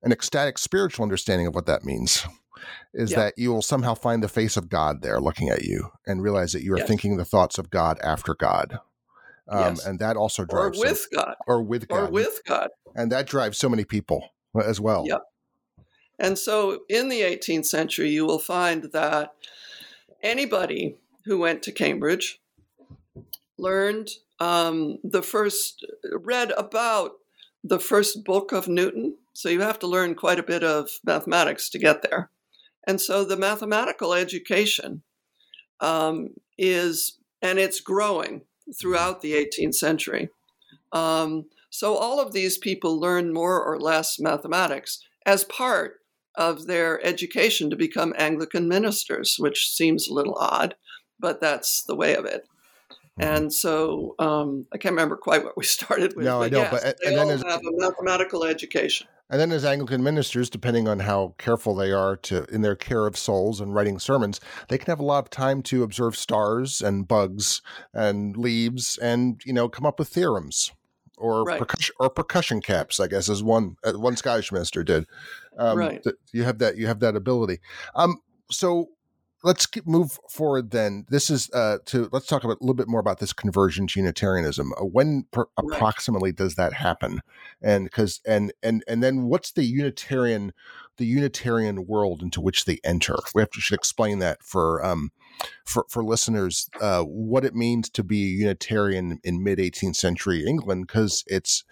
an 0.03 0.11
ecstatic 0.11 0.57
spiritual 0.57 1.03
understanding 1.03 1.47
of 1.47 1.55
what 1.55 1.65
that 1.65 1.83
means 1.83 2.25
is 2.93 3.11
yeah. 3.11 3.17
that 3.17 3.33
you 3.37 3.51
will 3.51 3.61
somehow 3.61 3.93
find 3.93 4.23
the 4.23 4.29
face 4.29 4.57
of 4.57 4.69
God 4.69 5.01
there 5.01 5.19
looking 5.19 5.49
at 5.49 5.63
you 5.63 5.91
and 6.05 6.21
realize 6.21 6.53
that 6.53 6.63
you 6.63 6.73
are 6.73 6.79
yes. 6.79 6.87
thinking 6.87 7.17
the 7.17 7.25
thoughts 7.25 7.57
of 7.57 7.69
God 7.69 7.99
after 8.03 8.33
God. 8.33 8.79
Um, 9.47 9.75
yes. 9.75 9.85
And 9.85 9.99
that 9.99 10.17
also 10.17 10.45
drives. 10.45 10.77
Or 10.77 10.81
with 10.81 11.07
so, 11.11 11.17
God. 11.17 11.35
Or 11.47 11.61
with 11.61 11.87
God. 11.87 12.09
Or 12.09 12.11
with 12.11 12.41
God. 12.47 12.69
And 12.95 13.11
that 13.11 13.27
drives 13.27 13.57
so 13.57 13.69
many 13.69 13.83
people 13.83 14.29
as 14.63 14.79
well. 14.79 15.05
Yep. 15.07 15.21
And 16.17 16.37
so 16.39 16.81
in 16.89 17.09
the 17.09 17.21
18th 17.21 17.65
century, 17.65 18.09
you 18.09 18.25
will 18.25 18.39
find 18.39 18.91
that 18.93 19.33
anybody 20.23 20.95
who 21.25 21.37
went 21.37 21.61
to 21.63 21.71
Cambridge 21.71 22.39
learned 23.57 24.09
um, 24.39 24.99
the 25.03 25.21
first, 25.21 25.85
read 26.11 26.51
about 26.51 27.11
the 27.63 27.79
first 27.79 28.23
book 28.23 28.51
of 28.51 28.67
Newton. 28.67 29.17
So 29.33 29.49
you 29.49 29.61
have 29.61 29.79
to 29.79 29.87
learn 29.87 30.15
quite 30.15 30.39
a 30.39 30.43
bit 30.43 30.63
of 30.63 30.89
mathematics 31.03 31.69
to 31.69 31.79
get 31.79 32.01
there. 32.01 32.29
And 32.87 33.01
so 33.01 33.23
the 33.23 33.37
mathematical 33.37 34.13
education 34.13 35.03
um, 35.79 36.29
is, 36.57 37.17
and 37.41 37.59
it's 37.59 37.79
growing 37.79 38.41
throughout 38.79 39.21
the 39.21 39.33
18th 39.33 39.75
century. 39.75 40.29
Um, 40.91 41.45
so 41.69 41.95
all 41.95 42.19
of 42.19 42.33
these 42.33 42.57
people 42.57 42.99
learn 42.99 43.33
more 43.33 43.61
or 43.61 43.79
less 43.79 44.19
mathematics 44.19 45.03
as 45.25 45.43
part 45.43 45.99
of 46.35 46.67
their 46.67 47.05
education 47.05 47.69
to 47.69 47.75
become 47.75 48.13
Anglican 48.17 48.67
ministers, 48.67 49.35
which 49.39 49.69
seems 49.71 50.07
a 50.07 50.13
little 50.13 50.37
odd, 50.39 50.75
but 51.19 51.41
that's 51.41 51.83
the 51.83 51.95
way 51.95 52.15
of 52.15 52.25
it. 52.25 52.47
Mm-hmm. 53.19 53.23
And 53.23 53.53
so 53.53 54.15
um, 54.19 54.67
I 54.73 54.77
can't 54.77 54.93
remember 54.93 55.17
quite 55.17 55.43
what 55.43 55.57
we 55.57 55.63
started 55.65 56.15
with. 56.15 56.25
No, 56.25 56.39
but 56.39 56.45
I 56.45 56.49
know, 56.49 56.59
yes, 56.59 56.71
but 56.71 56.97
they 57.03 57.11
and 57.11 57.19
all 57.19 57.27
then 57.27 57.39
have 57.39 57.61
a 57.61 57.71
mathematical 57.71 58.43
education. 58.43 59.07
And 59.29 59.41
then, 59.41 59.51
as 59.51 59.65
Anglican 59.65 60.03
ministers, 60.03 60.49
depending 60.49 60.87
on 60.87 60.99
how 60.99 61.33
careful 61.37 61.73
they 61.75 61.91
are 61.91 62.15
to 62.17 62.45
in 62.45 62.61
their 62.61 62.75
care 62.75 63.07
of 63.07 63.17
souls 63.17 63.59
and 63.59 63.73
writing 63.73 63.97
sermons, 63.97 64.39
they 64.69 64.77
can 64.77 64.91
have 64.91 64.99
a 64.99 65.05
lot 65.05 65.23
of 65.23 65.29
time 65.29 65.63
to 65.63 65.83
observe 65.83 66.15
stars 66.15 66.81
and 66.81 67.07
bugs 67.07 67.61
and 67.93 68.37
leaves, 68.37 68.97
and 68.99 69.41
you 69.45 69.53
know, 69.53 69.67
come 69.67 69.85
up 69.85 69.97
with 69.97 70.09
theorems 70.09 70.71
or 71.17 71.43
right. 71.43 71.59
percussion 71.59 71.95
or 71.99 72.09
percussion 72.09 72.61
caps. 72.61 72.99
I 72.99 73.07
guess 73.07 73.27
as 73.27 73.41
one 73.41 73.77
uh, 73.83 73.93
one 73.93 74.15
Scottish 74.15 74.51
minister 74.51 74.83
did. 74.83 75.05
Um, 75.57 75.77
right. 75.77 76.03
Th- 76.03 76.15
you 76.31 76.43
have 76.43 76.59
that. 76.59 76.77
You 76.77 76.87
have 76.87 76.99
that 76.99 77.15
ability. 77.15 77.59
Um. 77.95 78.19
So 78.51 78.89
let's 79.45 79.67
get, 79.67 79.87
move 79.87 80.19
forward 80.27 80.71
then. 80.71 81.05
This 81.09 81.29
is 81.29 81.49
uh, 81.53 81.77
to 81.85 82.09
let's 82.11 82.25
talk 82.25 82.43
about 82.43 82.57
a 82.59 82.63
little 82.63 82.73
bit 82.73 82.87
more 82.87 82.99
about 82.99 83.19
this 83.19 83.31
conversion 83.31 83.85
to 83.87 83.99
Unitarianism. 83.99 84.73
Uh, 84.73 84.83
when 84.83 85.27
per, 85.31 85.45
right. 85.61 85.77
approximately 85.77 86.31
does 86.31 86.55
that 86.55 86.73
happen? 86.73 87.21
And 87.61 87.85
because 87.85 88.19
and 88.25 88.51
and 88.63 88.83
and 88.87 89.03
then 89.03 89.25
what's 89.25 89.51
the 89.51 89.63
Unitarian 89.63 90.51
the 90.97 91.05
Unitarian 91.05 91.85
world 91.85 92.21
into 92.21 92.41
which 92.41 92.65
they 92.65 92.79
enter? 92.83 93.15
We 93.35 93.41
have 93.41 93.51
to 93.51 93.61
should 93.61 93.75
explain 93.75 94.19
that 94.19 94.43
for 94.43 94.83
um 94.83 95.11
for 95.63 95.85
for 95.89 96.03
listeners 96.03 96.67
uh, 96.81 97.03
what 97.03 97.45
it 97.45 97.55
means 97.55 97.89
to 97.91 98.03
be 98.03 98.23
a 98.23 98.37
Unitarian 98.37 99.19
in 99.23 99.43
mid 99.43 99.59
18th 99.59 99.95
century 99.95 100.43
England 100.45 100.87
because 100.87 101.23
it's 101.27 101.63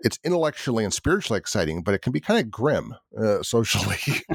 it's 0.00 0.18
intellectually 0.24 0.84
and 0.84 0.92
spiritually 0.92 1.38
exciting, 1.38 1.82
but 1.82 1.94
it 1.94 2.02
can 2.02 2.12
be 2.12 2.20
kind 2.20 2.40
of 2.40 2.50
grim 2.50 2.94
uh, 3.18 3.42
socially. 3.42 3.98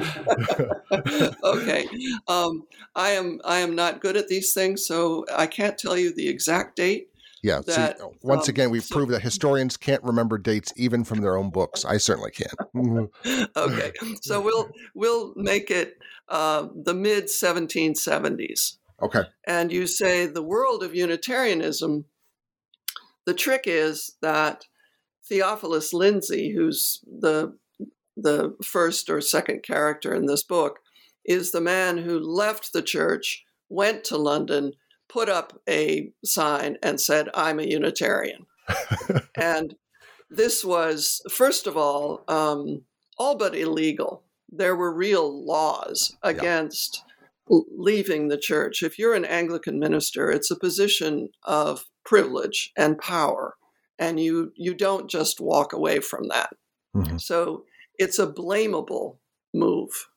okay, 1.44 1.88
um, 2.28 2.64
I 2.94 3.10
am 3.10 3.40
I 3.44 3.58
am 3.58 3.74
not 3.74 4.00
good 4.00 4.16
at 4.16 4.28
these 4.28 4.52
things, 4.52 4.86
so 4.86 5.24
I 5.34 5.46
can't 5.46 5.78
tell 5.78 5.96
you 5.96 6.14
the 6.14 6.28
exact 6.28 6.76
date. 6.76 7.08
Yeah. 7.42 7.60
That, 7.66 7.98
see, 7.98 8.04
once 8.22 8.48
um, 8.48 8.52
again, 8.52 8.70
we've 8.70 8.84
so, 8.84 8.94
proved 8.94 9.10
that 9.12 9.20
historians 9.20 9.76
can't 9.76 10.02
remember 10.04 10.38
dates 10.38 10.72
even 10.76 11.02
from 11.02 11.20
their 11.20 11.36
own 11.36 11.50
books. 11.50 11.84
I 11.84 11.96
certainly 11.96 12.30
can. 12.30 13.08
okay, 13.56 13.92
so 14.20 14.40
we'll 14.40 14.70
we'll 14.94 15.34
make 15.36 15.70
it 15.70 15.98
uh, 16.28 16.68
the 16.74 16.94
mid 16.94 17.24
1770s. 17.24 18.76
Okay. 19.02 19.22
And 19.46 19.72
you 19.72 19.88
say 19.88 20.26
the 20.26 20.42
world 20.42 20.82
of 20.84 20.94
Unitarianism. 20.94 22.04
The 23.24 23.34
trick 23.34 23.64
is 23.66 24.16
that 24.20 24.66
Theophilus 25.28 25.92
Lindsey, 25.92 26.50
who's 26.50 27.00
the 27.06 27.56
the 28.16 28.54
first 28.62 29.08
or 29.08 29.20
second 29.20 29.62
character 29.62 30.14
in 30.14 30.26
this 30.26 30.42
book, 30.42 30.80
is 31.24 31.50
the 31.50 31.60
man 31.60 31.96
who 31.96 32.18
left 32.18 32.72
the 32.72 32.82
church, 32.82 33.42
went 33.70 34.04
to 34.04 34.18
London, 34.18 34.72
put 35.08 35.30
up 35.30 35.58
a 35.68 36.10
sign, 36.24 36.76
and 36.82 37.00
said, 37.00 37.28
"I'm 37.34 37.58
a 37.58 37.64
Unitarian." 37.64 38.46
and 39.36 39.74
this 40.30 40.64
was, 40.64 41.20
first 41.30 41.66
of 41.66 41.76
all, 41.76 42.24
um, 42.28 42.82
all 43.18 43.36
but 43.36 43.54
illegal. 43.54 44.24
There 44.50 44.76
were 44.76 44.94
real 44.94 45.44
laws 45.46 46.16
against 46.22 47.02
yeah. 47.48 47.58
leaving 47.76 48.28
the 48.28 48.38
church. 48.38 48.82
If 48.82 48.98
you're 48.98 49.14
an 49.14 49.24
Anglican 49.24 49.78
minister, 49.78 50.30
it's 50.30 50.50
a 50.50 50.58
position 50.58 51.30
of 51.44 51.84
privilege 52.04 52.72
and 52.76 52.98
power 52.98 53.54
and 53.98 54.18
you 54.18 54.52
you 54.56 54.74
don't 54.74 55.08
just 55.08 55.40
walk 55.40 55.72
away 55.72 56.00
from 56.00 56.28
that. 56.28 56.50
Mm-hmm. 56.96 57.18
So 57.18 57.64
it's 57.98 58.18
a 58.18 58.26
blamable 58.26 59.16
move. 59.54 60.08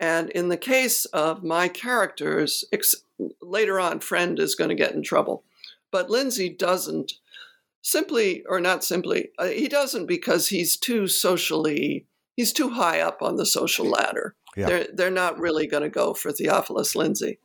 And 0.00 0.30
in 0.30 0.48
the 0.48 0.56
case 0.56 1.04
of 1.06 1.44
my 1.44 1.68
characters, 1.68 2.64
ex- 2.72 3.04
later 3.40 3.78
on, 3.78 4.00
Frend 4.00 4.38
is 4.38 4.54
going 4.54 4.70
to 4.70 4.74
get 4.74 4.92
in 4.92 5.02
trouble. 5.02 5.44
But 5.92 6.10
Lindsey 6.10 6.48
doesn't 6.48 7.12
simply, 7.80 8.44
or 8.48 8.60
not 8.60 8.82
simply, 8.82 9.30
uh, 9.38 9.46
he 9.46 9.68
doesn't 9.68 10.06
because 10.06 10.48
he's 10.48 10.76
too 10.76 11.06
socially, 11.06 12.06
he's 12.36 12.52
too 12.52 12.70
high 12.70 13.00
up 13.00 13.22
on 13.22 13.36
the 13.36 13.46
social 13.46 13.86
ladder. 13.86 14.34
Yeah. 14.56 14.66
They're, 14.66 14.86
they're 14.92 15.10
not 15.10 15.38
really 15.38 15.66
going 15.66 15.84
to 15.84 15.88
go 15.88 16.12
for 16.14 16.32
Theophilus 16.32 16.96
Lindsey. 16.96 17.38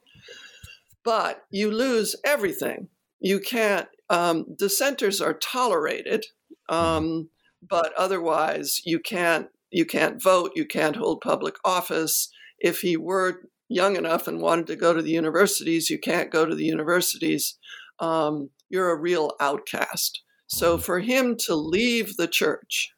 But 1.03 1.43
you 1.49 1.71
lose 1.71 2.15
everything. 2.25 2.87
You 3.19 3.39
can't, 3.39 3.87
um, 4.09 4.45
dissenters 4.57 5.21
are 5.21 5.33
tolerated, 5.33 6.25
mm-hmm. 6.69 6.75
um, 6.75 7.29
but 7.67 7.93
otherwise 7.97 8.81
you 8.85 8.99
can't 8.99 9.49
you 9.71 9.85
can't 9.85 10.21
vote, 10.21 10.51
you 10.55 10.65
can't 10.65 10.95
hold 10.95 11.21
public 11.21 11.55
office. 11.63 12.29
If 12.59 12.81
he 12.81 12.97
were 12.97 13.43
young 13.67 13.95
enough 13.95 14.27
and 14.27 14.41
wanted 14.41 14.67
to 14.67 14.75
go 14.75 14.93
to 14.93 15.01
the 15.01 15.11
universities, 15.11 15.89
you 15.89 15.99
can't 15.99 16.31
go 16.31 16.45
to 16.45 16.55
the 16.55 16.65
universities. 16.65 17.57
Um, 17.99 18.49
you're 18.69 18.91
a 18.91 18.99
real 18.99 19.33
outcast. 19.39 20.23
So 20.47 20.73
mm-hmm. 20.73 20.83
for 20.83 20.99
him 20.99 21.35
to 21.45 21.55
leave 21.55 22.17
the 22.17 22.27
church 22.27 22.93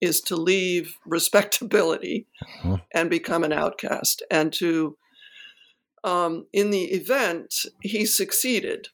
is 0.00 0.20
to 0.22 0.36
leave 0.36 0.96
respectability 1.06 2.26
mm-hmm. 2.60 2.76
and 2.92 3.08
become 3.08 3.44
an 3.44 3.52
outcast. 3.52 4.22
And 4.30 4.52
to, 4.54 4.96
um, 6.04 6.46
in 6.52 6.70
the 6.70 6.84
event, 6.86 7.54
he 7.80 8.04
succeeded. 8.04 8.88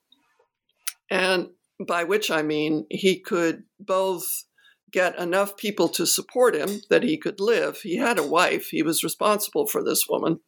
And 1.11 1.49
by 1.87 2.05
which 2.05 2.31
I 2.31 2.43
mean 2.43 2.87
he 2.91 3.19
could 3.19 3.65
both 3.81 4.45
get 4.91 5.19
enough 5.19 5.57
people 5.57 5.89
to 5.89 6.07
support 6.07 6.55
him 6.55 6.83
that 6.91 7.03
he 7.03 7.17
could 7.17 7.41
live. 7.41 7.79
He 7.79 7.97
had 7.97 8.19
a 8.19 8.27
wife, 8.27 8.69
he 8.69 8.83
was 8.83 9.03
responsible 9.03 9.67
for 9.67 9.83
this 9.83 10.07
woman, 10.09 10.41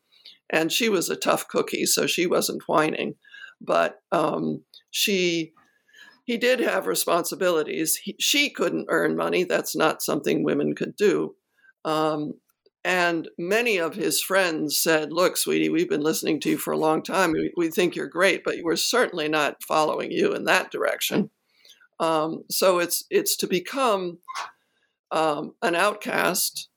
and 0.50 0.70
she 0.70 0.88
was 0.88 1.08
a 1.08 1.16
tough 1.16 1.48
cookie, 1.48 1.86
so 1.86 2.06
she 2.06 2.26
wasn't 2.26 2.62
whining. 2.68 3.14
But 3.60 4.00
um, 4.12 4.64
she 4.90 5.52
he 6.24 6.38
did 6.38 6.60
have 6.60 6.86
responsibilities. 6.86 7.96
He, 7.96 8.16
she 8.18 8.50
couldn't 8.50 8.86
earn 8.88 9.16
money. 9.16 9.44
That's 9.44 9.76
not 9.76 10.02
something 10.02 10.42
women 10.42 10.74
could 10.74 10.96
do. 10.96 11.34
Um, 11.84 12.34
and 12.84 13.28
many 13.38 13.78
of 13.78 13.94
his 13.94 14.20
friends 14.20 14.76
said, 14.76 15.12
Look, 15.12 15.36
sweetie, 15.36 15.68
we've 15.68 15.88
been 15.88 16.02
listening 16.02 16.40
to 16.40 16.50
you 16.50 16.58
for 16.58 16.72
a 16.72 16.78
long 16.78 17.02
time. 17.02 17.32
We, 17.32 17.52
we 17.56 17.70
think 17.70 17.96
you're 17.96 18.06
great, 18.06 18.44
but 18.44 18.56
we're 18.62 18.76
certainly 18.76 19.28
not 19.28 19.62
following 19.62 20.10
you 20.10 20.34
in 20.34 20.44
that 20.44 20.70
direction. 20.70 21.30
Um, 21.98 22.44
so 22.50 22.78
it's, 22.80 23.04
it's 23.10 23.36
to 23.36 23.46
become 23.46 24.18
um, 25.10 25.54
an 25.62 25.74
outcast. 25.74 26.68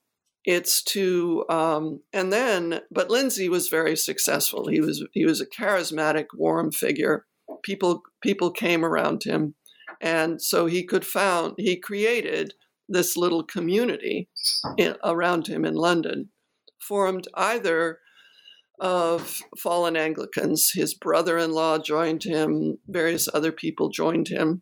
It's 0.46 0.82
to, 0.84 1.44
um, 1.50 2.02
and 2.14 2.32
then, 2.32 2.82
but 2.90 3.10
Lindsey 3.10 3.50
was 3.50 3.68
very 3.68 3.98
successful. 3.98 4.68
He 4.68 4.80
was, 4.80 5.06
he 5.12 5.26
was 5.26 5.42
a 5.42 5.46
charismatic, 5.46 6.28
warm 6.34 6.72
figure 6.72 7.26
people 7.64 8.04
people 8.22 8.52
came 8.52 8.84
around 8.84 9.24
him, 9.24 9.56
and 10.02 10.42
so 10.42 10.66
he 10.66 10.84
could 10.84 11.06
found 11.06 11.56
he 11.58 11.76
created 11.76 12.54
this 12.88 13.18
little 13.18 13.44
community 13.44 14.30
in, 14.78 14.96
around 15.04 15.48
him 15.48 15.66
in 15.66 15.76
London, 15.76 16.30
formed 16.80 17.28
either 17.34 18.00
of 18.80 19.40
fallen 19.58 19.98
Anglicans. 19.98 20.72
His 20.74 20.94
brother-in-law 20.94 21.80
joined 21.80 22.24
him. 22.24 22.78
Various 22.88 23.28
other 23.34 23.52
people 23.52 23.90
joined 23.90 24.28
him. 24.28 24.62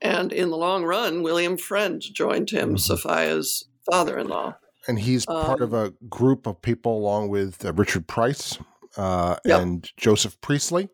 And 0.00 0.32
in 0.32 0.50
the 0.50 0.56
long 0.56 0.84
run, 0.84 1.22
William 1.22 1.56
Frend 1.56 2.02
joined 2.12 2.50
him, 2.50 2.70
mm-hmm. 2.70 2.76
Sophia's 2.76 3.68
father 3.90 4.18
in 4.18 4.28
law. 4.28 4.56
And 4.86 4.98
he's 4.98 5.24
part 5.24 5.60
um, 5.60 5.62
of 5.62 5.72
a 5.72 5.94
group 6.10 6.46
of 6.46 6.60
people 6.60 6.98
along 6.98 7.28
with 7.30 7.64
uh, 7.64 7.72
Richard 7.72 8.06
Price 8.06 8.58
uh, 8.96 9.36
yep. 9.44 9.60
and 9.60 9.90
Joseph 9.96 10.40
Priestley, 10.40 10.88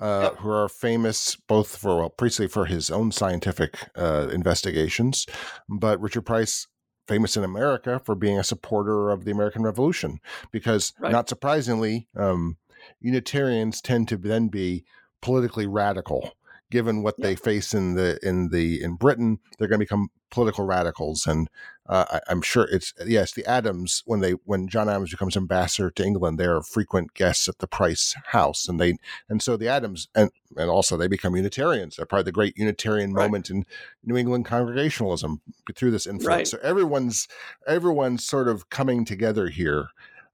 uh, 0.00 0.30
yep. 0.30 0.38
who 0.38 0.50
are 0.50 0.68
famous 0.68 1.36
both 1.36 1.76
for 1.76 1.98
well 1.98 2.10
Priestley 2.10 2.48
for 2.48 2.66
his 2.66 2.90
own 2.90 3.12
scientific 3.12 3.76
uh, 3.96 4.28
investigations, 4.32 5.26
but 5.68 6.00
Richard 6.00 6.22
Price 6.22 6.66
famous 7.08 7.36
in 7.36 7.44
America 7.44 8.00
for 8.04 8.14
being 8.14 8.38
a 8.38 8.44
supporter 8.44 9.10
of 9.10 9.24
the 9.24 9.30
American 9.32 9.62
Revolution, 9.62 10.20
because 10.50 10.92
right. 11.00 11.12
not 11.12 11.28
surprisingly, 11.28 12.08
um, 12.16 12.56
Unitarians 13.00 13.80
tend 13.80 14.08
to 14.08 14.16
then 14.16 14.48
be 14.48 14.84
politically 15.20 15.66
radical 15.66 16.32
given 16.72 17.02
what 17.02 17.20
they 17.20 17.36
face 17.36 17.74
in 17.74 17.94
the 17.94 18.18
in 18.22 18.48
the 18.48 18.82
in 18.82 18.94
Britain, 18.94 19.38
they're 19.58 19.68
going 19.68 19.78
to 19.78 19.84
become 19.84 20.08
political 20.30 20.64
radicals. 20.64 21.26
And 21.26 21.48
uh, 21.88 22.20
I, 22.28 22.30
am 22.30 22.42
sure 22.42 22.68
it's 22.70 22.94
yes, 23.04 23.32
the 23.32 23.44
Adams 23.44 24.02
when 24.06 24.20
they 24.20 24.32
when 24.44 24.68
John 24.68 24.88
Adams 24.88 25.10
becomes 25.10 25.36
ambassador 25.36 25.90
to 25.90 26.04
England, 26.04 26.38
they 26.38 26.46
are 26.46 26.62
frequent 26.62 27.14
guests 27.14 27.48
at 27.48 27.58
the 27.58 27.66
Price 27.66 28.14
House, 28.26 28.68
and 28.68 28.80
they 28.80 28.98
and 29.28 29.42
so 29.42 29.56
the 29.56 29.66
Adams 29.66 30.08
and 30.14 30.30
and 30.56 30.70
also 30.70 30.96
they 30.96 31.08
become 31.08 31.34
Unitarians. 31.34 31.96
They're 31.96 32.06
probably 32.06 32.24
the 32.24 32.32
great 32.32 32.56
Unitarian 32.56 33.12
right. 33.12 33.24
moment 33.24 33.50
in 33.50 33.64
New 34.04 34.16
England 34.16 34.44
Congregationalism 34.44 35.40
through 35.74 35.90
this 35.90 36.06
influence. 36.06 36.26
Right. 36.26 36.46
So 36.46 36.58
everyone's 36.62 37.26
everyone's 37.66 38.24
sort 38.24 38.46
of 38.46 38.70
coming 38.70 39.04
together 39.04 39.48
here. 39.48 39.88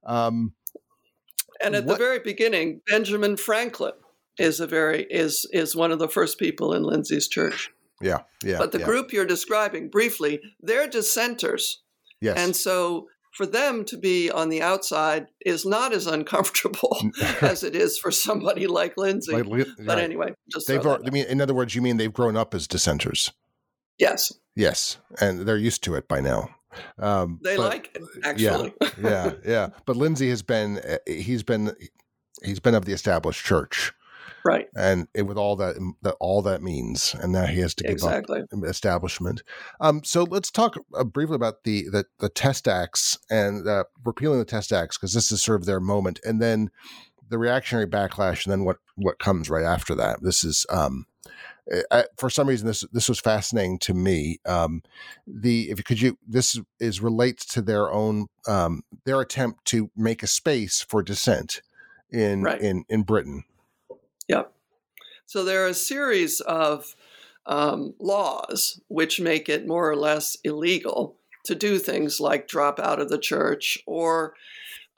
Um, 0.05 0.53
and 1.61 1.75
at 1.75 1.85
what, 1.85 1.97
the 1.97 2.03
very 2.03 2.19
beginning, 2.19 2.81
Benjamin 2.87 3.37
Franklin 3.37 3.93
is 4.37 4.59
a 4.59 4.67
very 4.67 5.07
is 5.09 5.47
is 5.51 5.75
one 5.75 5.91
of 5.91 5.97
the 5.97 6.07
first 6.07 6.37
people 6.37 6.73
in 6.73 6.83
Lindsey's 6.83 7.27
church. 7.27 7.71
Yeah, 8.01 8.19
yeah. 8.43 8.57
But 8.57 8.71
the 8.71 8.79
yeah. 8.79 8.85
group 8.85 9.11
you're 9.11 9.25
describing 9.25 9.89
briefly, 9.89 10.41
they're 10.61 10.87
dissenters. 10.87 11.81
Yes. 12.21 12.37
And 12.37 12.55
so 12.55 13.07
for 13.31 13.45
them 13.45 13.85
to 13.85 13.97
be 13.97 14.29
on 14.31 14.49
the 14.49 14.61
outside 14.61 15.27
is 15.45 15.65
not 15.65 15.93
as 15.93 16.07
uncomfortable 16.07 16.97
as 17.41 17.63
it 17.63 17.75
is 17.75 17.97
for 17.97 18.11
somebody 18.11 18.67
like 18.67 18.95
Lindsey. 18.97 19.33
Like, 19.41 19.67
but 19.77 19.87
right. 19.87 19.99
anyway, 19.99 20.33
just 20.51 20.67
they've. 20.67 20.85
I 20.85 20.97
mean, 21.11 21.25
in 21.25 21.41
other 21.41 21.53
words, 21.53 21.75
you 21.75 21.81
mean 21.81 21.97
they've 21.97 22.13
grown 22.13 22.35
up 22.35 22.53
as 22.53 22.67
dissenters? 22.67 23.31
Yes. 23.97 24.33
Yes, 24.55 24.97
and 25.21 25.41
they're 25.41 25.57
used 25.57 25.83
to 25.85 25.95
it 25.95 26.07
by 26.07 26.19
now. 26.19 26.49
Um, 26.97 27.39
they 27.43 27.55
but, 27.55 27.69
like 27.69 27.95
it, 27.95 28.03
actually. 28.23 28.73
Yeah, 28.81 28.91
yeah, 29.01 29.31
yeah. 29.45 29.69
But 29.85 29.95
Lindsey 29.95 30.29
has 30.29 30.41
been. 30.41 30.79
Eh, 30.79 30.97
he's 31.07 31.43
been. 31.43 31.71
He's 32.43 32.59
been 32.59 32.75
of 32.75 32.85
the 32.85 32.93
established 32.93 33.45
church 33.45 33.93
right. 34.43 34.67
And 34.75 35.07
it, 35.13 35.23
with 35.23 35.37
all 35.37 35.55
that, 35.57 35.75
that 36.01 36.15
all 36.19 36.41
that 36.43 36.61
means 36.61 37.15
and 37.19 37.31
now 37.31 37.45
he 37.45 37.59
has 37.59 37.73
to 37.75 37.83
give 37.83 37.93
exactly. 37.93 38.41
up 38.41 38.47
establishment. 38.63 39.43
Um, 39.79 40.03
so 40.03 40.23
let's 40.23 40.51
talk 40.51 40.77
uh, 40.97 41.03
briefly 41.03 41.35
about 41.35 41.63
the, 41.63 41.89
the 41.89 42.05
the 42.19 42.29
test 42.29 42.67
acts 42.67 43.17
and 43.29 43.67
uh, 43.67 43.85
repealing 44.03 44.39
the 44.39 44.45
test 44.45 44.71
acts 44.71 44.97
because 44.97 45.13
this 45.13 45.31
is 45.31 45.41
sort 45.41 45.59
of 45.59 45.65
their 45.65 45.79
moment 45.79 46.19
and 46.25 46.41
then 46.41 46.69
the 47.29 47.37
reactionary 47.37 47.87
backlash 47.87 48.45
and 48.45 48.51
then 48.51 48.65
what 48.65 48.77
what 48.95 49.19
comes 49.19 49.49
right 49.49 49.65
after 49.65 49.95
that. 49.95 50.21
This 50.21 50.43
is 50.43 50.65
um, 50.69 51.05
I, 51.91 51.99
eh, 51.99 52.03
for 52.17 52.29
some 52.29 52.47
reason 52.47 52.67
this 52.67 52.83
this 52.91 53.09
was 53.09 53.19
fascinating 53.19 53.79
to 53.79 53.93
me. 53.93 54.39
Um, 54.45 54.81
the 55.27 55.69
if 55.69 55.83
could 55.83 56.01
you 56.01 56.17
this 56.27 56.59
is 56.79 57.01
relates 57.01 57.45
to 57.53 57.61
their 57.61 57.91
own 57.91 58.27
um, 58.47 58.81
their 59.05 59.21
attempt 59.21 59.65
to 59.65 59.91
make 59.95 60.23
a 60.23 60.27
space 60.27 60.81
for 60.81 61.03
dissent 61.03 61.61
in 62.09 62.41
right. 62.43 62.59
in 62.59 62.85
in 62.89 63.03
Britain 63.03 63.43
Yep. 64.29 64.53
So 65.25 65.43
there 65.43 65.63
are 65.65 65.69
a 65.69 65.73
series 65.73 66.39
of 66.39 66.95
um, 67.45 67.93
laws 67.99 68.79
which 68.87 69.19
make 69.19 69.49
it 69.49 69.67
more 69.67 69.89
or 69.89 69.95
less 69.95 70.37
illegal 70.43 71.17
to 71.45 71.55
do 71.55 71.79
things 71.79 72.19
like 72.19 72.47
drop 72.47 72.79
out 72.79 72.99
of 72.99 73.09
the 73.09 73.17
church 73.17 73.79
or 73.85 74.33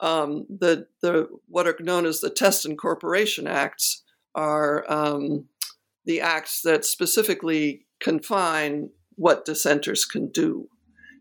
um, 0.00 0.46
the 0.48 0.86
the 1.00 1.28
what 1.48 1.66
are 1.66 1.76
known 1.80 2.06
as 2.06 2.20
the 2.20 2.30
Test 2.30 2.66
and 2.66 2.76
Corporation 2.76 3.46
Acts 3.46 4.02
are 4.34 4.84
um, 4.90 5.46
the 6.04 6.20
acts 6.20 6.62
that 6.62 6.84
specifically 6.84 7.86
confine 8.00 8.90
what 9.14 9.44
dissenters 9.44 10.04
can 10.04 10.28
do. 10.28 10.68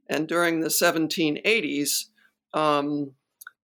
And 0.10 0.28
during 0.28 0.60
the 0.60 0.70
1780s, 0.70 2.06
um, 2.54 3.12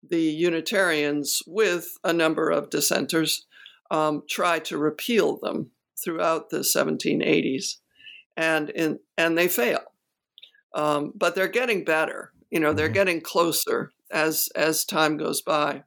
the 0.08 0.22
Unitarians, 0.22 1.42
with 1.48 1.98
a 2.04 2.14
number 2.14 2.50
of 2.50 2.70
dissenters, 2.70 3.47
um, 3.92 4.24
try 4.30 4.60
to 4.60 4.78
repeal 4.78 5.38
them 5.38 5.72
throughout 6.04 6.50
the 6.50 6.60
1780s, 6.60 7.78
and 8.36 8.70
in, 8.70 9.00
and 9.18 9.38
they 9.38 9.48
fail. 9.48 9.82
Um, 10.74 11.14
but 11.16 11.36
they're 11.36 11.48
getting 11.48 11.84
better. 11.84 12.32
You 12.50 12.60
know, 12.60 12.74
they're 12.74 12.88
mm-hmm. 12.88 12.94
getting 12.94 13.22
closer 13.22 13.92
as 14.12 14.50
as 14.56 14.86
time 14.86 15.18
goes 15.18 15.42
by, 15.42 15.84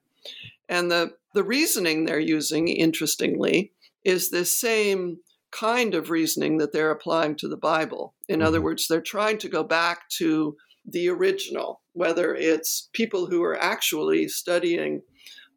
and 0.68 0.90
the 0.90 1.14
the 1.32 1.44
reasoning 1.44 2.04
they're 2.04 2.18
using, 2.18 2.68
interestingly, 2.68 3.72
is 4.04 4.30
this 4.30 4.58
same 4.58 5.18
kind 5.52 5.94
of 5.94 6.10
reasoning 6.10 6.58
that 6.58 6.72
they're 6.72 6.90
applying 6.90 7.36
to 7.36 7.48
the 7.48 7.56
Bible. 7.56 8.14
In 8.28 8.38
mm-hmm. 8.38 8.48
other 8.48 8.60
words, 8.60 8.86
they're 8.86 9.00
trying 9.00 9.38
to 9.38 9.48
go 9.48 9.62
back 9.62 10.08
to 10.10 10.56
the 10.86 11.08
original, 11.08 11.82
whether 11.92 12.34
it's 12.34 12.88
people 12.92 13.26
who 13.26 13.42
are 13.42 13.60
actually 13.60 14.28
studying, 14.28 15.02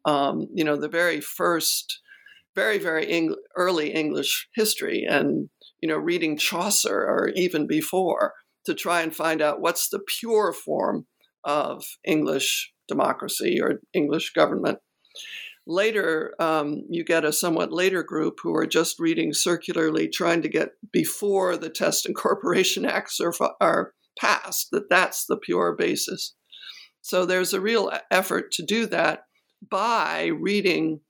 um, 0.04 0.48
you 0.52 0.64
know, 0.64 0.76
the 0.76 0.88
very 0.88 1.20
first 1.20 2.00
very 2.54 2.78
very 2.78 3.06
Eng- 3.10 3.36
early 3.56 3.90
English 3.90 4.48
history 4.54 5.04
and 5.08 5.48
you 5.80 5.88
know 5.88 5.96
reading 5.96 6.36
Chaucer 6.36 6.96
or 6.96 7.30
even 7.34 7.66
before 7.66 8.34
to 8.64 8.74
try 8.74 9.02
and 9.02 9.14
find 9.14 9.42
out 9.42 9.60
what's 9.60 9.88
the 9.88 10.00
pure 10.20 10.52
form 10.52 11.06
of 11.44 11.84
English 12.04 12.72
democracy 12.88 13.60
or 13.60 13.80
English 13.92 14.32
government. 14.32 14.78
Later, 15.66 16.34
um, 16.38 16.82
you 16.90 17.04
get 17.04 17.24
a 17.24 17.32
somewhat 17.32 17.72
later 17.72 18.02
group 18.02 18.38
who 18.42 18.54
are 18.54 18.66
just 18.66 18.98
reading 18.98 19.32
circularly, 19.32 20.08
trying 20.08 20.42
to 20.42 20.48
get 20.48 20.70
before 20.92 21.56
the 21.56 21.70
Test 21.70 22.04
and 22.04 22.14
Corporation 22.14 22.84
Acts 22.84 23.18
are, 23.20 23.32
are 23.60 23.92
passed, 24.18 24.68
that 24.72 24.90
that's 24.90 25.24
the 25.26 25.38
pure 25.38 25.74
basis. 25.76 26.34
So 27.00 27.24
there's 27.24 27.54
a 27.54 27.60
real 27.60 27.90
effort 28.10 28.52
to 28.52 28.62
do 28.62 28.86
that 28.86 29.24
by 29.70 30.26
reading 30.26 31.00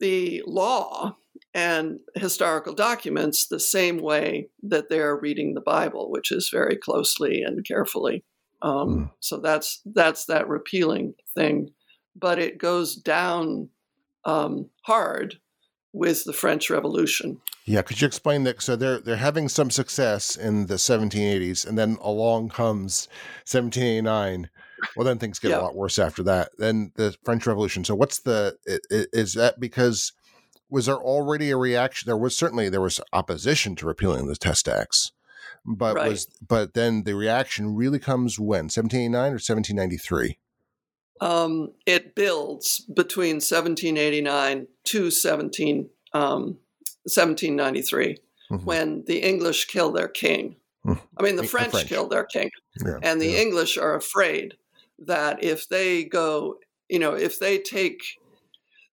the 0.00 0.42
law 0.46 1.16
and 1.54 1.98
historical 2.14 2.74
documents 2.74 3.46
the 3.46 3.60
same 3.60 3.98
way 3.98 4.48
that 4.62 4.88
they're 4.88 5.16
reading 5.16 5.54
the 5.54 5.60
Bible, 5.60 6.10
which 6.10 6.30
is 6.32 6.48
very 6.52 6.76
closely 6.76 7.42
and 7.42 7.64
carefully. 7.64 8.24
Um, 8.62 8.88
mm. 8.88 9.10
So 9.20 9.38
that's 9.38 9.80
that's 9.84 10.26
that 10.26 10.48
repealing 10.48 11.14
thing 11.34 11.70
but 12.16 12.38
it 12.38 12.58
goes 12.58 12.96
down 12.96 13.68
um, 14.24 14.70
hard 14.82 15.38
with 15.92 16.24
the 16.24 16.32
French 16.32 16.70
Revolution. 16.70 17.40
Yeah, 17.64 17.82
could 17.82 18.00
you 18.00 18.06
explain 18.06 18.44
that? 18.44 18.62
So 18.62 18.76
they're 18.76 18.98
they're 18.98 19.16
having 19.16 19.48
some 19.48 19.70
success 19.70 20.36
in 20.36 20.66
the 20.66 20.74
1780s, 20.74 21.66
and 21.66 21.78
then 21.78 21.98
along 22.00 22.50
comes 22.50 23.08
1789. 23.50 24.50
Well, 24.96 25.04
then 25.04 25.18
things 25.18 25.38
get 25.38 25.50
yeah. 25.50 25.60
a 25.60 25.62
lot 25.62 25.74
worse 25.74 25.98
after 25.98 26.22
that. 26.24 26.50
Then 26.58 26.92
the 26.96 27.16
French 27.24 27.46
Revolution. 27.46 27.84
So 27.84 27.94
what's 27.94 28.20
the 28.20 28.56
is 28.88 29.34
that 29.34 29.60
because 29.60 30.12
was 30.68 30.86
there 30.86 30.96
already 30.96 31.50
a 31.50 31.56
reaction? 31.56 32.06
There 32.06 32.16
was 32.16 32.36
certainly 32.36 32.68
there 32.68 32.80
was 32.80 33.00
opposition 33.12 33.76
to 33.76 33.86
repealing 33.86 34.26
the 34.26 34.36
Test 34.36 34.68
Acts, 34.68 35.12
but 35.66 35.96
right. 35.96 36.10
was 36.10 36.26
but 36.46 36.74
then 36.74 37.02
the 37.04 37.14
reaction 37.14 37.74
really 37.74 37.98
comes 37.98 38.38
when 38.38 38.64
1789 38.64 39.20
or 39.20 39.34
1793. 39.34 40.38
Um, 41.20 41.72
it 41.84 42.14
builds 42.14 42.80
between 42.80 43.36
1789 43.36 44.68
to 44.84 45.10
17, 45.10 45.90
um, 46.14 46.56
1793 47.04 48.16
mm-hmm. 48.50 48.64
when 48.64 49.04
the 49.06 49.18
English 49.18 49.66
kill 49.66 49.92
their 49.92 50.08
king. 50.08 50.56
Mm-hmm. 50.86 51.04
I 51.18 51.22
mean, 51.22 51.36
the 51.36 51.44
French, 51.44 51.72
French. 51.72 51.88
kill 51.88 52.08
their 52.08 52.24
king. 52.24 52.50
Yeah, 52.82 52.98
and 53.02 53.20
the 53.20 53.32
yeah. 53.32 53.40
English 53.40 53.76
are 53.76 53.94
afraid 53.94 54.54
that 55.06 55.42
if 55.42 55.68
they 55.68 56.04
go, 56.04 56.56
you 56.88 56.98
know, 56.98 57.14
if 57.14 57.38
they 57.38 57.58
take 57.58 58.00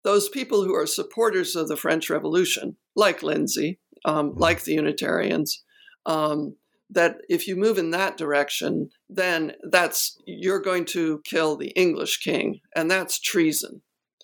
those 0.04 0.30
people 0.30 0.64
who 0.64 0.76
are 0.76 0.86
supporters 0.86 1.56
of 1.56 1.68
the 1.68 1.78
French 1.78 2.10
Revolution, 2.10 2.78
like 2.96 3.24
Lindsey, 3.24 3.80
um, 4.06 4.32
mm-hmm. 4.32 4.40
like 4.40 4.64
the 4.64 4.74
Unitarians, 4.74 5.64
um, 6.06 6.56
that 6.92 7.18
if 7.28 7.48
you 7.48 7.56
move 7.56 7.80
in 7.80 7.90
that 7.92 8.16
direction, 8.16 8.90
then 9.10 9.54
that's 9.72 10.18
you're 10.26 10.62
going 10.62 10.86
to 10.86 11.22
kill 11.26 11.56
the 11.56 11.70
English 11.70 12.20
king, 12.20 12.60
and 12.76 12.90
that's 12.90 13.20
treason. 13.20 13.82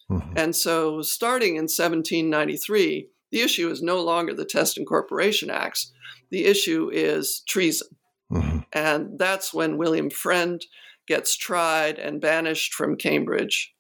Mm-hmm. 0.10 0.34
And 0.36 0.56
so, 0.56 1.02
starting 1.02 1.56
in 1.56 1.64
1793, 1.64 3.08
the 3.32 3.42
issue 3.42 3.70
is 3.70 3.82
no 3.82 4.02
longer 4.02 4.34
the 4.34 4.46
Test 4.46 4.78
and 4.78 4.86
Corporation 4.86 5.50
Acts. 5.50 5.92
The 6.30 6.46
issue 6.46 6.90
is 6.94 7.42
treason. 7.48 7.88
Mm-hmm. 8.32 8.60
And 8.74 9.18
that's 9.18 9.54
when 9.54 9.78
William 9.78 10.10
Frend 10.10 10.66
gets 11.12 11.36
tried 11.36 12.00
and 12.00 12.22
banished 12.22 12.74
from 12.74 12.96
Cambridge. 12.96 13.74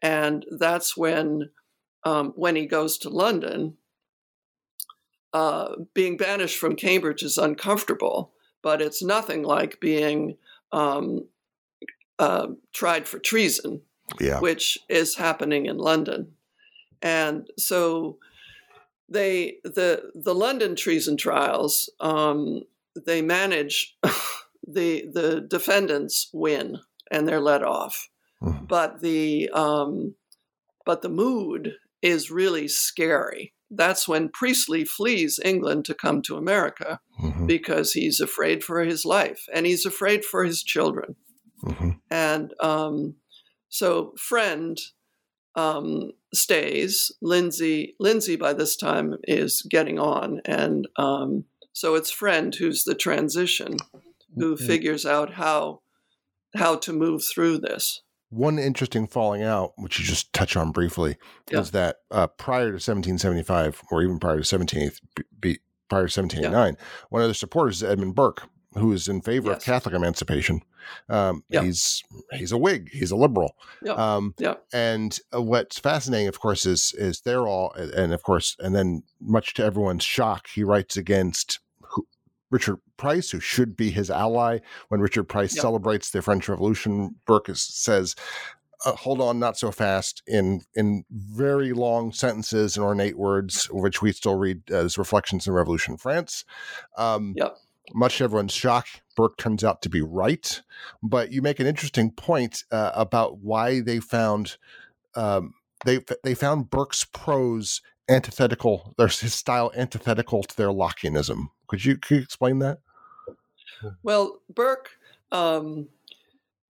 And 0.00 0.46
that's 0.48 0.96
when, 0.96 1.50
um, 2.04 2.32
when 2.36 2.54
he 2.54 2.66
goes 2.66 2.98
to 2.98 3.08
London, 3.08 3.76
uh, 5.32 5.70
being 5.92 6.16
banished 6.16 6.56
from 6.56 6.76
Cambridge 6.76 7.24
is 7.24 7.36
uncomfortable, 7.36 8.32
but 8.62 8.80
it's 8.80 9.02
nothing 9.02 9.42
like 9.42 9.80
being 9.80 10.36
um, 10.70 11.26
uh, 12.20 12.46
tried 12.72 13.08
for 13.08 13.18
treason, 13.18 13.80
yeah. 14.20 14.38
which 14.38 14.78
is 14.88 15.16
happening 15.16 15.66
in 15.66 15.78
London. 15.78 16.34
And 17.02 17.50
so 17.58 18.18
they 19.08 19.56
the 19.64 20.12
the 20.14 20.34
London 20.34 20.76
treason 20.76 21.16
trials 21.16 21.90
um, 21.98 22.62
they 22.94 23.20
manage 23.20 23.96
the 24.70 25.06
the 25.12 25.40
defendants 25.40 26.28
win 26.32 26.78
and 27.10 27.26
they're 27.26 27.40
let 27.40 27.62
off, 27.62 28.08
mm-hmm. 28.42 28.66
but 28.66 29.00
the 29.00 29.48
um, 29.50 30.14
but 30.84 31.02
the 31.02 31.08
mood 31.08 31.74
is 32.02 32.30
really 32.30 32.68
scary. 32.68 33.54
That's 33.70 34.08
when 34.08 34.30
Priestley 34.30 34.84
flees 34.84 35.38
England 35.44 35.84
to 35.86 35.94
come 35.94 36.22
to 36.22 36.36
America 36.36 37.00
mm-hmm. 37.20 37.46
because 37.46 37.92
he's 37.92 38.20
afraid 38.20 38.64
for 38.64 38.80
his 38.80 39.04
life 39.04 39.46
and 39.52 39.66
he's 39.66 39.84
afraid 39.84 40.24
for 40.24 40.44
his 40.44 40.62
children. 40.62 41.16
Mm-hmm. 41.62 41.90
And 42.10 42.54
um, 42.60 43.16
so, 43.68 44.14
Frend 44.16 44.78
um, 45.54 46.12
stays. 46.32 47.12
Lindsey, 47.20 47.94
Lindsey 47.98 48.36
by 48.36 48.52
this 48.52 48.76
time 48.76 49.16
is 49.24 49.62
getting 49.62 49.98
on, 49.98 50.40
and 50.44 50.88
um, 50.96 51.44
so 51.72 51.94
it's 51.94 52.10
Frend 52.10 52.54
who's 52.54 52.84
the 52.84 52.94
transition, 52.94 53.76
who 54.34 54.54
mm-hmm. 54.54 54.66
figures 54.66 55.06
out 55.06 55.34
how 55.34 55.80
how 56.54 56.76
to 56.76 56.92
move 56.92 57.22
through 57.24 57.58
this. 57.58 58.02
One 58.30 58.58
interesting 58.58 59.06
falling 59.06 59.42
out, 59.42 59.72
which 59.76 59.98
you 59.98 60.04
just 60.04 60.32
touch 60.32 60.56
on 60.56 60.70
briefly, 60.70 61.16
yeah. 61.50 61.60
is 61.60 61.70
that 61.70 61.96
uh, 62.10 62.26
prior 62.26 62.66
to 62.66 62.74
1775, 62.74 63.82
or 63.90 64.02
even 64.02 64.18
prior 64.18 64.38
to 64.38 64.44
17, 64.44 64.90
prior 65.88 66.06
to 66.06 66.20
1789, 66.20 66.52
yeah. 66.52 66.84
one 67.08 67.22
of 67.22 67.28
the 67.28 67.34
supporters 67.34 67.76
is 67.76 67.88
Edmund 67.88 68.14
Burke, 68.14 68.46
who 68.74 68.92
is 68.92 69.08
in 69.08 69.22
favor 69.22 69.48
yes. 69.48 69.58
of 69.58 69.64
Catholic 69.64 69.94
emancipation. 69.94 70.60
Um, 71.08 71.42
yep. 71.48 71.64
He's 71.64 72.02
he's 72.32 72.52
a 72.52 72.58
Whig. 72.58 72.90
He's 72.92 73.10
a 73.10 73.16
liberal. 73.16 73.56
Yep. 73.82 73.98
Um, 73.98 74.34
yep. 74.38 74.64
And 74.72 75.18
uh, 75.34 75.42
what's 75.42 75.78
fascinating, 75.78 76.28
of 76.28 76.38
course, 76.38 76.66
is 76.66 76.94
is 76.98 77.22
they're 77.22 77.46
all, 77.46 77.72
and 77.72 78.12
of 78.12 78.22
course, 78.22 78.56
and 78.58 78.74
then 78.74 79.04
much 79.20 79.54
to 79.54 79.64
everyone's 79.64 80.04
shock, 80.04 80.48
he 80.48 80.64
writes 80.64 80.96
against 80.98 81.60
Richard 82.50 82.78
Price, 82.96 83.30
who 83.30 83.40
should 83.40 83.76
be 83.76 83.90
his 83.90 84.10
ally. 84.10 84.58
When 84.88 85.00
Richard 85.00 85.24
Price 85.24 85.54
celebrates 85.60 86.10
the 86.10 86.22
French 86.22 86.48
Revolution, 86.48 87.16
Burke 87.26 87.50
says, 87.54 88.14
uh, 88.86 88.92
hold 88.92 89.20
on 89.20 89.40
not 89.40 89.58
so 89.58 89.72
fast 89.72 90.22
in 90.28 90.60
in 90.76 91.04
very 91.10 91.72
long 91.72 92.12
sentences 92.12 92.76
and 92.76 92.84
ornate 92.84 93.18
words 93.18 93.64
which 93.72 94.00
we 94.00 94.12
still 94.12 94.36
read 94.36 94.70
as 94.70 94.96
reflections 94.96 95.48
in 95.48 95.52
revolution 95.52 95.96
france 95.96 96.44
um, 96.96 97.34
yep 97.36 97.56
much 97.94 98.18
to 98.18 98.24
everyone's 98.24 98.52
shock, 98.52 98.86
Burke 99.16 99.36
turns 99.36 99.64
out 99.64 99.82
to 99.82 99.88
be 99.88 100.00
right. 100.00 100.62
But 101.02 101.32
you 101.32 101.42
make 101.42 101.60
an 101.60 101.66
interesting 101.66 102.10
point 102.10 102.64
uh, 102.70 102.92
about 102.94 103.38
why 103.38 103.80
they 103.80 104.00
found 104.00 104.56
um, 105.14 105.54
they 105.84 106.00
they 106.24 106.34
found 106.34 106.70
Burke's 106.70 107.04
prose 107.04 107.80
antithetical, 108.08 108.94
their 108.96 109.08
his 109.08 109.34
style 109.34 109.72
antithetical 109.76 110.42
to 110.42 110.56
their 110.56 110.68
Lockeanism. 110.68 111.48
Could 111.68 111.84
you 111.84 111.96
could 111.96 112.16
you 112.16 112.22
explain 112.22 112.58
that? 112.60 112.80
Well, 114.02 114.40
Burke 114.52 114.90
um, 115.30 115.88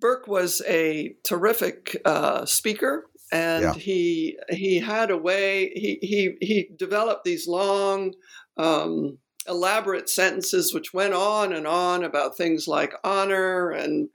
Burke 0.01 0.27
was 0.27 0.63
a 0.67 1.15
terrific 1.25 2.01
uh, 2.05 2.45
speaker, 2.45 3.07
and 3.33 3.63
yeah. 3.63 3.73
he 3.75 4.39
he 4.51 4.79
had 4.79 5.11
a 5.11 5.17
way 5.17 5.71
he 5.75 5.99
he 6.03 6.37
he 6.41 6.71
developed 6.77 7.25
these 7.25 7.47
long. 7.49 8.15
Um, 8.57 9.19
elaborate 9.47 10.11
sentences 10.11 10.75
which 10.75 10.93
went 10.93 11.15
on 11.15 11.55
and 11.55 11.67
on 11.67 12.05
about 12.05 12.37
things 12.37 12.69
like 12.69 12.93
honor 13.03 13.71
and 13.71 14.11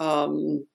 um, 0.00 0.66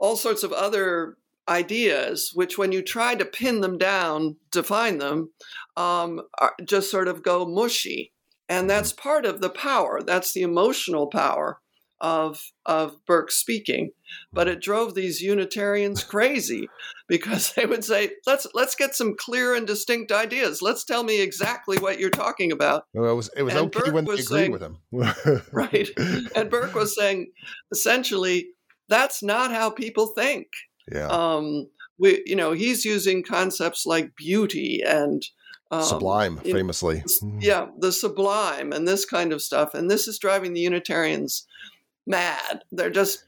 all 0.00 0.16
sorts 0.16 0.42
of 0.42 0.52
other 0.52 1.16
ideas, 1.48 2.30
which, 2.34 2.56
when 2.56 2.72
you 2.72 2.82
try 2.82 3.14
to 3.14 3.24
pin 3.24 3.60
them 3.60 3.76
down, 3.76 4.36
define 4.50 4.98
them, 4.98 5.30
um, 5.76 6.22
just 6.64 6.90
sort 6.90 7.08
of 7.08 7.22
go 7.22 7.44
mushy. 7.44 8.12
And 8.50 8.68
that's 8.68 8.92
part 8.92 9.24
of 9.24 9.40
the 9.40 9.48
power. 9.48 10.02
That's 10.02 10.32
the 10.32 10.42
emotional 10.42 11.06
power 11.06 11.60
of 12.00 12.50
of 12.66 12.96
Burke 13.06 13.30
speaking, 13.30 13.92
but 14.32 14.48
it 14.48 14.60
drove 14.60 14.94
these 14.94 15.20
Unitarians 15.20 16.02
crazy 16.12 16.68
because 17.06 17.52
they 17.52 17.64
would 17.64 17.84
say, 17.84 18.10
"Let's 18.26 18.48
let's 18.52 18.74
get 18.74 18.96
some 18.96 19.14
clear 19.16 19.54
and 19.54 19.68
distinct 19.68 20.10
ideas. 20.10 20.62
Let's 20.62 20.84
tell 20.84 21.04
me 21.04 21.20
exactly 21.20 21.78
what 21.78 22.00
you're 22.00 22.10
talking 22.10 22.50
about." 22.50 22.86
Well, 22.92 23.12
it 23.12 23.14
was 23.14 23.30
it 23.36 23.44
was 23.44 23.54
and 23.54 23.66
okay 23.66 23.80
Burke 23.84 23.94
when 23.94 24.04
they 24.04 24.14
agreed 24.14 24.24
saying, 24.24 24.52
with 24.52 24.62
him, 24.62 24.78
right? 25.52 25.88
And 26.34 26.50
Burke 26.50 26.74
was 26.74 26.96
saying, 26.96 27.30
essentially, 27.70 28.48
that's 28.88 29.22
not 29.22 29.52
how 29.52 29.70
people 29.70 30.08
think. 30.08 30.48
Yeah. 30.90 31.06
Um, 31.06 31.68
we, 32.00 32.22
you 32.26 32.34
know, 32.34 32.50
he's 32.52 32.84
using 32.84 33.22
concepts 33.22 33.86
like 33.86 34.16
beauty 34.16 34.82
and 34.84 35.22
um, 35.70 35.82
sublime, 35.82 36.36
famously. 36.38 37.02
yeah, 37.38 37.68
the 37.78 37.92
sublime 37.92 38.72
and 38.72 38.86
this 38.86 39.04
kind 39.04 39.32
of 39.32 39.42
stuff, 39.42 39.74
and 39.74 39.90
this 39.90 40.08
is 40.08 40.18
driving 40.18 40.52
the 40.52 40.60
Unitarians 40.60 41.46
mad. 42.06 42.64
They're 42.72 42.90
just, 42.90 43.24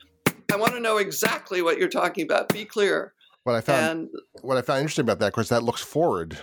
I 0.53 0.57
want 0.57 0.73
to 0.73 0.81
know 0.81 0.99
exactly 0.99 1.63
what 1.63 1.79
you're 1.79 1.89
talking 1.89 2.25
about. 2.25 2.49
Be 2.49 2.65
clear. 2.65 3.15
What 3.45 3.57
I 3.57 3.61
found, 3.61 4.01
and, 4.01 4.09
what 4.43 4.57
I 4.57 4.63
found 4.63 4.81
interesting 4.81 5.05
about 5.05 5.19
that, 5.21 5.29
of 5.29 5.33
course, 5.33 5.49
that 5.49 5.63
looks 5.63 5.83
forward 5.83 6.39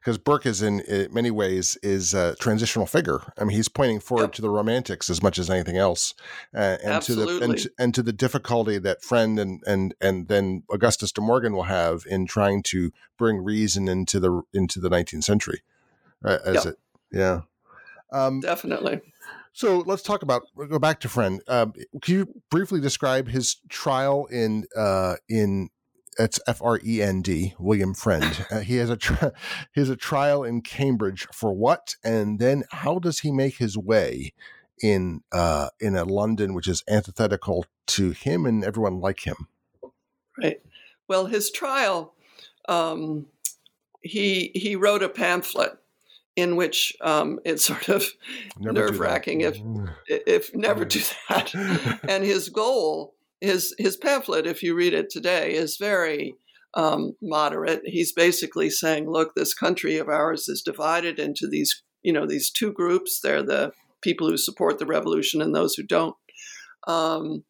because 0.00 0.18
Burke 0.18 0.46
is 0.46 0.62
in, 0.62 0.80
in, 0.80 1.12
many 1.12 1.30
ways 1.30 1.76
is 1.82 2.14
a 2.14 2.36
transitional 2.36 2.86
figure. 2.86 3.20
I 3.38 3.44
mean, 3.44 3.56
he's 3.56 3.68
pointing 3.68 4.00
forward 4.00 4.24
yep. 4.24 4.32
to 4.34 4.42
the 4.42 4.50
Romantics 4.50 5.10
as 5.10 5.22
much 5.22 5.38
as 5.38 5.50
anything 5.50 5.76
else, 5.76 6.14
uh, 6.54 6.78
and 6.82 6.92
Absolutely. 6.92 7.34
to 7.34 7.38
the 7.38 7.44
and 7.44 7.58
to, 7.58 7.70
and 7.78 7.94
to, 7.94 8.02
the 8.02 8.12
difficulty 8.12 8.78
that 8.78 9.02
Frend 9.02 9.38
and 9.38 9.62
and 9.66 9.94
and 10.00 10.28
then 10.28 10.62
Augustus 10.70 11.12
de 11.12 11.20
Morgan 11.20 11.54
will 11.54 11.64
have 11.64 12.04
in 12.08 12.26
trying 12.26 12.62
to 12.64 12.92
bring 13.18 13.42
reason 13.42 13.88
into 13.88 14.20
the 14.20 14.42
into 14.52 14.80
the 14.80 14.88
19th 14.88 15.24
century. 15.24 15.62
Uh, 16.24 16.38
as 16.44 16.64
yep. 16.64 16.66
it, 16.66 16.78
yeah, 17.12 17.40
um, 18.12 18.40
definitely. 18.40 19.00
So 19.52 19.78
let's 19.86 20.02
talk 20.02 20.22
about 20.22 20.42
go 20.68 20.78
back 20.78 21.00
to 21.00 21.08
Frend. 21.08 21.42
Um, 21.48 21.72
can 22.02 22.14
you 22.14 22.42
briefly 22.50 22.78
describe 22.78 23.26
his 23.28 23.56
trial 23.70 24.26
in 24.26 24.66
uh, 24.76 25.16
in 25.30 25.70
it's 26.18 26.40
F 26.46 26.60
R 26.62 26.80
E 26.84 27.02
N 27.02 27.22
D 27.22 27.54
William 27.58 27.94
Frend. 27.94 28.46
Uh, 28.56 28.60
he 28.60 28.76
has 28.76 28.90
a 28.90 28.96
tri- 28.96 29.32
he 29.74 29.80
has 29.80 29.90
a 29.90 29.96
trial 29.96 30.44
in 30.44 30.60
Cambridge 30.60 31.26
for 31.32 31.52
what, 31.52 31.96
and 32.04 32.38
then 32.38 32.62
how 32.70 32.98
does 32.98 33.20
he 33.20 33.32
make 33.32 33.56
his 33.56 33.76
way 33.76 34.32
in 34.80 35.22
uh, 35.32 35.68
in 35.80 35.96
a 35.96 36.04
London 36.04 36.54
which 36.54 36.68
is 36.68 36.84
antithetical 36.88 37.66
to 37.86 38.10
him 38.10 38.46
and 38.46 38.64
everyone 38.64 39.00
like 39.00 39.26
him? 39.26 39.48
Right. 40.40 40.60
Well, 41.08 41.26
his 41.26 41.50
trial, 41.50 42.14
um, 42.68 43.26
he 44.00 44.52
he 44.54 44.76
wrote 44.76 45.02
a 45.02 45.08
pamphlet 45.08 45.76
in 46.36 46.54
which 46.54 46.94
um, 47.00 47.40
it's 47.44 47.64
sort 47.64 47.88
of 47.88 48.06
nerve 48.58 49.00
wracking 49.00 49.40
if 49.40 49.58
mm. 49.58 49.92
if 50.06 50.54
never 50.54 50.84
do 50.84 51.00
that. 51.28 51.52
and 52.08 52.22
his 52.22 52.48
goal, 52.50 53.15
his 53.40 53.74
his 53.78 53.96
pamphlet, 53.96 54.46
if 54.46 54.62
you 54.62 54.74
read 54.74 54.94
it 54.94 55.10
today, 55.10 55.54
is 55.54 55.76
very 55.76 56.34
um, 56.74 57.12
moderate. 57.22 57.82
He's 57.84 58.12
basically 58.12 58.70
saying, 58.70 59.10
look, 59.10 59.34
this 59.34 59.54
country 59.54 59.98
of 59.98 60.08
ours 60.08 60.48
is 60.48 60.62
divided 60.62 61.18
into 61.18 61.46
these 61.46 61.82
you 62.02 62.12
know 62.12 62.26
these 62.26 62.50
two 62.50 62.72
groups. 62.72 63.20
They're 63.20 63.42
the 63.42 63.72
people 64.02 64.28
who 64.28 64.36
support 64.36 64.78
the 64.78 64.86
revolution 64.86 65.42
and 65.42 65.54
those 65.54 65.74
who 65.74 65.82
don't. 65.82 66.14
Um, 66.86 67.44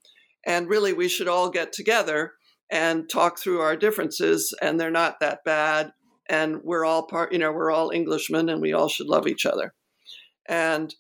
and 0.47 0.68
really, 0.68 0.93
we 0.93 1.09
should 1.09 1.28
all 1.28 1.51
get 1.51 1.72
together 1.72 2.32
and 2.70 3.09
talk 3.09 3.39
through 3.39 3.61
our 3.61 3.76
differences, 3.76 4.55
and 4.62 4.80
they're 4.80 4.91
not 4.91 5.20
that 5.20 5.45
bad. 5.45 5.93
And 6.28 6.61
we're 6.64 6.84
all 6.84 7.07
part, 7.07 7.32
you 7.32 7.39
know, 7.39 7.53
we're 7.53 7.70
all 7.70 7.93
Englishmen, 7.93 8.49
and 8.49 8.61
we 8.61 8.72
all 8.72 8.89
should 8.89 9.07
love 9.07 9.26
each 9.28 9.47
other. 9.47 9.74
And 10.49 10.95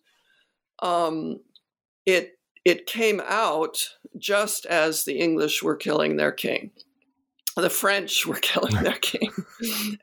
um, 0.80 1.40
it 2.04 2.35
it 2.66 2.84
came 2.84 3.22
out 3.24 3.78
just 4.18 4.66
as 4.66 5.04
the 5.04 5.20
English 5.20 5.62
were 5.62 5.76
killing 5.76 6.16
their 6.16 6.32
king. 6.32 6.72
The 7.56 7.70
French 7.70 8.26
were 8.26 8.34
killing 8.42 8.74
their 8.82 8.98
king, 8.98 9.30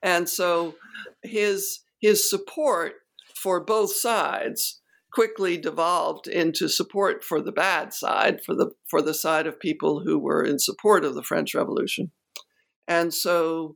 and 0.02 0.30
so 0.30 0.76
his 1.22 1.82
his 2.00 2.28
support 2.28 2.94
for 3.36 3.60
both 3.60 3.94
sides 3.94 4.80
quickly 5.12 5.58
devolved 5.58 6.26
into 6.28 6.70
support 6.70 7.24
for 7.24 7.42
the 7.42 7.52
bad 7.52 7.94
side, 7.94 8.42
for 8.46 8.56
the 8.56 8.72
for 8.90 9.02
the 9.02 9.14
side 9.14 9.46
of 9.46 9.60
people 9.60 10.00
who 10.00 10.18
were 10.18 10.42
in 10.42 10.58
support 10.58 11.04
of 11.04 11.16
the 11.16 11.24
French 11.24 11.54
Revolution. 11.54 12.14
And 12.88 13.14
so 13.14 13.76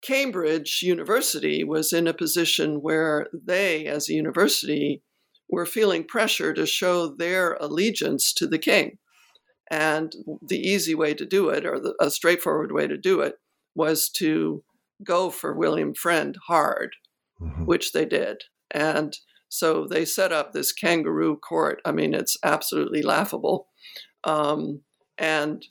Cambridge 0.00 0.80
University 0.82 1.64
was 1.64 1.92
in 1.92 2.06
a 2.06 2.14
position 2.14 2.80
where 2.80 3.28
they, 3.34 3.84
as 3.84 4.08
a 4.08 4.14
university, 4.14 5.02
were 5.48 5.66
feeling 5.66 6.04
pressure 6.04 6.52
to 6.54 6.66
show 6.66 7.06
their 7.06 7.54
allegiance 7.54 8.32
to 8.34 8.46
the 8.46 8.58
king. 8.58 8.98
And 9.70 10.14
the 10.46 10.60
easy 10.60 10.94
way 10.94 11.14
to 11.14 11.26
do 11.26 11.48
it, 11.48 11.66
or 11.66 11.80
the, 11.80 11.94
a 12.00 12.10
straightforward 12.10 12.72
way 12.72 12.86
to 12.86 12.96
do 12.96 13.20
it, 13.20 13.34
was 13.74 14.08
to 14.10 14.62
go 15.02 15.30
for 15.30 15.54
William 15.54 15.94
Frend 15.94 16.36
hard, 16.46 16.96
mm-hmm. 17.40 17.64
which 17.64 17.92
they 17.92 18.04
did. 18.04 18.44
And 18.70 19.16
so 19.48 19.86
they 19.86 20.04
set 20.04 20.32
up 20.32 20.52
this 20.52 20.72
kangaroo 20.72 21.36
court. 21.36 21.80
I 21.84 21.92
mean, 21.92 22.14
it's 22.14 22.36
absolutely 22.42 23.02
laughable. 23.02 23.68
Um, 24.24 24.82
and 25.18 25.64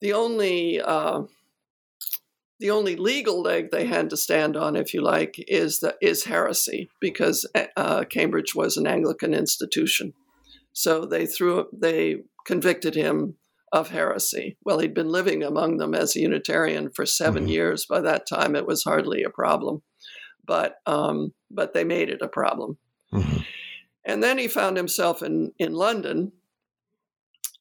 the 0.00 0.12
only 0.12 0.80
uh, 0.80 1.22
the 2.60 2.70
only 2.70 2.96
legal 2.96 3.42
leg 3.42 3.70
they 3.70 3.86
had 3.86 4.10
to 4.10 4.16
stand 4.16 4.56
on, 4.56 4.76
if 4.76 4.94
you 4.94 5.02
like, 5.02 5.34
is 5.48 5.80
the, 5.80 5.96
is 6.00 6.24
heresy 6.24 6.88
because 7.00 7.46
uh, 7.76 8.04
Cambridge 8.04 8.54
was 8.54 8.76
an 8.76 8.86
Anglican 8.86 9.34
institution. 9.34 10.12
So 10.72 11.04
they 11.04 11.26
threw 11.26 11.66
they 11.72 12.18
convicted 12.46 12.94
him 12.94 13.34
of 13.72 13.90
heresy. 13.90 14.56
Well, 14.64 14.78
he'd 14.78 14.94
been 14.94 15.08
living 15.08 15.42
among 15.42 15.78
them 15.78 15.94
as 15.94 16.14
a 16.14 16.20
Unitarian 16.20 16.90
for 16.90 17.06
7 17.06 17.42
mm-hmm. 17.42 17.50
years. 17.50 17.86
By 17.86 18.00
that 18.02 18.28
time, 18.28 18.54
it 18.54 18.66
was 18.66 18.84
hardly 18.84 19.22
a 19.22 19.30
problem 19.30 19.82
but 20.50 20.78
um, 20.84 21.32
but 21.48 21.74
they 21.74 21.84
made 21.84 22.08
it 22.08 22.22
a 22.22 22.28
problem. 22.28 22.76
Mm-hmm. 23.14 23.38
And 24.04 24.20
then 24.20 24.36
he 24.36 24.48
found 24.48 24.76
himself 24.76 25.22
in 25.22 25.52
in 25.60 25.74
London. 25.74 26.32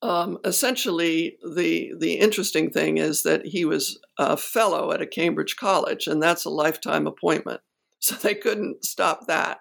Um, 0.01 0.37
essentially, 0.45 1.37
the 1.55 1.91
the 1.99 2.13
interesting 2.13 2.69
thing 2.69 2.97
is 2.97 3.23
that 3.23 3.45
he 3.45 3.65
was 3.65 3.99
a 4.17 4.37
fellow 4.37 4.91
at 4.91 5.01
a 5.01 5.07
Cambridge 5.07 5.57
college, 5.57 6.07
and 6.07 6.21
that's 6.21 6.45
a 6.45 6.49
lifetime 6.49 7.07
appointment. 7.07 7.61
So 8.01 8.15
they 8.15 8.33
couldn't 8.33 8.85
stop 8.85 9.27
that. 9.27 9.59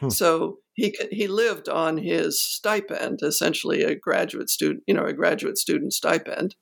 Hmm. 0.00 0.08
So 0.08 0.58
he 0.74 0.92
he 1.12 1.28
lived 1.28 1.68
on 1.68 1.98
his 1.98 2.42
stipend, 2.42 3.20
essentially 3.22 3.84
a 3.84 3.94
graduate 3.94 4.50
student, 4.50 4.82
you 4.88 4.94
know, 4.94 5.04
a 5.04 5.12
graduate 5.12 5.56
student 5.56 5.92
stipend. 5.92 6.56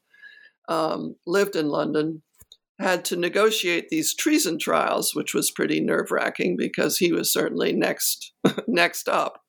Um, 0.69 1.17
lived 1.27 1.57
in 1.57 1.71
London, 1.71 2.23
had 2.79 3.07
to 3.07 3.17
negotiate 3.17 3.89
these 3.89 4.15
treason 4.15 4.59
trials, 4.59 5.15
which 5.15 5.33
was 5.33 5.51
pretty 5.51 5.81
nerve 5.81 6.11
wracking 6.11 6.57
because 6.59 6.99
he 6.99 7.11
was 7.11 7.33
certainly 7.33 7.73
next 7.73 8.35
next 8.69 9.09
up 9.09 9.44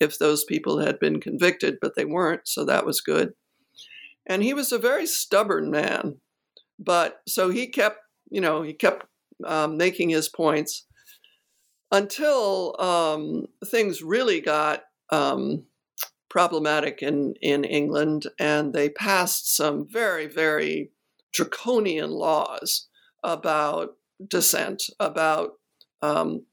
if 0.00 0.18
those 0.18 0.44
people 0.44 0.78
had 0.78 0.98
been 0.98 1.20
convicted, 1.20 1.78
but 1.80 1.94
they 1.96 2.04
weren't, 2.04 2.46
so 2.46 2.64
that 2.64 2.86
was 2.86 3.00
good. 3.00 3.32
And 4.26 4.42
he 4.42 4.54
was 4.54 4.72
a 4.72 4.78
very 4.78 5.06
stubborn 5.06 5.70
man, 5.70 6.20
but 6.78 7.20
so 7.26 7.50
he 7.50 7.66
kept, 7.68 7.98
you 8.30 8.40
know, 8.40 8.62
he 8.62 8.74
kept 8.74 9.06
um, 9.44 9.76
making 9.76 10.10
his 10.10 10.28
points 10.28 10.86
until 11.90 12.78
um, 12.80 13.46
things 13.66 14.02
really 14.02 14.40
got 14.40 14.82
um, 15.10 15.64
problematic 16.28 17.02
in 17.02 17.34
in 17.40 17.64
England, 17.64 18.26
and 18.38 18.72
they 18.74 18.90
passed 18.90 19.54
some 19.56 19.86
very 19.90 20.26
very 20.26 20.90
draconian 21.32 22.10
laws 22.10 22.88
about 23.22 23.90
dissent, 24.26 24.84
about 25.00 25.52
um, 26.02 26.44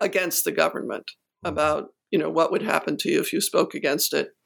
against 0.00 0.44
the 0.44 0.52
government, 0.52 1.12
about 1.44 1.90
you 2.12 2.18
know 2.18 2.30
what 2.30 2.52
would 2.52 2.62
happen 2.62 2.96
to 2.98 3.10
you 3.10 3.20
if 3.20 3.32
you 3.32 3.40
spoke 3.40 3.74
against 3.74 4.14
it. 4.14 4.36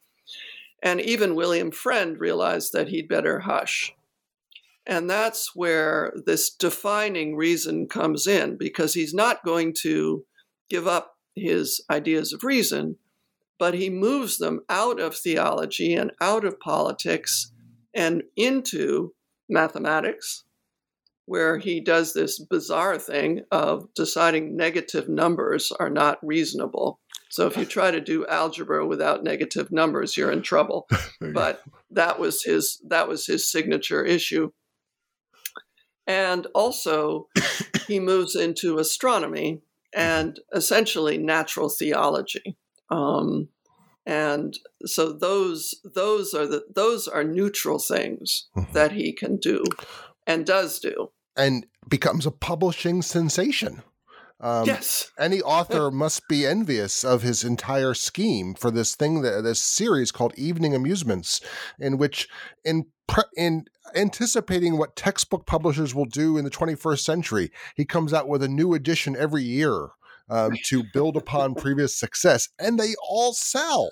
And 0.81 0.99
even 1.01 1.35
William 1.35 1.69
Frend 1.69 2.19
realized 2.19 2.73
that 2.73 2.87
he'd 2.87 3.07
better 3.07 3.41
hush. 3.41 3.93
And 4.85 5.09
that's 5.09 5.53
where 5.53 6.13
this 6.25 6.49
defining 6.49 7.35
reason 7.35 7.87
comes 7.87 8.25
in, 8.25 8.57
because 8.57 8.93
he's 8.93 9.13
not 9.13 9.43
going 9.43 9.75
to 9.81 10.23
give 10.69 10.87
up 10.87 11.17
his 11.35 11.83
ideas 11.91 12.31
of 12.31 12.43
reason, 12.43 12.95
but 13.59 13.73
he 13.73 13.89
moves 13.89 14.37
them 14.37 14.61
out 14.69 14.99
of 14.99 15.15
theology 15.15 15.93
and 15.93 16.11
out 16.21 16.45
of 16.45 16.59
politics 16.59 17.51
and 17.93 18.23
into 18.35 19.13
mathematics, 19.49 20.45
where 21.27 21.57
he 21.57 21.81
does 21.81 22.13
this 22.13 22.39
bizarre 22.39 22.97
thing 22.97 23.41
of 23.51 23.93
deciding 23.93 24.55
negative 24.55 25.09
numbers 25.09 25.73
are 25.77 25.89
not 25.89 26.17
reasonable. 26.23 27.01
So 27.29 27.45
if 27.47 27.57
you 27.57 27.65
try 27.65 27.91
to 27.91 27.99
do 27.99 28.25
algebra 28.27 28.87
without 28.87 29.25
negative 29.25 29.69
numbers, 29.69 30.15
you're 30.15 30.31
in 30.31 30.41
trouble. 30.41 30.87
but 31.33 31.61
that 31.91 32.17
was 32.17 32.43
his 32.43 32.81
that 32.87 33.09
was 33.09 33.27
his 33.27 33.51
signature 33.51 34.03
issue. 34.03 34.51
And 36.07 36.47
also 36.55 37.27
he 37.87 37.99
moves 38.11 38.35
into 38.35 38.79
astronomy 38.79 39.59
and 39.93 40.39
essentially 40.53 41.17
natural 41.17 41.67
theology. 41.67 42.55
Um, 42.89 43.49
and 44.05 44.57
so 44.85 45.11
those 45.11 45.75
those 45.83 46.33
are 46.33 46.47
the 46.47 46.63
those 46.73 47.09
are 47.09 47.25
neutral 47.25 47.79
things 47.79 48.47
mm-hmm. 48.55 48.71
that 48.71 48.93
he 48.93 49.11
can 49.11 49.35
do 49.35 49.65
and 50.25 50.45
does 50.45 50.79
do 50.79 51.09
and 51.37 51.65
becomes 51.87 52.25
a 52.25 52.31
publishing 52.31 53.01
sensation 53.01 53.81
um, 54.39 54.65
yes 54.65 55.11
any 55.19 55.41
author 55.55 55.89
must 55.91 56.27
be 56.27 56.45
envious 56.45 57.03
of 57.03 57.21
his 57.21 57.43
entire 57.43 57.93
scheme 57.93 58.53
for 58.53 58.71
this 58.71 58.95
thing 58.95 59.21
that 59.21 59.41
this 59.43 59.61
series 59.61 60.11
called 60.11 60.33
evening 60.37 60.75
amusements 60.75 61.41
in 61.79 61.97
which 61.97 62.27
in 62.65 62.85
pre- 63.07 63.23
in 63.35 63.65
anticipating 63.95 64.77
what 64.77 64.95
textbook 64.95 65.45
publishers 65.45 65.95
will 65.95 66.05
do 66.05 66.37
in 66.37 66.43
the 66.43 66.51
21st 66.51 66.99
century 66.99 67.51
he 67.75 67.85
comes 67.85 68.13
out 68.13 68.27
with 68.27 68.43
a 68.43 68.49
new 68.49 68.73
edition 68.73 69.15
every 69.15 69.43
year 69.43 69.89
um, 70.29 70.53
to 70.65 70.83
build 70.93 71.15
upon 71.15 71.55
previous 71.55 71.95
success, 71.95 72.49
and 72.59 72.79
they 72.79 72.95
all 73.07 73.33
sell. 73.33 73.89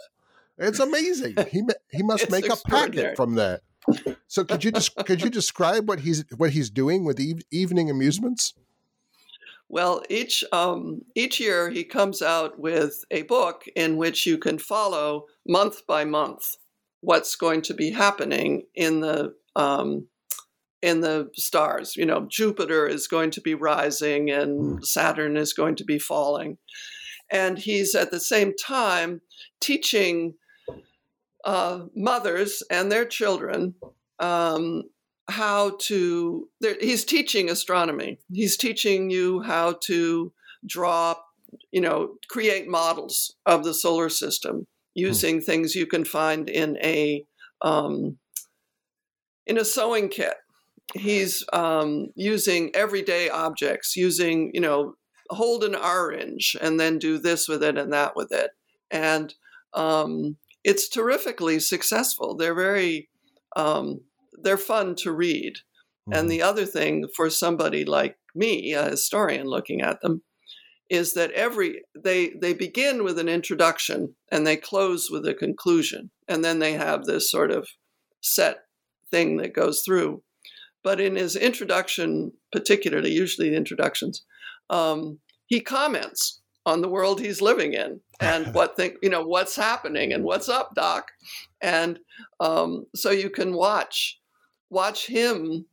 It's 0.57 0.79
amazing. 0.79 1.35
He 1.51 1.63
he 1.91 2.03
must 2.03 2.29
make 2.31 2.47
a 2.49 2.55
packet 2.55 3.15
from 3.15 3.35
that. 3.35 3.61
So 4.27 4.43
could 4.43 4.63
you 4.63 4.71
just 4.71 4.95
could 4.95 5.21
you 5.21 5.29
describe 5.29 5.87
what 5.87 5.99
he's 5.99 6.23
what 6.37 6.51
he's 6.51 6.69
doing 6.69 7.03
with 7.03 7.19
evening 7.51 7.89
amusements? 7.89 8.53
Well, 9.67 10.03
each 10.09 10.43
um, 10.51 11.01
each 11.15 11.39
year 11.39 11.69
he 11.69 11.83
comes 11.83 12.21
out 12.21 12.59
with 12.59 13.03
a 13.11 13.23
book 13.23 13.65
in 13.75 13.97
which 13.97 14.25
you 14.25 14.37
can 14.37 14.57
follow 14.59 15.25
month 15.47 15.85
by 15.87 16.05
month 16.05 16.55
what's 17.01 17.35
going 17.35 17.61
to 17.63 17.73
be 17.73 17.91
happening 17.91 18.63
in 18.73 19.01
the 19.01 19.35
um, 19.55 20.07
in 20.81 21.01
the 21.01 21.29
stars. 21.33 21.95
You 21.95 22.05
know, 22.05 22.27
Jupiter 22.29 22.87
is 22.87 23.07
going 23.07 23.31
to 23.31 23.41
be 23.41 23.55
rising 23.55 24.29
and. 24.29 24.85
Saturn 24.85 25.35
is 25.35 25.53
going 25.53 25.75
to 25.75 25.83
be 25.83 25.99
falling. 25.99 26.57
And 27.31 27.57
he's 27.57 27.95
at 27.95 28.11
the 28.11 28.19
same 28.19 28.53
time 28.55 29.21
teaching 29.59 30.35
uh, 31.45 31.85
mothers 31.95 32.63
and 32.69 32.91
their 32.91 33.05
children 33.05 33.75
um, 34.19 34.83
how 35.29 35.77
to, 35.79 36.49
he's 36.79 37.05
teaching 37.05 37.49
astronomy. 37.49 38.19
He's 38.31 38.57
teaching 38.57 39.09
you 39.09 39.41
how 39.41 39.77
to 39.83 40.31
draw, 40.65 41.15
you 41.71 41.81
know, 41.81 42.15
create 42.29 42.67
models 42.67 43.35
of 43.45 43.63
the 43.63 43.73
solar 43.73 44.09
system 44.09 44.55
hmm. 44.55 44.63
using 44.95 45.41
things 45.41 45.75
you 45.75 45.87
can 45.87 46.05
find 46.05 46.49
in 46.49 46.77
a 46.83 47.25
um, 47.61 48.17
in 49.47 49.57
a 49.57 49.65
sewing 49.65 50.09
kit 50.09 50.35
he's 50.93 51.43
um, 51.53 52.07
using 52.15 52.71
everyday 52.75 53.29
objects, 53.29 53.95
using 53.95 54.51
you 54.53 54.61
know 54.61 54.95
hold 55.29 55.63
an 55.63 55.75
orange 55.75 56.55
and 56.61 56.79
then 56.79 56.99
do 56.99 57.17
this 57.17 57.47
with 57.47 57.63
it 57.63 57.77
and 57.77 57.91
that 57.93 58.15
with 58.15 58.31
it, 58.31 58.51
and 58.91 59.33
um, 59.73 60.37
it's 60.65 60.89
terrifically 60.89 61.59
successful. 61.59 62.35
They're 62.35 62.55
very 62.55 63.07
um, 63.55 64.01
they're 64.33 64.57
fun 64.57 64.95
to 64.95 65.13
read. 65.13 65.53
Mm-hmm. 66.09 66.13
And 66.13 66.29
the 66.29 66.41
other 66.41 66.65
thing 66.65 67.07
for 67.15 67.29
somebody 67.29 67.85
like 67.85 68.17
me, 68.33 68.73
a 68.73 68.89
historian 68.89 69.45
looking 69.45 69.81
at 69.81 70.01
them, 70.01 70.23
is 70.89 71.13
that 71.13 71.31
every 71.31 71.83
they 71.95 72.33
they 72.41 72.53
begin 72.53 73.03
with 73.03 73.19
an 73.19 73.29
introduction 73.29 74.15
and 74.31 74.45
they 74.45 74.57
close 74.57 75.09
with 75.09 75.25
a 75.27 75.33
conclusion 75.33 76.09
and 76.27 76.43
then 76.43 76.59
they 76.59 76.73
have 76.73 77.05
this 77.05 77.29
sort 77.29 77.51
of 77.51 77.67
set 78.21 78.65
thing 79.09 79.37
that 79.37 79.53
goes 79.53 79.81
through 79.83 80.21
but 80.83 80.99
in 80.99 81.15
his 81.15 81.35
introduction 81.35 82.31
particularly 82.51 83.11
usually 83.11 83.49
the 83.49 83.55
introductions 83.55 84.23
um, 84.69 85.19
he 85.47 85.59
comments 85.59 86.41
on 86.65 86.81
the 86.81 86.89
world 86.89 87.19
he's 87.19 87.41
living 87.41 87.73
in 87.73 87.99
and 88.19 88.53
what 88.53 88.75
think 88.75 88.95
you 89.01 89.09
know 89.09 89.23
what's 89.23 89.55
happening 89.55 90.13
and 90.13 90.23
what's 90.23 90.49
up 90.49 90.73
doc? 90.75 91.11
And 91.61 91.99
um, 92.39 92.85
so 92.95 93.11
you 93.11 93.29
can 93.29 93.53
watch 93.53 94.19
watch 94.69 95.07
him 95.07 95.65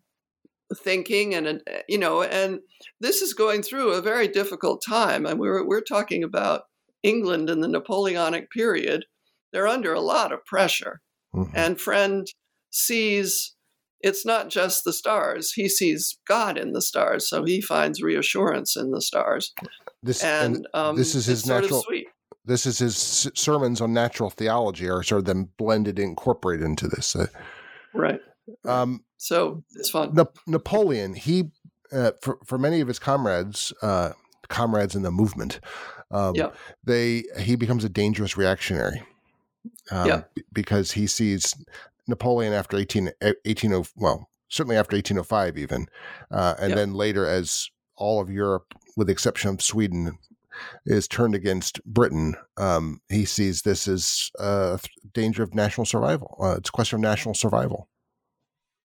thinking 0.76 1.34
and 1.34 1.46
uh, 1.48 1.78
you 1.88 1.98
know 1.98 2.22
and 2.22 2.60
this 3.00 3.20
is 3.20 3.34
going 3.34 3.62
through 3.62 3.92
a 3.92 4.02
very 4.02 4.28
difficult 4.28 4.82
time. 4.86 5.26
And 5.26 5.38
we're 5.38 5.66
we're 5.66 5.82
talking 5.82 6.24
about 6.24 6.62
England 7.02 7.50
in 7.50 7.60
the 7.60 7.68
Napoleonic 7.68 8.50
period. 8.50 9.04
They're 9.52 9.68
under 9.68 9.92
a 9.92 10.00
lot 10.00 10.32
of 10.32 10.44
pressure. 10.44 11.00
Mm-hmm. 11.34 11.52
and 11.54 11.80
Frend 11.80 12.26
sees 12.70 13.54
it's 14.00 14.26
not 14.26 14.50
just 14.50 14.84
the 14.84 14.92
stars. 14.92 15.52
He 15.52 15.68
sees 15.68 16.18
God 16.26 16.58
in 16.58 16.72
the 16.72 16.82
stars 16.82 17.28
so 17.28 17.44
he 17.44 17.60
finds 17.60 18.02
reassurance 18.02 18.76
in 18.76 18.90
the 18.90 19.00
stars. 19.00 19.54
This 20.02 20.22
and, 20.22 20.56
and 20.56 20.66
um, 20.74 20.96
this 20.96 21.14
is 21.14 21.26
his 21.26 21.46
natural 21.46 21.84
this 22.44 22.66
is 22.66 22.78
his 22.78 22.96
sermons 23.34 23.80
on 23.80 23.92
natural 23.92 24.30
theology 24.30 24.88
are 24.88 25.02
sort 25.02 25.20
of 25.20 25.24
then 25.24 25.48
blended 25.56 25.98
incorporated 25.98 26.64
into 26.64 26.88
this 26.88 27.14
uh, 27.16 27.26
right 27.94 28.20
um, 28.64 29.04
so 29.16 29.62
it's 29.76 29.90
fun. 29.90 30.14
Na- 30.14 30.24
Napoleon, 30.46 31.14
he 31.14 31.50
uh, 31.92 32.12
for 32.20 32.38
for 32.44 32.58
many 32.58 32.80
of 32.80 32.88
his 32.88 32.98
comrades, 32.98 33.72
uh, 33.82 34.12
comrades 34.48 34.94
in 34.94 35.02
the 35.02 35.10
movement, 35.10 35.60
um, 36.10 36.34
yeah. 36.34 36.50
they 36.82 37.24
he 37.38 37.56
becomes 37.56 37.84
a 37.84 37.88
dangerous 37.88 38.36
reactionary. 38.36 39.02
Um, 39.92 40.08
yeah. 40.08 40.22
b- 40.34 40.42
because 40.52 40.92
he 40.92 41.06
sees 41.06 41.54
Napoleon 42.08 42.52
after 42.52 42.76
18, 42.76 43.12
18 43.44 43.84
well, 43.96 44.28
certainly 44.48 44.76
after 44.76 44.96
1805 44.96 45.56
even, 45.56 45.86
uh, 46.32 46.54
and 46.58 46.70
yeah. 46.70 46.76
then 46.76 46.94
later 46.94 47.26
as 47.26 47.70
all 47.96 48.20
of 48.20 48.28
Europe, 48.28 48.74
with 48.96 49.06
the 49.06 49.12
exception 49.12 49.50
of 49.50 49.62
Sweden, 49.62 50.18
is 50.84 51.08
turned 51.08 51.34
against 51.34 51.84
Britain, 51.84 52.34
um, 52.56 53.00
he 53.08 53.24
sees 53.24 53.62
this 53.62 53.88
as 53.88 54.30
a 54.38 54.78
danger 55.12 55.42
of 55.42 55.54
national 55.54 55.84
survival. 55.84 56.36
Uh, 56.40 56.56
it's 56.56 56.68
a 56.68 56.72
question 56.72 56.96
of 56.96 57.02
national 57.02 57.34
survival. 57.34 57.88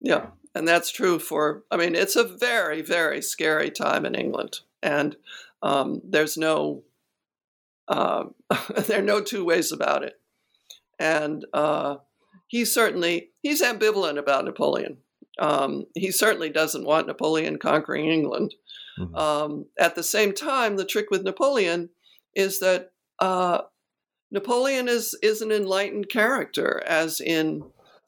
Yeah, 0.01 0.29
and 0.55 0.67
that's 0.67 0.91
true 0.91 1.19
for, 1.19 1.65
I 1.71 1.77
mean, 1.77 1.95
it's 1.95 2.17
a 2.17 2.25
very, 2.25 2.83
very 2.83 3.23
scary 3.23 3.71
time 3.71 4.05
in 4.05 4.15
England. 4.15 4.61
And 4.83 5.17
um, 5.63 6.01
there's 6.05 6.37
no, 6.37 6.83
uh, 7.89 8.25
there 8.87 9.01
are 9.01 9.03
no 9.03 9.23
two 9.23 9.45
ways 9.45 9.73
about 9.73 10.03
it. 10.03 10.19
And 10.99 11.45
uh, 11.53 11.97
he 12.49 12.65
certainly, 12.65 13.31
he's 13.43 13.63
ambivalent 13.63 14.19
about 14.19 14.45
Napoleon. 14.45 14.99
Um, 15.39 15.87
he 15.95 16.11
certainly 16.11 16.51
doesn't 16.51 16.85
want 16.85 17.07
Napoleon 17.07 17.59
conquering 17.59 18.07
England. 18.07 18.55
Mm-hmm. 18.99 19.15
Um, 19.15 19.67
at 19.79 19.95
the 19.95 20.03
same 20.03 20.33
time, 20.33 20.77
the 20.77 20.85
trick 20.85 21.07
with 21.11 21.23
Napoleon 21.23 21.91
is 22.35 22.61
that 22.61 22.91
uh, 23.19 23.63
Napoleon 24.31 24.89
is 24.89 25.17
is 25.23 25.43
an 25.43 25.53
enlightened 25.53 26.09
character, 26.09 26.83
as 26.87 27.21
in 27.21 27.63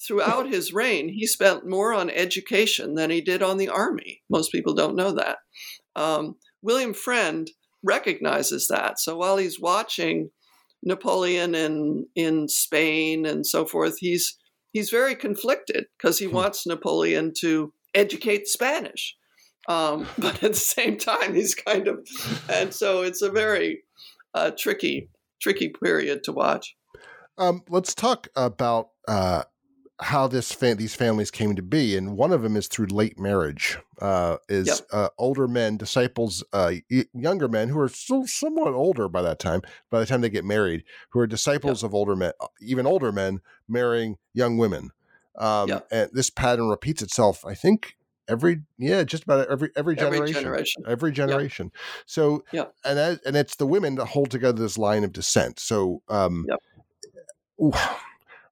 throughout 0.07 0.49
his 0.49 0.73
reign, 0.73 1.09
he 1.09 1.27
spent 1.27 1.69
more 1.69 1.93
on 1.93 2.11
education 2.11 2.95
than 2.95 3.11
he 3.11 3.21
did 3.21 3.43
on 3.43 3.57
the 3.57 3.69
army. 3.69 4.23
Most 4.29 4.51
people 4.51 4.75
don't 4.75 4.97
know 4.97 5.13
that. 5.13 5.39
Um, 5.95 6.37
William 6.63 6.95
Frend 6.95 7.51
recognizes 7.83 8.69
that. 8.69 8.99
So 8.99 9.17
while 9.17 9.37
he's 9.37 9.61
watching 9.61 10.31
Napoleon 10.83 11.55
in 11.55 12.07
in 12.15 12.49
Spain 12.49 13.27
and 13.27 13.47
so 13.47 13.65
forth, 13.65 13.99
he's 13.99 14.39
he's 14.73 14.91
very 14.91 15.15
conflicted 15.15 15.87
because 15.97 16.19
he 16.19 16.27
hmm. 16.27 16.35
wants 16.35 16.67
Napoleon 16.67 17.33
to 17.41 17.73
educate 17.95 18.49
Spanish. 18.49 19.17
Um, 19.69 20.07
but 20.19 20.43
at 20.43 20.53
the 20.53 20.55
same 20.55 20.99
time, 20.99 21.35
he's 21.35 21.55
kind 21.55 21.89
of, 21.89 22.07
and 22.49 22.73
so 22.73 23.03
it's 23.03 23.23
a 23.23 23.31
very 23.31 23.83
uh, 24.35 24.51
tricky, 24.57 25.11
tricky 25.41 25.69
period 25.69 26.25
to 26.25 26.33
watch. 26.33 26.77
Um, 27.39 27.63
let's 27.69 27.95
talk 27.95 28.29
about 28.37 28.91
uh, 29.09 29.45
how 30.01 30.27
this 30.27 30.53
fa- 30.53 30.75
these 30.75 30.95
families 30.95 31.31
came 31.31 31.57
to 31.57 31.63
be, 31.63 31.97
and 31.97 32.17
one 32.17 32.33
of 32.33 32.43
them 32.43 32.57
is 32.57 32.69
through 32.69 32.87
late 32.87 33.19
marriage. 33.19 33.79
Uh, 34.01 34.37
is 34.49 34.67
yep. 34.67 34.79
uh, 34.93 35.09
older 35.17 35.47
men 35.47 35.77
disciples 35.77 36.43
uh, 36.53 36.73
y- 36.91 37.05
younger 37.15 37.49
men 37.49 37.69
who 37.69 37.79
are 37.79 37.89
still 37.89 38.27
somewhat 38.27 38.75
older 38.75 39.09
by 39.09 39.23
that 39.23 39.39
time. 39.39 39.63
By 39.91 40.01
the 40.01 40.07
time 40.07 40.21
they 40.21 40.29
get 40.29 40.45
married, 40.45 40.85
who 41.11 41.21
are 41.21 41.27
disciples 41.27 41.83
yep. 41.83 41.91
of 41.91 41.95
older 41.95 42.17
men, 42.17 42.33
uh, 42.41 42.49
even 42.61 42.87
older 42.87 43.13
men 43.13 43.41
marrying 43.69 44.17
young 44.35 44.59
women. 44.59 44.91
Um, 45.39 45.69
yep. 45.69 45.89
And 45.91 46.11
this 46.13 46.31
pattern 46.31 46.69
repeats 46.69 47.01
itself. 47.01 47.45
I 47.47 47.55
think 47.55 47.97
every 48.29 48.63
yeah 48.79 49.03
just 49.03 49.25
about 49.25 49.49
every 49.51 49.71
every 49.77 49.97
generation 49.97 50.21
every 50.21 50.33
generation, 50.33 50.83
every 50.87 51.13
generation. 51.13 51.67
Yep. 51.67 51.83
so 52.07 52.45
yeah 52.53 52.65
and 52.85 52.99
that, 52.99 53.21
and 53.27 53.37
it's 53.37 53.57
the 53.57 53.67
women 53.67 53.97
that 53.97 54.07
hold 54.07 54.31
together 54.31 54.61
this 54.61 54.79
line 54.79 55.05
of 55.05 55.13
descent 55.13 55.59
so 55.59 56.03
um 56.09 56.47
yep. 56.49 56.59
ooh, 57.61 57.79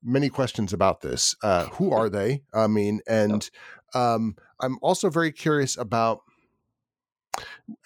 many 0.02 0.28
questions 0.28 0.72
about 0.72 1.00
this. 1.00 1.34
Uh, 1.42 1.66
who 1.66 1.92
are 1.92 2.08
they? 2.08 2.42
I 2.52 2.66
mean, 2.66 3.00
and 3.06 3.48
um, 3.94 4.36
I'm 4.60 4.78
also 4.82 5.10
very 5.10 5.32
curious 5.32 5.76
about 5.76 6.20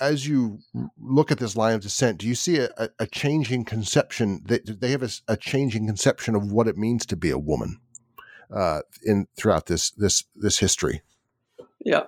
as 0.01 0.27
you 0.27 0.59
look 0.99 1.31
at 1.31 1.39
this 1.39 1.55
line 1.57 1.75
of 1.75 1.83
descent, 1.83 2.19
do 2.19 2.27
you 2.27 2.35
see 2.35 2.59
a, 2.59 2.89
a 2.99 3.07
changing 3.07 3.65
conception 3.65 4.43
that 4.47 4.81
they 4.81 4.91
have 4.91 5.03
a, 5.03 5.11
a, 5.29 5.37
changing 5.37 5.87
conception 5.87 6.35
of 6.35 6.51
what 6.51 6.67
it 6.67 6.77
means 6.77 7.07
to 7.07 7.15
be 7.15 7.31
a 7.31 7.39
woman 7.39 7.79
uh, 8.51 8.81
in 9.05 9.29
throughout 9.37 9.67
this 9.67 9.91
this 9.91 10.25
this 10.35 10.59
history? 10.59 11.03
Yeah. 11.85 12.05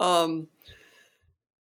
Um, 0.00 0.48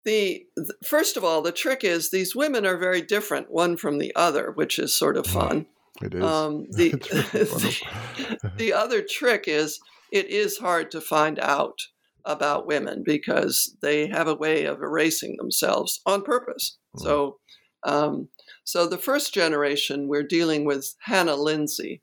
the, 0.05 0.45
the, 0.55 0.73
first 0.86 1.17
of 1.17 1.23
all, 1.23 1.41
the 1.41 1.51
trick 1.51 1.84
is 1.84 2.09
these 2.09 2.36
women 2.36 2.65
are 2.65 2.78
very 2.78 3.01
different 3.01 3.51
one 3.51 3.75
from 3.75 3.97
the 3.97 4.15
other, 4.15 4.51
which 4.51 4.80
is 4.80 4.93
sort 4.93 5.17
of 5.17 5.25
mm-hmm. 5.25 5.39
fun. 5.39 5.65
It 6.01 6.13
is. 6.13 6.23
Um, 6.23 6.67
the, 6.71 6.91
the, 6.91 8.51
the 8.57 8.73
other 8.73 9.01
trick 9.01 9.45
is 9.47 9.80
it 10.11 10.28
is 10.28 10.57
hard 10.57 10.91
to 10.91 11.01
find 11.01 11.39
out 11.39 11.78
about 12.25 12.67
women 12.67 13.03
because 13.05 13.75
they 13.82 14.07
have 14.07 14.28
a 14.28 14.36
way 14.36 14.65
of 14.65 14.82
erasing 14.82 15.36
themselves 15.38 16.01
on 16.05 16.21
purpose. 16.21 16.78
Mm. 16.97 17.03
So, 17.03 17.38
um, 17.84 18.30
so 18.63 18.86
the 18.88 18.97
first 18.97 19.34
generation 19.34 20.07
we're 20.07 20.23
dealing 20.23 20.65
with 20.65 20.93
Hannah 21.01 21.36
Lindsey, 21.36 22.01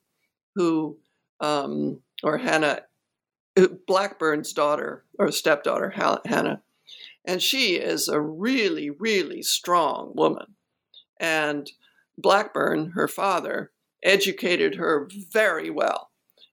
who, 0.55 0.99
um, 1.41 2.01
or 2.23 2.39
Hannah, 2.39 2.83
Blackburne's 3.87 4.53
daughter 4.53 5.05
or 5.19 5.31
stepdaughter, 5.31 5.91
Hannah, 5.91 6.63
and 7.25 7.43
she 7.43 7.77
is 7.77 8.09
a 8.09 8.21
really, 8.21 8.91
really 8.91 9.43
strong 9.43 10.13
woman. 10.15 10.55
And 11.19 11.71
Blackburne, 12.19 12.93
her 12.93 13.09
father, 13.09 13.71
educated 14.03 14.75
her 14.77 15.09
very 15.31 15.71
well. 15.71 16.11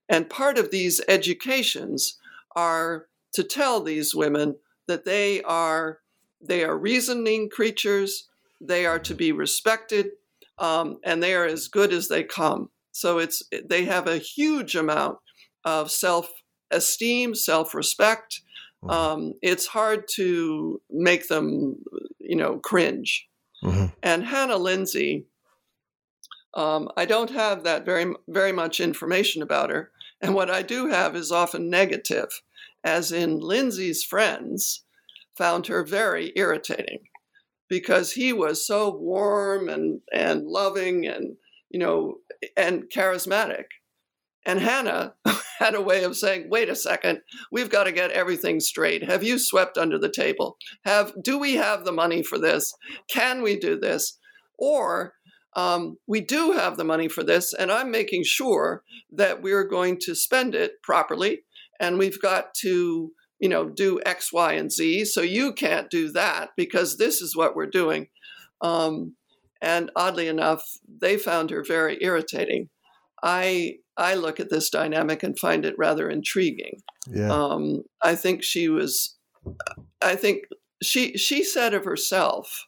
And 0.08 0.30
part 0.30 0.58
of 0.58 0.70
these 0.70 1.00
educations 1.08 2.18
are 2.56 3.06
to 3.32 3.42
tell 3.42 3.80
these 3.80 4.14
women 4.14 4.56
that 4.86 5.04
they 5.04 5.42
are 5.42 5.98
they 6.44 6.64
are 6.64 6.76
reasoning 6.76 7.48
creatures, 7.48 8.28
they 8.60 8.84
are 8.84 8.98
to 8.98 9.14
be 9.14 9.30
respected, 9.30 10.10
um, 10.58 10.98
and 11.04 11.22
they 11.22 11.34
are 11.34 11.46
as 11.46 11.68
good 11.68 11.92
as 11.92 12.08
they 12.08 12.24
come. 12.24 12.70
So 12.90 13.18
it's 13.18 13.42
they 13.64 13.84
have 13.84 14.08
a 14.08 14.18
huge 14.18 14.74
amount 14.74 15.18
of 15.64 15.90
self 15.90 16.30
esteem, 16.72 17.34
self 17.34 17.74
respect. 17.74 18.40
Mm-hmm. 18.82 18.90
Um, 18.90 19.32
it's 19.42 19.66
hard 19.66 20.08
to 20.14 20.80
make 20.90 21.28
them, 21.28 21.76
you 22.18 22.36
know, 22.36 22.58
cringe. 22.58 23.28
Mm-hmm. 23.64 23.86
And 24.02 24.24
Hannah 24.24 24.56
Lindsey 24.56 25.26
um, 26.54 26.90
I 26.96 27.04
don't 27.04 27.30
have 27.30 27.64
that 27.64 27.84
very 27.84 28.12
very 28.28 28.52
much 28.52 28.80
information 28.80 29.42
about 29.42 29.70
her, 29.70 29.90
and 30.20 30.34
what 30.34 30.50
I 30.50 30.62
do 30.62 30.88
have 30.88 31.16
is 31.16 31.32
often 31.32 31.70
negative, 31.70 32.42
as 32.84 33.10
in 33.10 33.40
Lindsey's 33.40 34.04
friends 34.04 34.84
found 35.36 35.66
her 35.68 35.82
very 35.82 36.32
irritating 36.36 37.04
because 37.68 38.12
he 38.12 38.32
was 38.34 38.66
so 38.66 38.94
warm 38.94 39.68
and 39.68 40.00
and 40.12 40.46
loving 40.46 41.06
and 41.06 41.36
you 41.70 41.78
know 41.78 42.18
and 42.56 42.84
charismatic, 42.90 43.64
And 44.44 44.60
Hannah 44.60 45.14
had 45.58 45.74
a 45.74 45.80
way 45.80 46.04
of 46.04 46.16
saying, 46.16 46.48
"Wait 46.50 46.68
a 46.68 46.74
second, 46.74 47.20
we've 47.50 47.70
got 47.70 47.84
to 47.84 47.92
get 47.92 48.10
everything 48.10 48.60
straight. 48.60 49.04
Have 49.04 49.22
you 49.22 49.38
swept 49.38 49.78
under 49.78 49.98
the 49.98 50.10
table? 50.10 50.56
Have 50.84 51.12
do 51.22 51.38
we 51.38 51.54
have 51.54 51.84
the 51.84 51.92
money 51.92 52.22
for 52.22 52.38
this? 52.38 52.74
Can 53.08 53.42
we 53.42 53.58
do 53.58 53.78
this? 53.78 54.18
Or 54.58 55.14
um, 55.54 55.98
we 56.06 56.20
do 56.20 56.52
have 56.52 56.76
the 56.76 56.84
money 56.84 57.08
for 57.08 57.22
this, 57.22 57.52
and 57.52 57.70
I'm 57.70 57.90
making 57.90 58.24
sure 58.24 58.82
that 59.12 59.42
we're 59.42 59.64
going 59.64 59.98
to 60.02 60.14
spend 60.14 60.54
it 60.54 60.82
properly, 60.82 61.42
and 61.78 61.98
we've 61.98 62.20
got 62.20 62.54
to, 62.62 63.12
you 63.38 63.48
know, 63.48 63.68
do 63.68 64.00
X, 64.06 64.32
Y, 64.32 64.52
and 64.54 64.72
Z. 64.72 65.04
So 65.06 65.20
you 65.20 65.52
can't 65.52 65.90
do 65.90 66.10
that 66.12 66.50
because 66.56 66.96
this 66.96 67.20
is 67.20 67.36
what 67.36 67.54
we're 67.54 67.66
doing." 67.66 68.08
Um, 68.60 69.16
and 69.60 69.92
oddly 69.94 70.26
enough, 70.26 70.64
they 71.00 71.16
found 71.16 71.50
her 71.50 71.62
very 71.62 71.96
irritating. 72.00 72.68
I 73.22 73.76
I 73.96 74.14
look 74.14 74.40
at 74.40 74.50
this 74.50 74.70
dynamic 74.70 75.22
and 75.22 75.38
find 75.38 75.64
it 75.64 75.74
rather 75.78 76.08
intriguing. 76.08 76.80
Yeah. 77.06 77.32
Um, 77.32 77.82
I 78.02 78.14
think 78.14 78.42
she 78.42 78.68
was. 78.68 79.16
I 80.00 80.16
think 80.16 80.44
she 80.82 81.16
she 81.16 81.44
said 81.44 81.74
of 81.74 81.84
herself, 81.84 82.66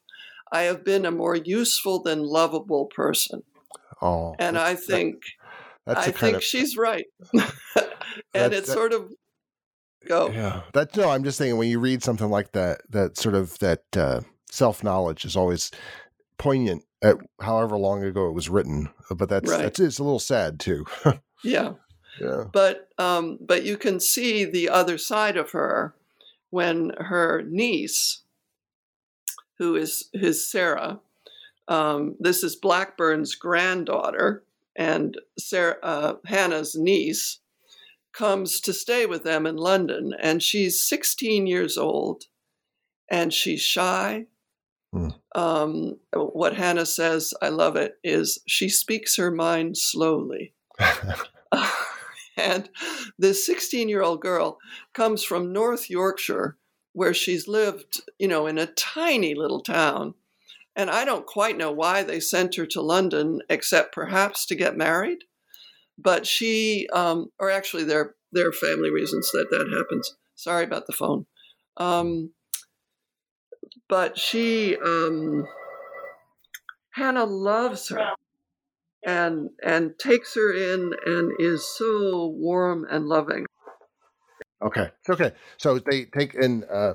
"I 0.53 0.63
have 0.63 0.85
been 0.85 1.05
a 1.05 1.11
more 1.11 1.37
useful 1.37 2.03
than 2.03 2.23
lovable 2.23 2.87
person." 2.87 3.43
Oh, 4.03 4.35
and 4.39 4.59
I 4.59 4.75
think 4.75 5.23
that, 5.87 5.95
that's 5.95 6.09
I 6.09 6.11
think 6.13 6.37
of, 6.37 6.45
she's 6.45 6.77
right. 6.77 7.07
and 7.35 8.53
it's 8.53 8.69
that, 8.69 8.75
sort 8.75 8.93
of 8.93 9.11
go. 10.07 10.31
Yeah, 10.31 10.63
that 10.75 10.97
no. 10.97 11.11
I'm 11.11 11.25
just 11.25 11.39
saying 11.39 11.57
when 11.57 11.69
you 11.69 11.81
read 11.81 12.03
something 12.03 12.31
like 12.31 12.53
that, 12.53 12.83
that 12.91 13.17
sort 13.17 13.35
of 13.35 13.59
that 13.61 13.85
uh, 13.97 14.21
self 14.51 14.85
knowledge 14.85 15.25
is 15.25 15.37
always 15.37 15.71
poignant 16.39 16.85
at 17.05 17.19
however 17.41 17.77
long 17.77 18.03
ago 18.03 18.29
it 18.29 18.33
was 18.33 18.49
written. 18.49 18.89
But 19.11 19.29
that's 19.29 19.51
right. 19.51 19.63
that's 19.63 19.79
it's 19.79 19.99
a 19.99 20.05
little 20.05 20.19
sad 20.19 20.59
too. 20.59 20.87
yeah. 21.45 21.75
Yeah. 22.21 22.45
But 22.53 22.89
um, 22.99 23.39
but 23.41 23.65
you 23.65 23.77
can 23.77 24.01
see 24.01 24.45
the 24.45 24.69
other 24.69 24.99
side 24.99 25.37
of 25.37 25.51
her 25.51 25.95
when 26.51 26.93
her 26.99 27.43
niece, 27.43 28.23
who 29.59 29.77
is 29.77 30.09
his 30.13 30.49
Sarah, 30.49 31.01
um, 31.69 32.17
this 32.21 32.43
is 32.43 32.57
Blackburne's 32.57 33.35
granddaughter 33.35 34.45
and 34.77 35.19
Sarah 35.39 35.77
uh, 35.83 36.15
Hannah's 36.25 36.77
niece, 36.77 37.41
comes 38.13 38.61
to 38.61 38.73
stay 38.73 39.07
with 39.07 39.25
them 39.25 39.47
in 39.47 39.57
London, 39.57 40.15
and 40.21 40.43
she's 40.43 40.85
16 40.85 41.47
years 41.47 41.77
old, 41.77 42.25
and 43.09 43.33
she's 43.33 43.61
shy 43.61 44.27
Mm. 44.95 45.15
Um, 45.35 45.99
what 46.13 46.55
Hannah 46.55 46.87
says, 46.87 47.35
I 47.43 47.49
love 47.49 47.77
it, 47.77 47.99
is 48.05 48.39
she 48.47 48.69
speaks 48.69 49.17
her 49.17 49.31
mind 49.31 49.77
slowly. 49.77 50.55
and 52.37 52.69
this 53.19 53.45
16 53.47 53.89
year 53.89 54.03
old 54.03 54.21
girl 54.21 54.59
comes 54.93 55.25
from 55.25 55.53
North 55.53 55.91
Yorkshire, 55.91 56.57
where 56.93 57.15
she's 57.15 57.49
lived, 57.49 58.03
you 58.19 58.29
know, 58.29 58.47
in 58.47 58.59
a 58.59 58.67
tiny 58.67 59.35
little 59.35 59.61
town. 59.61 60.15
And 60.77 60.91
I 60.91 61.05
don't 61.05 61.27
quite 61.27 61.57
know 61.57 61.71
why 61.71 62.03
they 62.03 62.21
sent 62.21 62.57
her 62.57 62.67
to 62.67 62.81
London, 62.81 63.41
except 63.49 63.95
perhaps 63.95 64.47
to 64.47 64.57
get 64.57 64.77
married. 64.77 65.19
But 65.97 66.27
she, 66.27 66.89
um, 66.93 67.31
or 67.39 67.51
actually, 67.51 67.85
there, 67.85 68.15
there 68.33 68.49
are 68.49 68.53
family 68.53 68.91
reasons 68.91 69.31
that 69.33 69.47
that 69.51 69.77
happens. 69.77 70.17
Sorry 70.35 70.65
about 70.65 70.87
the 70.87 70.93
phone. 70.93 71.27
Um, 71.77 72.31
but 73.89 74.19
she 74.19 74.77
um, 74.77 75.47
Hannah 76.91 77.25
loves 77.25 77.89
her 77.89 78.13
and 79.05 79.51
and 79.63 79.99
takes 79.99 80.35
her 80.35 80.53
in 80.53 80.95
and 81.05 81.33
is 81.39 81.67
so 81.77 82.29
warm 82.37 82.87
and 82.91 83.07
loving. 83.07 83.47
Okay, 84.63 84.91
okay. 85.09 85.33
So 85.59 85.79
they 85.79 86.05
take 86.07 86.35
in 86.35 86.65
uh, 86.73 86.95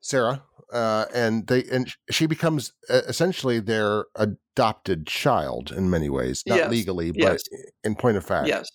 Sarah, 0.00 0.42
uh, 0.72 1.06
and 1.12 1.46
they 1.46 1.64
and 1.64 1.92
she 2.10 2.26
becomes 2.26 2.72
uh, 2.88 3.02
essentially 3.08 3.58
their 3.58 4.04
adopted 4.14 5.06
child 5.06 5.72
in 5.72 5.90
many 5.90 6.08
ways, 6.08 6.44
not 6.46 6.58
yes. 6.58 6.70
legally, 6.70 7.10
but 7.10 7.20
yes. 7.20 7.42
in 7.82 7.96
point 7.96 8.16
of 8.16 8.24
fact. 8.24 8.46
Yes, 8.46 8.68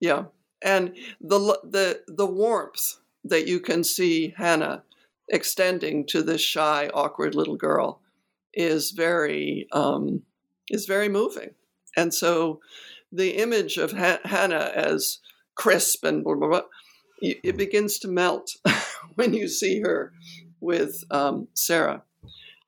yeah, 0.00 0.24
and 0.62 0.96
the 1.20 1.38
the 1.62 2.00
the 2.06 2.26
warmth 2.26 2.96
that 3.24 3.46
you 3.46 3.60
can 3.60 3.84
see 3.84 4.34
Hannah 4.36 4.82
extending 5.28 6.06
to 6.08 6.22
this 6.22 6.40
shy, 6.40 6.90
awkward 6.92 7.34
little 7.34 7.56
girl 7.56 8.00
is 8.52 8.92
very 8.92 9.66
um, 9.72 10.22
is 10.70 10.86
very 10.86 11.08
moving. 11.08 11.50
And 11.96 12.12
so, 12.12 12.60
the 13.12 13.36
image 13.36 13.76
of 13.76 13.92
ha- 13.92 14.20
Hannah 14.24 14.72
as 14.74 15.18
crisp 15.54 16.04
and 16.04 16.24
blah, 16.24 16.34
blah, 16.34 16.48
blah, 16.48 16.62
it 17.20 17.56
begins 17.56 17.98
to 18.00 18.08
melt 18.08 18.56
when 19.14 19.34
you 19.34 19.48
see 19.48 19.80
her 19.80 20.12
with 20.60 21.04
um, 21.10 21.48
Sarah. 21.54 22.02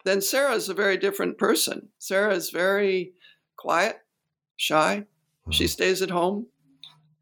Then 0.05 0.21
Sarah 0.21 0.55
is 0.55 0.69
a 0.69 0.75
very 0.75 0.97
different 0.97 1.37
person. 1.37 1.89
Sarah 1.99 2.35
is 2.35 2.51
very 2.51 3.13
quiet, 3.57 3.99
shy. 4.57 5.07
She 5.51 5.65
mm-hmm. 5.65 5.69
stays 5.69 6.03
at 6.03 6.11
home. 6.11 6.47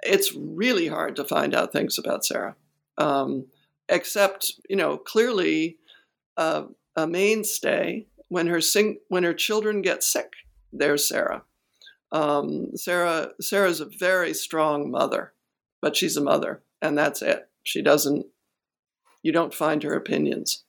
It's 0.03 0.35
really 0.37 0.89
hard 0.89 1.17
to 1.17 1.25
find 1.25 1.55
out 1.55 1.73
things 1.73 1.99
about 1.99 2.27
Sarah. 2.27 2.57
Um, 2.99 3.47
except 3.89 4.53
you 4.69 4.77
know 4.77 4.97
clearly 4.97 5.79
uh, 6.37 6.65
a 6.97 7.07
mainstay 7.07 8.07
when 8.29 8.47
her 8.47 8.61
sing- 8.61 9.01
when 9.09 9.25
her 9.25 9.35
children 9.35 9.83
get 9.83 10.03
sick. 10.03 10.33
There's 10.73 11.09
Sarah. 11.09 11.45
Um, 12.13 12.77
Sarah 12.77 13.31
Sarah's 13.41 13.81
a 13.81 13.87
very 13.87 14.35
strong 14.35 14.91
mother, 14.91 15.33
but 15.81 15.97
she's 15.97 16.17
a 16.17 16.23
mother, 16.23 16.63
and 16.81 16.97
that's 16.97 17.23
it. 17.23 17.49
She 17.63 17.83
doesn't. 17.83 18.27
You 19.23 19.33
don't 19.33 19.55
find 19.55 19.83
her 19.83 19.95
opinions. 19.95 20.65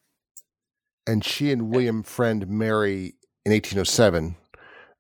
And 1.08 1.24
she 1.24 1.52
and 1.52 1.70
William 1.70 2.02
Frend 2.04 2.48
marry 2.48 3.16
in 3.46 3.52
1807 3.52 4.38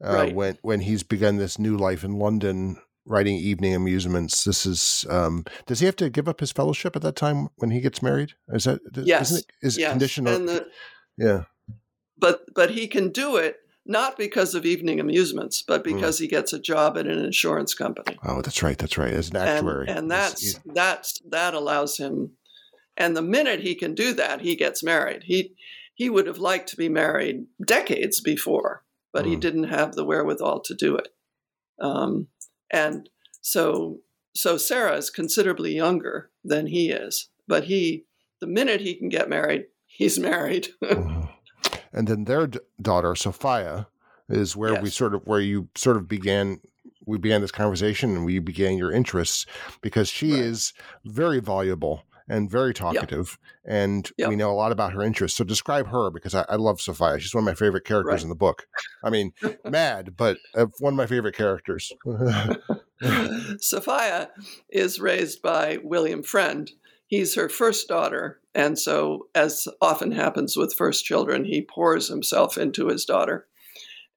uh, 0.03 0.13
right. 0.13 0.35
when 0.35 0.57
when 0.61 0.81
he's 0.81 1.03
begun 1.03 1.37
this 1.37 1.57
new 1.57 1.77
life 1.77 2.03
in 2.03 2.19
London 2.19 2.77
writing 3.05 3.37
evening 3.37 3.75
amusements. 3.75 4.43
This 4.43 4.65
is 4.65 5.05
um, 5.09 5.45
does 5.65 5.79
he 5.79 5.85
have 5.85 5.95
to 5.97 6.09
give 6.09 6.27
up 6.27 6.39
his 6.39 6.51
fellowship 6.51 6.95
at 6.95 7.01
that 7.03 7.15
time 7.15 7.49
when 7.57 7.71
he 7.71 7.81
gets 7.81 8.01
married? 8.01 8.33
Is 8.49 8.65
that 8.65 8.79
yes? 8.93 9.31
Isn't 9.31 9.37
it, 9.39 9.45
is 9.65 9.77
yes. 9.77 9.91
condition? 9.91 10.27
And 10.27 10.49
the, 10.49 10.67
yeah, 11.17 11.43
but 12.17 12.45
but 12.53 12.71
he 12.71 12.87
can 12.87 13.09
do 13.09 13.37
it 13.37 13.57
not 13.85 14.17
because 14.17 14.55
of 14.55 14.65
evening 14.65 14.99
amusements, 14.99 15.61
but 15.61 15.81
mm. 15.81 15.95
because 15.95 16.17
mm. 16.17 16.21
he 16.21 16.27
gets 16.27 16.53
a 16.53 16.59
job 16.59 16.97
at 16.97 17.07
an 17.07 17.23
insurance 17.23 17.73
company. 17.73 18.17
Oh, 18.23 18.41
that's 18.41 18.63
right, 18.63 18.77
that's 18.77 18.97
right. 18.97 19.13
As 19.13 19.29
an 19.29 19.37
actuary, 19.37 19.87
and, 19.87 19.99
and 19.99 20.11
that's 20.11 20.59
that's 20.65 21.21
that 21.29 21.53
allows 21.53 21.97
him. 21.97 22.31
And 22.97 23.15
the 23.15 23.21
minute 23.21 23.59
he 23.59 23.75
can 23.75 23.93
do 23.93 24.13
that, 24.13 24.41
he 24.41 24.55
gets 24.55 24.83
married. 24.83 25.23
He 25.25 25.53
he 25.93 26.09
would 26.09 26.27
have 26.27 26.37
liked 26.37 26.69
to 26.69 26.77
be 26.77 26.89
married 26.89 27.45
decades 27.63 28.19
before, 28.21 28.83
but 29.13 29.25
mm. 29.25 29.29
he 29.29 29.35
didn't 29.35 29.65
have 29.65 29.93
the 29.93 30.05
wherewithal 30.05 30.61
to 30.61 30.73
do 30.73 30.95
it. 30.97 31.09
Um, 31.79 32.27
and 32.71 33.09
so 33.41 33.99
so 34.33 34.57
Sarah 34.57 34.97
is 34.97 35.09
considerably 35.09 35.75
younger 35.75 36.29
than 36.43 36.67
he 36.67 36.89
is, 36.89 37.29
but 37.47 37.65
he 37.65 38.05
the 38.41 38.47
minute 38.47 38.81
he 38.81 38.95
can 38.95 39.09
get 39.09 39.29
married, 39.29 39.65
he's 39.85 40.19
married. 40.19 40.69
mm-hmm. 40.83 41.21
And 41.93 42.07
then 42.07 42.25
their 42.25 42.47
d- 42.47 42.59
daughter 42.81 43.15
Sophia 43.15 43.87
is 44.27 44.55
where 44.55 44.73
yes. 44.73 44.83
we 44.83 44.89
sort 44.89 45.15
of 45.15 45.25
where 45.25 45.39
you 45.39 45.69
sort 45.75 45.97
of 45.97 46.07
began 46.07 46.59
we 47.05 47.17
began 47.17 47.41
this 47.41 47.51
conversation 47.51 48.15
and 48.15 48.25
we 48.25 48.39
began 48.39 48.77
your 48.77 48.91
interests 48.91 49.45
because 49.81 50.09
she 50.09 50.33
right. 50.33 50.41
is 50.41 50.73
very 51.05 51.39
voluble 51.39 52.03
and 52.27 52.49
very 52.49 52.73
talkative, 52.73 53.37
and 53.65 54.09
we 54.17 54.35
know 54.35 54.51
a 54.51 54.53
lot 54.53 54.71
about 54.71 54.93
her 54.93 55.01
interests. 55.01 55.37
So 55.37 55.43
describe 55.43 55.87
her 55.87 56.09
because 56.09 56.33
I, 56.33 56.45
I 56.49 56.55
love 56.55 56.81
Sophia. 56.81 57.19
She's 57.19 57.33
one 57.33 57.43
of 57.43 57.45
my 57.45 57.53
favorite 57.53 57.85
characters 57.85 58.13
right. 58.13 58.23
in 58.23 58.29
the 58.29 58.35
book. 58.35 58.67
I 59.03 59.09
mean, 59.09 59.33
mad, 59.65 60.15
but 60.17 60.37
uh, 60.55 60.67
one 60.79 60.93
of 60.93 60.97
my 60.97 61.05
favorite 61.05 61.35
characters. 61.35 61.91
Sophia 63.59 64.29
is 64.69 64.99
raised 64.99 65.41
by 65.41 65.77
William 65.83 66.23
Frend. 66.23 66.71
He's 67.07 67.35
her 67.35 67.49
first 67.49 67.87
daughter, 67.87 68.39
and 68.55 68.79
so, 68.79 69.27
as 69.35 69.67
often 69.81 70.11
happens 70.11 70.57
with 70.57 70.73
first 70.73 71.05
children, 71.05 71.45
he 71.45 71.61
pours 71.61 72.07
himself 72.07 72.57
into 72.57 72.87
his 72.87 73.05
daughter. 73.05 73.47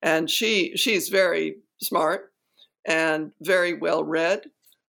And 0.00 0.30
she 0.30 0.76
she's 0.76 1.08
very 1.08 1.56
smart 1.80 2.32
and 2.86 3.32
very 3.40 3.74
well 3.74 4.04
read. 4.04 4.44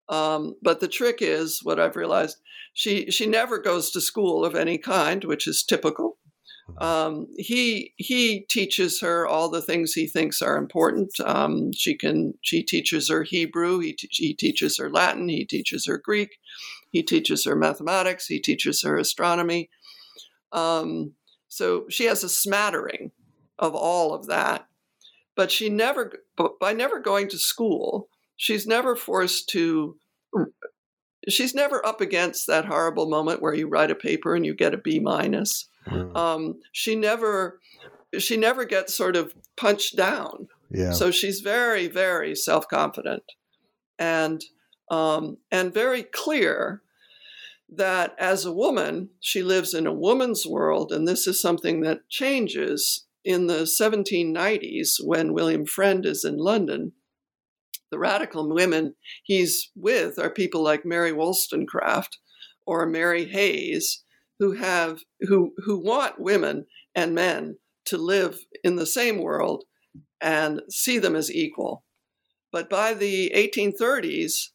Um, 0.08 0.56
but 0.62 0.80
the 0.80 0.88
trick 0.88 1.18
is 1.22 1.60
what 1.64 1.80
I've 1.80 1.96
realized 1.96 2.38
she 2.74 3.10
she 3.12 3.26
never 3.26 3.58
goes 3.60 3.92
to 3.92 4.02
school 4.02 4.46
of 4.46 4.56
any 4.56 4.78
kind, 4.78 5.24
which 5.24 5.48
is 5.48 5.64
typical. 5.64 6.18
Mm-hmm. 6.70 6.84
Um, 6.84 7.28
he 7.38 7.94
he 7.98 8.46
teaches 8.50 9.02
her 9.02 9.28
all 9.28 9.50
the 9.50 9.62
things 9.62 9.94
he 9.94 10.08
thinks 10.08 10.42
are 10.42 10.58
important. 10.58 11.12
Um, 11.20 11.72
she 11.74 11.98
can 11.98 12.34
she 12.42 12.64
teaches 12.64 13.10
her 13.10 13.24
Hebrew. 13.24 13.80
He 13.80 13.98
he 14.12 14.34
teaches 14.34 14.78
her 14.78 14.90
Latin. 14.90 15.30
He 15.30 15.46
teaches 15.46 15.86
her 15.88 15.98
Greek. 15.98 16.38
He 16.92 17.04
teaches 17.04 17.46
her 17.46 17.56
mathematics. 17.56 18.28
He 18.28 18.40
teaches 18.40 18.82
her 18.84 18.98
astronomy. 18.98 19.70
Um, 20.52 21.14
so 21.48 21.86
she 21.90 22.06
has 22.06 22.24
a 22.24 22.30
smattering 22.30 23.12
of 23.58 23.76
all 23.76 24.14
of 24.14 24.28
that, 24.28 24.68
but 25.36 25.52
she 25.52 25.70
never 25.70 26.14
by 26.60 26.74
never 26.74 27.00
going 27.00 27.30
to 27.30 27.38
school, 27.38 28.10
she's 28.36 28.66
never 28.66 28.96
forced 28.96 29.50
to 29.50 29.98
she's 31.34 31.54
never 31.54 31.86
up 31.86 32.02
against 32.02 32.48
that 32.48 32.66
horrible 32.66 33.10
moment 33.10 33.42
where 33.42 33.54
you 33.54 33.68
write 33.68 33.92
a 33.92 33.96
paper 33.96 34.36
and 34.36 34.46
you 34.46 34.54
get 34.54 34.74
a 34.74 34.78
B 34.78 35.00
minus. 35.00 35.70
Mm. 35.88 36.16
Um, 36.16 36.60
she 36.72 36.96
never 36.96 37.60
she 38.18 38.38
never 38.38 38.66
gets 38.66 38.94
sort 38.96 39.16
of 39.16 39.34
punched 39.56 39.96
down. 39.96 40.48
Yeah. 40.72 40.94
So 40.94 41.12
she's 41.12 41.42
very 41.42 41.88
very 41.88 42.36
self 42.36 42.68
confident, 42.68 43.24
and 43.98 44.44
um, 44.90 45.38
and 45.52 45.74
very 45.74 46.04
clear 46.04 46.82
that 47.72 48.16
as 48.18 48.46
a 48.46 48.54
woman 48.54 49.10
she 49.20 49.44
lives 49.44 49.74
in 49.74 49.86
a 49.88 49.94
woman's 49.94 50.46
world, 50.46 50.92
and 50.92 51.08
this 51.08 51.28
is 51.28 51.42
something 51.42 51.82
that 51.82 52.10
changes 52.10 53.06
in 53.24 53.48
the 53.48 53.64
1790s 53.64 54.96
when 55.04 55.34
William 55.34 55.66
Frend 55.66 56.06
is 56.06 56.24
in 56.24 56.38
London 56.38 56.94
the 57.92 58.00
radical 58.00 58.54
women 58.54 58.96
he's 59.24 59.72
with 59.76 60.20
are 60.20 60.30
people 60.30 60.64
like 60.64 60.86
Mary 60.86 61.12
Wollstonecraft 61.12 62.18
or 62.66 62.86
Mary 62.86 63.26
Hays, 63.26 64.04
who 64.40 64.54
have 64.54 65.00
who 65.22 65.54
who 65.66 65.80
want 65.80 66.20
women 66.20 66.66
and 66.96 67.14
men 67.14 67.58
to 67.86 67.98
live 67.98 68.40
in 68.64 68.76
the 68.76 68.86
same 68.86 69.22
world 69.22 69.64
and 70.22 70.62
see 70.70 71.00
them 71.00 71.16
as 71.16 71.32
equal. 71.32 71.84
But 72.52 72.70
by 72.70 72.94
the 72.94 73.32
1830s, 73.36 74.50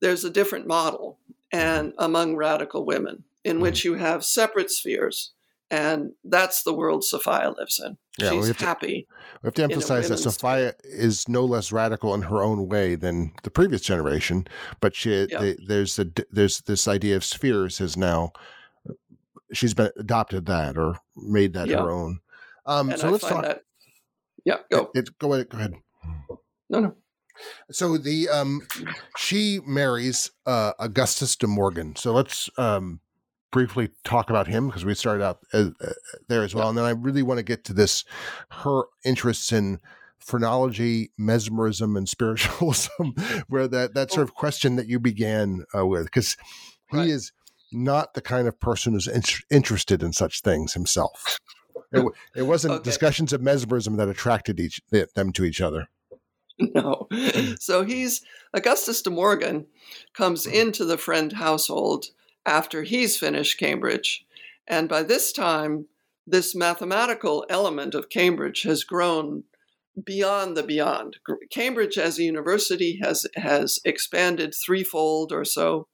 there's 0.00 0.24
a 0.24 0.30
different 0.30 0.66
model 0.66 1.18
and 1.52 1.92
among 1.98 2.36
radical 2.36 2.84
women 2.84 3.24
in 3.44 3.60
which 3.60 3.80
mm-hmm. 3.80 3.94
you 3.94 3.98
have 3.98 4.24
separate 4.24 4.70
spheres 4.70 5.32
and 5.70 6.12
that's 6.24 6.62
the 6.62 6.72
world 6.72 7.04
Sophia 7.04 7.52
lives 7.56 7.80
in. 7.84 7.96
Yeah, 8.18 8.30
She's 8.30 8.42
we 8.42 8.48
have 8.48 8.60
happy. 8.60 9.06
To, 9.08 9.38
we 9.42 9.46
have 9.48 9.54
to 9.54 9.62
emphasize 9.64 10.08
that 10.08 10.18
Sophia 10.18 10.74
is 10.84 11.28
no 11.28 11.44
less 11.44 11.72
radical 11.72 12.14
in 12.14 12.22
her 12.22 12.42
own 12.42 12.68
way 12.68 12.94
than 12.94 13.32
the 13.42 13.50
previous 13.50 13.82
generation, 13.82 14.46
but 14.80 14.94
she 14.94 15.26
yeah. 15.30 15.40
they, 15.40 15.56
there's 15.66 15.98
a 15.98 16.06
there's 16.30 16.60
this 16.62 16.88
idea 16.88 17.16
of 17.16 17.24
spheres 17.24 17.78
has 17.78 17.96
now 17.96 18.32
she's 19.52 19.74
been 19.74 19.90
adopted 19.96 20.46
that 20.46 20.76
or 20.76 21.00
made 21.16 21.52
that 21.54 21.68
yeah. 21.68 21.78
her 21.78 21.90
own. 21.90 22.20
Um, 22.64 22.96
so 22.96 23.08
I 23.08 23.10
let's 23.10 23.26
talk. 23.26 23.42
That, 23.42 23.62
yeah, 24.44 24.58
go. 24.70 24.90
It, 24.94 25.08
it, 25.08 25.18
go 25.18 25.34
ahead. 25.34 25.48
Go 25.48 25.58
ahead. 25.58 25.74
No, 26.68 26.80
no. 26.80 26.94
So 27.70 27.98
the 27.98 28.28
um, 28.28 28.62
she 29.16 29.60
marries 29.66 30.30
uh, 30.46 30.72
Augustus 30.78 31.36
de 31.36 31.46
Morgan. 31.46 31.94
So 31.96 32.12
let's 32.12 32.48
um, 32.56 33.00
briefly 33.56 33.88
talk 34.04 34.28
about 34.28 34.46
him 34.46 34.66
because 34.66 34.84
we 34.84 34.94
started 34.94 35.24
out 35.24 35.38
as, 35.54 35.68
uh, 35.80 35.92
there 36.28 36.42
as 36.42 36.54
well, 36.54 36.68
and 36.68 36.76
then 36.76 36.84
I 36.84 36.90
really 36.90 37.22
want 37.22 37.38
to 37.38 37.42
get 37.42 37.64
to 37.64 37.72
this 37.72 38.04
her 38.50 38.82
interests 39.02 39.50
in 39.50 39.80
phrenology, 40.18 41.10
mesmerism, 41.16 41.96
and 41.96 42.06
spiritualism, 42.16 43.12
where 43.48 43.66
that 43.66 43.94
that 43.94 44.12
sort 44.12 44.24
of 44.24 44.34
question 44.34 44.76
that 44.76 44.88
you 44.88 45.00
began 45.00 45.64
uh, 45.74 45.86
with, 45.86 46.04
because 46.04 46.36
he 46.90 46.98
right. 46.98 47.08
is 47.08 47.32
not 47.72 48.12
the 48.12 48.20
kind 48.20 48.46
of 48.46 48.60
person 48.60 48.92
who's 48.92 49.08
in- 49.08 49.22
interested 49.50 50.02
in 50.02 50.12
such 50.12 50.42
things 50.42 50.74
himself. 50.74 51.38
It, 51.92 52.04
it 52.36 52.42
wasn't 52.42 52.74
okay. 52.74 52.84
discussions 52.84 53.32
of 53.32 53.40
mesmerism 53.40 53.96
that 53.96 54.10
attracted 54.10 54.60
each 54.60 54.82
them 54.90 55.32
to 55.32 55.44
each 55.44 55.62
other. 55.62 55.88
No. 56.58 57.08
So 57.58 57.84
he's 57.84 58.20
Augustus 58.52 59.00
de 59.00 59.08
Morgan 59.08 59.66
comes 60.12 60.46
mm-hmm. 60.46 60.56
into 60.56 60.84
the 60.84 60.98
Frend 60.98 61.32
household 61.32 62.08
after 62.46 62.84
he's 62.84 63.18
finished 63.18 63.58
Cambridge. 63.58 64.24
And 64.66 64.88
by 64.88 65.02
this 65.02 65.32
time, 65.32 65.86
this 66.26 66.54
mathematical 66.54 67.44
element 67.50 67.94
of 67.94 68.08
Cambridge 68.08 68.62
has 68.62 68.84
grown 68.84 69.44
beyond 70.02 70.56
the 70.56 70.62
beyond. 70.62 71.18
Cambridge 71.50 71.98
as 71.98 72.18
a 72.18 72.24
university 72.24 72.98
has 73.02 73.26
has 73.36 73.78
expanded 73.84 74.54
threefold 74.54 75.32
or 75.32 75.44
so, 75.44 75.88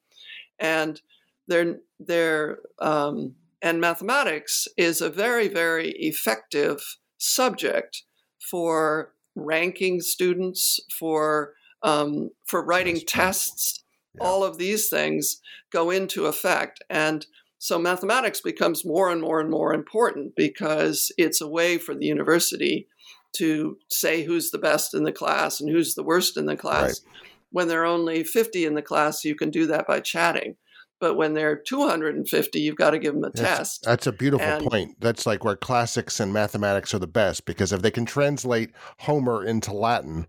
and 0.58 1.00
their 1.46 1.76
their 2.00 2.58
um, 2.80 3.34
and 3.60 3.80
mathematics 3.80 4.66
is 4.76 5.00
a 5.00 5.10
very 5.10 5.48
very 5.48 5.90
effective 5.92 6.82
subject 7.18 8.02
for 8.50 9.12
ranking 9.36 10.00
students 10.00 10.80
for 10.90 11.54
um, 11.82 12.30
for 12.44 12.64
writing 12.64 13.00
tests 13.06 13.81
yeah. 14.14 14.26
all 14.26 14.44
of 14.44 14.58
these 14.58 14.88
things 14.88 15.40
go 15.70 15.90
into 15.90 16.26
effect. 16.26 16.82
And 16.90 17.26
so 17.58 17.78
mathematics 17.78 18.40
becomes 18.40 18.84
more 18.84 19.10
and 19.10 19.20
more 19.20 19.40
and 19.40 19.50
more 19.50 19.72
important 19.72 20.34
because 20.36 21.12
it's 21.16 21.40
a 21.40 21.48
way 21.48 21.78
for 21.78 21.94
the 21.94 22.06
university 22.06 22.88
to 23.36 23.78
say 23.88 24.24
who's 24.24 24.50
the 24.50 24.58
best 24.58 24.94
in 24.94 25.04
the 25.04 25.12
class 25.12 25.60
and 25.60 25.70
who's 25.70 25.94
the 25.94 26.02
worst 26.02 26.36
in 26.36 26.46
the 26.46 26.56
class. 26.56 26.82
Right. 26.82 27.30
When 27.50 27.68
there 27.68 27.82
are 27.82 27.86
only 27.86 28.24
50 28.24 28.64
in 28.64 28.74
the 28.74 28.82
class, 28.82 29.24
you 29.24 29.34
can 29.34 29.50
do 29.50 29.66
that 29.66 29.86
by 29.86 30.00
chatting. 30.00 30.56
But 31.02 31.16
when 31.16 31.34
they're 31.34 31.56
250, 31.56 32.60
you've 32.60 32.76
got 32.76 32.90
to 32.90 32.98
give 33.00 33.14
them 33.14 33.24
a 33.24 33.30
that's, 33.30 33.40
test. 33.40 33.82
That's 33.82 34.06
a 34.06 34.12
beautiful 34.12 34.46
and, 34.46 34.64
point. 34.64 35.00
That's 35.00 35.26
like 35.26 35.42
where 35.42 35.56
classics 35.56 36.20
and 36.20 36.32
mathematics 36.32 36.94
are 36.94 37.00
the 37.00 37.08
best 37.08 37.44
because 37.44 37.72
if 37.72 37.82
they 37.82 37.90
can 37.90 38.06
translate 38.06 38.70
Homer 39.00 39.44
into 39.44 39.72
Latin, 39.72 40.28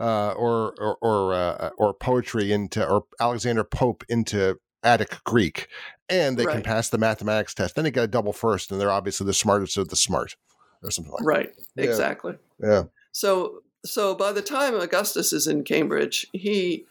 uh, 0.00 0.32
or 0.32 0.74
or 0.80 0.96
or, 1.02 1.34
uh, 1.34 1.70
or 1.76 1.92
poetry 1.92 2.52
into 2.52 2.88
or 2.88 3.04
Alexander 3.20 3.64
Pope 3.64 4.02
into 4.08 4.56
Attic 4.82 5.22
Greek, 5.24 5.68
and 6.08 6.38
they 6.38 6.46
right. 6.46 6.54
can 6.54 6.62
pass 6.62 6.88
the 6.88 6.96
mathematics 6.96 7.52
test, 7.52 7.74
then 7.74 7.84
they 7.84 7.90
get 7.90 8.04
a 8.04 8.08
double 8.08 8.32
first, 8.32 8.72
and 8.72 8.80
they're 8.80 8.90
obviously 8.90 9.26
the 9.26 9.34
smartest 9.34 9.76
of 9.76 9.90
the 9.90 9.96
smart, 9.96 10.36
or 10.82 10.90
something 10.90 11.12
like 11.12 11.22
right. 11.22 11.52
that. 11.76 11.82
Right. 11.82 11.90
Exactly. 11.90 12.34
Yeah. 12.62 12.84
So 13.12 13.58
so 13.84 14.14
by 14.14 14.32
the 14.32 14.40
time 14.40 14.74
Augustus 14.74 15.34
is 15.34 15.46
in 15.46 15.64
Cambridge, 15.64 16.26
he 16.32 16.86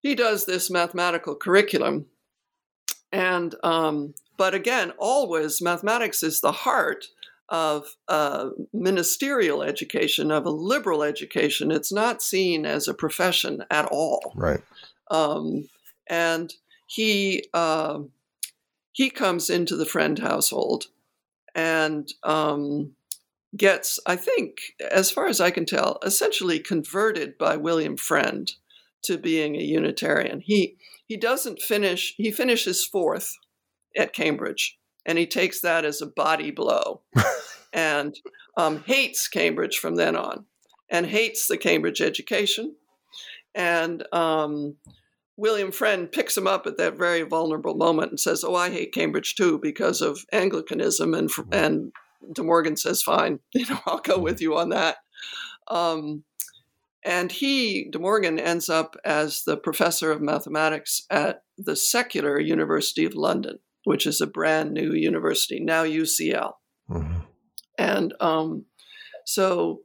he 0.00 0.14
does 0.14 0.44
this 0.44 0.70
mathematical 0.70 1.34
curriculum 1.34 2.04
and 3.12 3.54
um, 3.62 4.14
but 4.36 4.54
again, 4.54 4.92
always 4.98 5.60
mathematics 5.60 6.22
is 6.22 6.40
the 6.40 6.52
heart 6.52 7.06
of 7.48 7.96
uh, 8.08 8.50
ministerial 8.72 9.62
education, 9.62 10.30
of 10.30 10.44
a 10.44 10.50
liberal 10.50 11.02
education. 11.02 11.70
It's 11.70 11.92
not 11.92 12.22
seen 12.22 12.66
as 12.66 12.88
a 12.88 12.94
profession 12.94 13.64
at 13.70 13.86
all. 13.86 14.32
Right. 14.36 14.60
Um, 15.10 15.68
and 16.06 16.52
he 16.86 17.44
uh, 17.54 18.00
he 18.92 19.10
comes 19.10 19.50
into 19.50 19.76
the 19.76 19.86
Frend 19.86 20.18
household 20.18 20.86
and 21.54 22.12
um, 22.22 22.92
gets, 23.56 23.98
I 24.06 24.16
think, 24.16 24.58
as 24.90 25.10
far 25.10 25.26
as 25.26 25.40
I 25.40 25.50
can 25.50 25.64
tell, 25.64 25.98
essentially 26.02 26.58
converted 26.58 27.38
by 27.38 27.56
William 27.56 27.96
Frend 27.96 28.52
to 29.02 29.16
being 29.16 29.56
a 29.56 29.62
Unitarian. 29.62 30.40
He 30.40 30.76
he 31.08 31.16
doesn't 31.16 31.60
finish, 31.60 32.14
he 32.16 32.30
finishes 32.30 32.84
fourth 32.84 33.34
at 33.96 34.12
Cambridge, 34.12 34.78
and 35.04 35.18
he 35.18 35.26
takes 35.26 35.60
that 35.62 35.84
as 35.84 36.00
a 36.00 36.06
body 36.06 36.50
blow 36.50 37.00
and 37.72 38.14
um, 38.56 38.84
hates 38.86 39.26
Cambridge 39.26 39.78
from 39.78 39.96
then 39.96 40.14
on 40.14 40.44
and 40.90 41.06
hates 41.06 41.48
the 41.48 41.56
Cambridge 41.56 42.00
education. 42.02 42.76
And 43.54 44.04
um, 44.12 44.76
William 45.38 45.72
Frend 45.72 46.12
picks 46.12 46.36
him 46.36 46.46
up 46.46 46.66
at 46.66 46.76
that 46.76 46.98
very 46.98 47.22
vulnerable 47.22 47.74
moment 47.74 48.10
and 48.10 48.20
says, 48.20 48.44
"Oh, 48.44 48.54
I 48.54 48.70
hate 48.70 48.92
Cambridge 48.92 49.34
too 49.34 49.58
because 49.58 50.02
of 50.02 50.24
Anglicanism." 50.32 51.14
And 51.14 51.30
and 51.50 51.92
De 52.32 52.42
Morgan 52.42 52.76
says, 52.76 53.02
"Fine, 53.02 53.40
you 53.54 53.66
know, 53.66 53.80
I'll 53.86 54.00
go 54.00 54.18
with 54.18 54.42
you 54.42 54.56
on 54.58 54.68
that." 54.70 54.98
Um, 55.68 56.24
and 57.04 57.30
he, 57.30 57.88
De 57.90 57.98
Morgan, 57.98 58.38
ends 58.38 58.68
up 58.68 58.96
as 59.04 59.44
the 59.44 59.56
professor 59.56 60.10
of 60.10 60.20
mathematics 60.20 61.06
at 61.10 61.42
the 61.56 61.76
secular 61.76 62.40
University 62.40 63.04
of 63.04 63.14
London, 63.14 63.58
which 63.84 64.06
is 64.06 64.20
a 64.20 64.26
brand 64.26 64.72
new 64.72 64.92
university, 64.92 65.60
now 65.60 65.84
UCL. 65.84 66.54
Mm-hmm. 66.90 67.20
And 67.78 68.14
um, 68.20 68.64
so, 69.24 69.82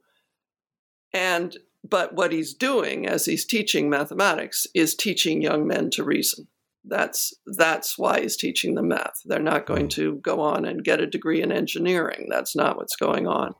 and, 1.13 1.55
but 1.87 2.15
what 2.15 2.31
he's 2.31 2.53
doing 2.53 3.07
as 3.07 3.25
he's 3.25 3.45
teaching 3.45 3.89
mathematics 3.89 4.65
is 4.73 4.95
teaching 4.95 5.41
young 5.41 5.67
men 5.67 5.91
to 5.91 6.03
reason. 6.03 6.47
That's 6.85 7.33
that's 7.45 7.97
why 7.97 8.21
he's 8.21 8.35
teaching 8.35 8.75
them 8.75 8.89
math. 8.89 9.21
They're 9.23 9.39
not 9.39 9.65
going 9.65 9.87
mm-hmm. 9.87 10.01
to 10.01 10.15
go 10.17 10.41
on 10.41 10.65
and 10.65 10.83
get 10.83 10.99
a 10.99 11.07
degree 11.07 11.41
in 11.41 11.51
engineering. 11.51 12.27
That's 12.29 12.57
not 12.57 12.75
what's 12.75 12.97
going 12.97 13.25
on. 13.25 13.53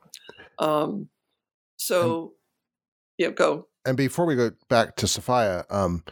Um, 0.58 1.08
so 1.76 2.34
yeah, 3.18 3.30
go. 3.30 3.68
And 3.84 3.96
before 3.96 4.26
we 4.26 4.34
go 4.34 4.50
back 4.68 4.96
to 4.96 5.06
Sophia, 5.06 5.64
um, 5.70 6.04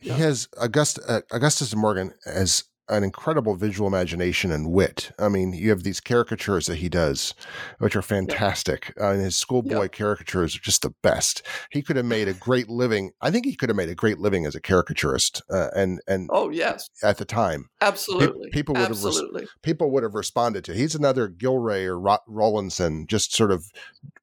yeah. 0.00 0.14
he 0.14 0.22
has 0.22 0.48
August, 0.60 0.98
uh, 1.06 1.20
Augustus 1.30 1.74
Morgan 1.74 2.12
has 2.24 2.64
an 2.88 3.04
incredible 3.04 3.54
visual 3.54 3.88
imagination 3.88 4.50
and 4.50 4.70
wit. 4.70 5.12
I 5.18 5.28
mean, 5.28 5.52
you 5.52 5.70
have 5.70 5.82
these 5.82 6.00
caricatures 6.00 6.66
that 6.66 6.76
he 6.76 6.88
does, 6.88 7.34
which 7.78 7.94
are 7.94 8.02
fantastic. 8.02 8.92
Yeah. 8.96 9.08
Uh, 9.08 9.12
and 9.12 9.22
his 9.22 9.36
schoolboy 9.36 9.82
yeah. 9.82 9.88
caricatures 9.88 10.56
are 10.56 10.60
just 10.60 10.82
the 10.82 10.94
best. 11.02 11.42
He 11.70 11.82
could 11.82 11.96
have 11.96 12.06
made 12.06 12.28
a 12.28 12.34
great 12.34 12.68
living. 12.68 13.12
I 13.20 13.30
think 13.30 13.46
he 13.46 13.54
could 13.54 13.68
have 13.68 13.76
made 13.76 13.88
a 13.88 13.94
great 13.94 14.18
living 14.18 14.46
as 14.46 14.54
a 14.54 14.60
caricaturist. 14.60 15.42
Uh, 15.48 15.68
and 15.74 16.00
and 16.06 16.28
oh 16.32 16.50
yes, 16.50 16.88
at 17.02 17.18
the 17.18 17.24
time, 17.24 17.70
absolutely, 17.80 18.48
pe- 18.50 18.58
people 18.58 18.74
would 18.74 18.90
absolutely. 18.90 19.42
have 19.42 19.48
res- 19.48 19.62
people 19.62 19.90
would 19.92 20.02
have 20.02 20.14
responded 20.14 20.64
to. 20.64 20.74
He's 20.74 20.94
another 20.94 21.28
Gillray 21.28 21.86
or 21.86 21.98
Ro- 21.98 22.18
Rowlandson, 22.26 23.06
just 23.06 23.34
sort 23.34 23.52
of. 23.52 23.70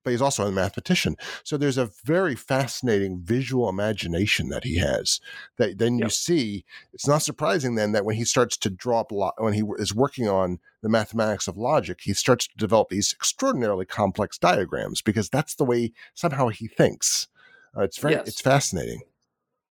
But 0.03 0.12
he's 0.12 0.22
also 0.22 0.45
a 0.45 0.51
mathematician, 0.51 1.16
so 1.43 1.57
there's 1.57 1.78
a 1.78 1.89
very 2.03 2.36
fascinating 2.36 3.22
visual 3.24 3.70
imagination 3.70 4.49
that 4.49 4.64
he 4.64 4.78
has. 4.78 5.20
That 5.57 5.78
then 5.78 5.99
you 5.99 6.10
see, 6.10 6.66
it's 6.93 7.07
not 7.07 7.22
surprising 7.22 7.76
then 7.76 7.91
that 7.91 8.05
when 8.05 8.16
he 8.16 8.24
starts 8.24 8.48
to 8.57 8.69
draw 8.69 9.01
up 9.01 9.11
lo- 9.11 9.31
when 9.37 9.53
he 9.53 9.63
is 9.77 9.93
working 9.93 10.27
on 10.27 10.59
the 10.81 10.89
mathematics 10.89 11.47
of 11.47 11.57
logic, 11.57 11.99
he 12.01 12.13
starts 12.13 12.47
to 12.47 12.57
develop 12.57 12.89
these 12.89 13.13
extraordinarily 13.13 13.85
complex 13.85 14.37
diagrams 14.37 15.01
because 15.01 15.29
that's 15.29 15.55
the 15.55 15.65
way 15.65 15.91
somehow 16.13 16.49
he 16.49 16.67
thinks. 16.67 17.27
Uh, 17.77 17.81
it's 17.81 17.97
very 17.97 18.15
yes. 18.15 18.27
it's 18.27 18.41
fascinating. 18.41 19.01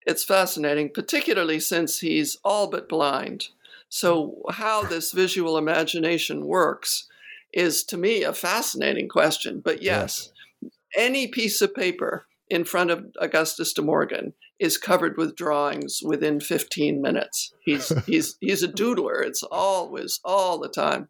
It's 0.06 0.24
fascinating, 0.24 0.90
particularly 0.92 1.60
since 1.60 2.00
he's 2.00 2.38
all 2.44 2.68
but 2.68 2.88
blind. 2.88 3.48
So 3.88 4.42
how 4.50 4.82
this 4.88 5.12
visual 5.12 5.58
imagination 5.58 6.46
works 6.46 7.08
is 7.52 7.82
to 7.84 7.96
me 7.96 8.22
a 8.22 8.32
fascinating 8.32 9.08
question. 9.08 9.60
But 9.60 9.82
yes, 9.82 10.30
yes. 10.62 10.72
any 10.96 11.26
piece 11.26 11.60
of 11.60 11.74
paper 11.74 12.26
in 12.48 12.64
front 12.64 12.90
of 12.90 13.06
Augustus 13.20 13.72
de 13.72 13.82
Morgan 13.82 14.32
is 14.58 14.78
covered 14.78 15.16
with 15.16 15.36
drawings 15.36 16.00
within 16.02 16.40
15 16.40 17.00
minutes. 17.00 17.52
He's 17.60 17.88
he's 18.06 18.36
he's 18.40 18.62
a 18.62 18.68
doodler. 18.68 19.24
It's 19.24 19.42
always 19.42 20.20
all 20.24 20.58
the 20.58 20.68
time. 20.68 21.08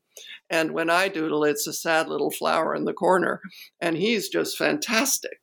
And 0.51 0.73
when 0.73 0.91
I 0.91 1.09
doodle, 1.09 1.45
it's 1.45 1.67
a 1.67 1.73
sad 1.73 2.09
little 2.09 2.31
flower 2.31 2.75
in 2.75 2.85
the 2.85 2.93
corner, 2.93 3.41
and 3.81 3.97
he's 3.97 4.29
just 4.29 4.59
fantastic 4.59 5.39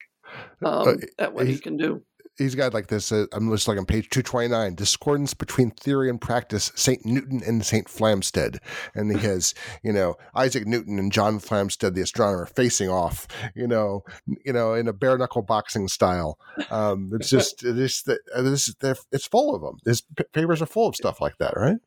uh, 0.64 0.82
um, 0.82 0.88
uh, 0.88 0.94
at 1.18 1.34
what 1.34 1.48
he 1.48 1.58
can 1.58 1.78
do 1.78 2.04
he's 2.38 2.56
got 2.56 2.74
like 2.74 2.88
this. 2.88 3.12
Uh, 3.12 3.26
I'm 3.32 3.50
just 3.52 3.68
like 3.68 3.78
on 3.78 3.86
page 3.86 4.10
229, 4.10 4.76
discordance 4.76 5.34
between 5.34 5.72
theory 5.72 6.10
and 6.10 6.20
practice, 6.20 6.72
Saint 6.76 7.06
Newton 7.06 7.42
and 7.46 7.66
Saint 7.66 7.88
Flamsteed, 7.88 8.60
and 8.94 9.12
he 9.12 9.18
has 9.28 9.54
you 9.84 9.94
know 9.94 10.16
Isaac 10.36 10.68
Newton 10.68 11.00
and 11.00 11.12
John 11.12 11.40
Flamsteed, 11.40 11.96
the 11.96 12.02
astronomer, 12.02 12.46
facing 12.46 12.90
off, 12.90 13.28
you 13.56 13.68
know, 13.68 14.04
you 14.46 14.54
know, 14.54 14.74
in 14.74 14.88
a 14.88 14.94
bare 14.94 15.18
knuckle 15.18 15.42
boxing 15.42 15.88
style. 15.88 16.38
Um, 16.70 17.12
it's 17.14 17.30
just 17.30 17.64
it's 17.64 18.04
this 18.04 18.76
it's 19.12 19.28
full 19.28 19.56
of 19.56 19.62
them. 19.62 19.78
His 19.86 20.04
papers 20.34 20.62
are 20.62 20.68
full 20.68 20.88
of 20.88 20.96
stuff 20.96 21.22
like 21.22 21.38
that, 21.40 21.56
right? 21.56 21.78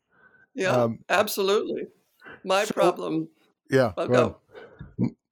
Yeah, 0.55 0.71
um, 0.71 0.99
absolutely. 1.09 1.87
My 2.43 2.65
so, 2.65 2.73
problem. 2.73 3.29
Yeah. 3.69 3.93
I'll 3.97 4.07
go 4.07 4.37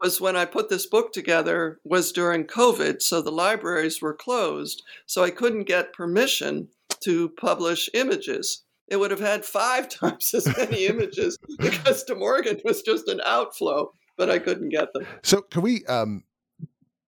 was 0.02 0.22
when 0.22 0.36
I 0.36 0.46
put 0.46 0.70
this 0.70 0.86
book 0.86 1.12
together 1.12 1.80
was 1.84 2.12
during 2.12 2.46
COVID, 2.46 3.02
so 3.02 3.22
the 3.22 3.32
libraries 3.32 4.02
were 4.02 4.14
closed, 4.14 4.84
so 5.06 5.24
I 5.24 5.32
couldn't 5.32 5.64
get 5.64 5.94
permission 5.94 6.70
to 7.02 7.30
publish 7.30 7.90
images. 7.94 8.64
It 8.88 8.98
would 8.98 9.12
have 9.12 9.20
had 9.20 9.46
five 9.46 9.90
times 10.00 10.34
as 10.34 10.48
many 10.58 10.86
images 10.88 11.38
because 11.60 12.04
De 12.04 12.16
Morgan 12.16 12.60
was 12.64 12.82
just 12.82 13.08
an 13.08 13.22
outflow, 13.26 13.92
but 14.18 14.30
I 14.30 14.40
couldn't 14.40 14.70
get 14.70 14.94
them. 14.94 15.06
So 15.24 15.42
can 15.42 15.62
we 15.62 15.86
um 15.86 16.24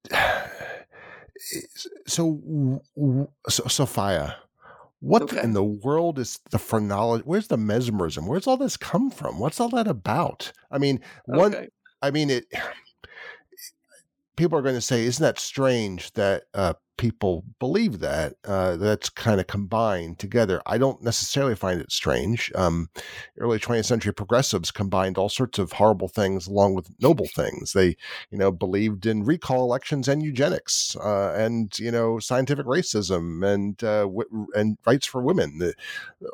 so, 2.07 2.81
so 3.47 3.67
Sophia, 3.67 4.37
what 4.99 5.21
okay. 5.23 5.41
in 5.43 5.53
the 5.53 5.63
world 5.63 6.19
is 6.19 6.39
the 6.51 6.59
phrenology? 6.59 7.23
Where's 7.25 7.47
the 7.47 7.57
mesmerism? 7.57 8.27
Where's 8.27 8.47
all 8.47 8.57
this 8.57 8.77
come 8.77 9.09
from? 9.09 9.39
What's 9.39 9.59
all 9.59 9.69
that 9.69 9.87
about? 9.87 10.51
I 10.71 10.77
mean, 10.77 10.99
one 11.25 11.55
okay. 11.55 11.69
I 12.01 12.11
mean, 12.11 12.29
it. 12.29 12.45
People 14.35 14.57
are 14.57 14.61
going 14.61 14.75
to 14.75 14.81
say, 14.81 15.03
"Isn't 15.03 15.21
that 15.21 15.37
strange 15.37 16.13
that 16.13 16.43
uh, 16.53 16.73
people 16.95 17.43
believe 17.59 17.99
that?" 17.99 18.35
Uh, 18.45 18.77
that's 18.77 19.09
kind 19.09 19.37
of 19.37 19.47
combined 19.47 20.17
together. 20.17 20.61
I 20.65 20.77
don't 20.77 21.03
necessarily 21.03 21.55
find 21.55 21.81
it 21.81 21.91
strange. 21.91 22.49
Um, 22.55 22.89
early 23.37 23.59
20th 23.59 23.83
century 23.83 24.13
progressives 24.13 24.71
combined 24.71 25.17
all 25.17 25.27
sorts 25.27 25.59
of 25.59 25.73
horrible 25.73 26.07
things 26.07 26.47
along 26.47 26.73
with 26.73 26.89
noble 27.01 27.27
things. 27.35 27.73
They, 27.73 27.97
you 28.31 28.37
know, 28.37 28.49
believed 28.49 29.05
in 29.05 29.25
recall 29.25 29.65
elections 29.65 30.07
and 30.07 30.23
eugenics, 30.23 30.95
uh, 30.95 31.33
and 31.33 31.77
you 31.77 31.91
know, 31.91 32.19
scientific 32.19 32.65
racism 32.65 33.45
and 33.45 33.83
uh, 33.83 34.03
w- 34.03 34.47
and 34.55 34.77
rights 34.85 35.05
for 35.05 35.21
women. 35.21 35.57
The, 35.57 35.73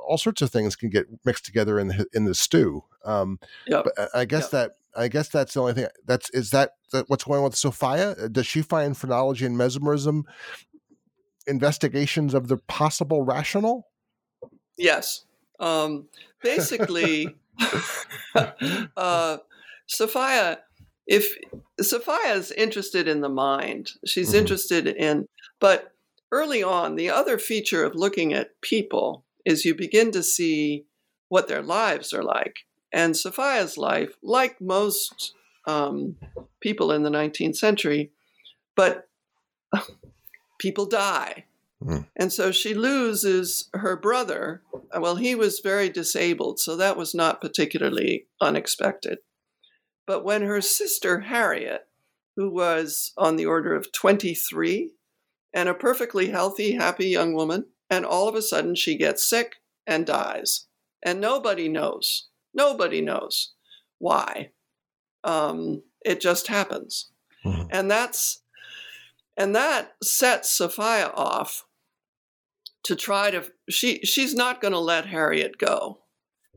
all 0.08 0.20
sorts 0.20 0.44
of 0.44 0.52
things 0.52 0.76
can 0.76 0.92
get 0.92 1.08
mixed 1.26 1.46
together 1.46 1.80
in 1.80 1.88
the 1.88 2.06
in 2.14 2.26
the 2.26 2.36
stew. 2.36 2.84
Um, 3.04 3.40
yep. 3.66 3.86
But 3.86 4.10
I 4.14 4.26
guess 4.26 4.44
yep. 4.44 4.52
that 4.52 4.76
I 4.96 5.08
guess 5.08 5.30
that's 5.30 5.54
the 5.54 5.62
only 5.62 5.74
thing. 5.74 5.88
That's 6.06 6.30
is 6.32 6.52
that, 6.52 6.72
that 6.92 7.10
what's 7.10 7.24
going 7.24 7.40
on 7.40 7.46
with 7.46 7.56
Sophia? 7.56 8.12
Uh, 8.12 8.28
does 8.28 8.48
she 8.48 8.62
find 8.62 8.98
phrenology 8.98 9.46
and 9.46 9.58
mesmerism 9.58 10.26
investigations 11.48 12.34
of 12.34 12.48
the 12.48 12.58
possible 12.58 13.24
rational? 13.24 13.88
Yes. 14.78 15.26
Um, 15.60 16.08
basically, 16.42 17.36
uh, 18.98 19.38
Sophia, 19.88 20.60
if 21.08 21.36
Sophia 21.82 22.34
is 22.34 22.52
interested 22.52 23.08
in 23.08 23.22
the 23.22 23.30
mind, 23.30 23.92
she's 24.06 24.30
mm-hmm. 24.30 24.38
interested 24.38 24.88
in, 24.88 25.28
but 25.60 25.92
early 26.32 26.64
on, 26.64 26.96
the 26.96 27.10
other 27.10 27.38
feature 27.38 27.84
of 27.84 27.96
looking 27.96 28.34
at 28.34 28.60
people 28.62 29.24
is 29.46 29.66
you 29.66 29.76
begin 29.76 30.12
to 30.12 30.24
see 30.24 30.86
what 31.30 31.48
their 31.48 31.62
lives 31.62 32.14
are 32.14 32.24
like. 32.24 32.56
And 32.96 33.18
Sophia's 33.18 33.78
life, 33.78 34.16
like 34.24 34.62
most 34.62 35.34
um, 35.68 36.16
people 36.62 36.94
in 36.94 37.04
the 37.04 37.10
19th 37.10 37.58
century, 37.58 38.12
but 38.74 39.10
people 40.60 40.86
die. 40.86 41.44
Mm. 41.84 42.08
And 42.16 42.32
so 42.32 42.54
she 42.54 42.74
loses 42.74 43.70
her 43.74 43.98
brother. 43.98 44.62
Well, 44.98 45.18
he 45.18 45.36
was 45.36 45.60
very 45.60 45.90
disabled, 45.90 46.58
so 46.62 46.78
that 46.78 46.96
was 46.96 47.14
not 47.14 47.42
particularly 47.42 48.28
unexpected. 48.40 49.18
But 50.08 50.24
when 50.24 50.44
her 50.44 50.62
sister 50.62 51.20
Harriet, 51.20 51.90
who 52.38 52.50
was 52.50 53.12
on 53.18 53.36
the 53.36 53.46
order 53.46 53.76
of 53.76 53.92
23 53.92 54.92
and 55.54 55.68
a 55.68 55.74
perfectly 55.74 56.30
healthy, 56.30 56.76
happy 56.76 57.08
young 57.08 57.34
woman, 57.34 57.66
and 57.90 58.06
all 58.06 58.30
of 58.30 58.36
a 58.36 58.42
sudden 58.42 58.74
she 58.74 58.98
gets 58.98 59.26
sick 59.26 59.58
and 59.86 60.06
dies, 60.06 60.68
and 61.04 61.20
nobody 61.20 61.68
knows. 61.68 62.30
Nobody 62.56 63.02
knows 63.02 63.54
why. 64.00 64.52
Um, 65.24 65.84
it 66.04 66.22
just 66.22 66.48
happens, 66.48 67.12
mm-hmm. 67.44 67.68
and 67.72 67.92
that's 67.92 68.42
and 69.38 69.56
that 69.56 69.94
sets 70.04 70.52
Sophia 70.52 71.12
off 71.14 71.66
to 72.84 72.96
try 72.96 73.32
to. 73.32 73.52
She 73.70 74.00
she's 74.00 74.34
not 74.34 74.62
going 74.62 74.72
to 74.74 74.80
let 74.80 75.08
Harriet 75.08 75.58
go, 75.58 76.00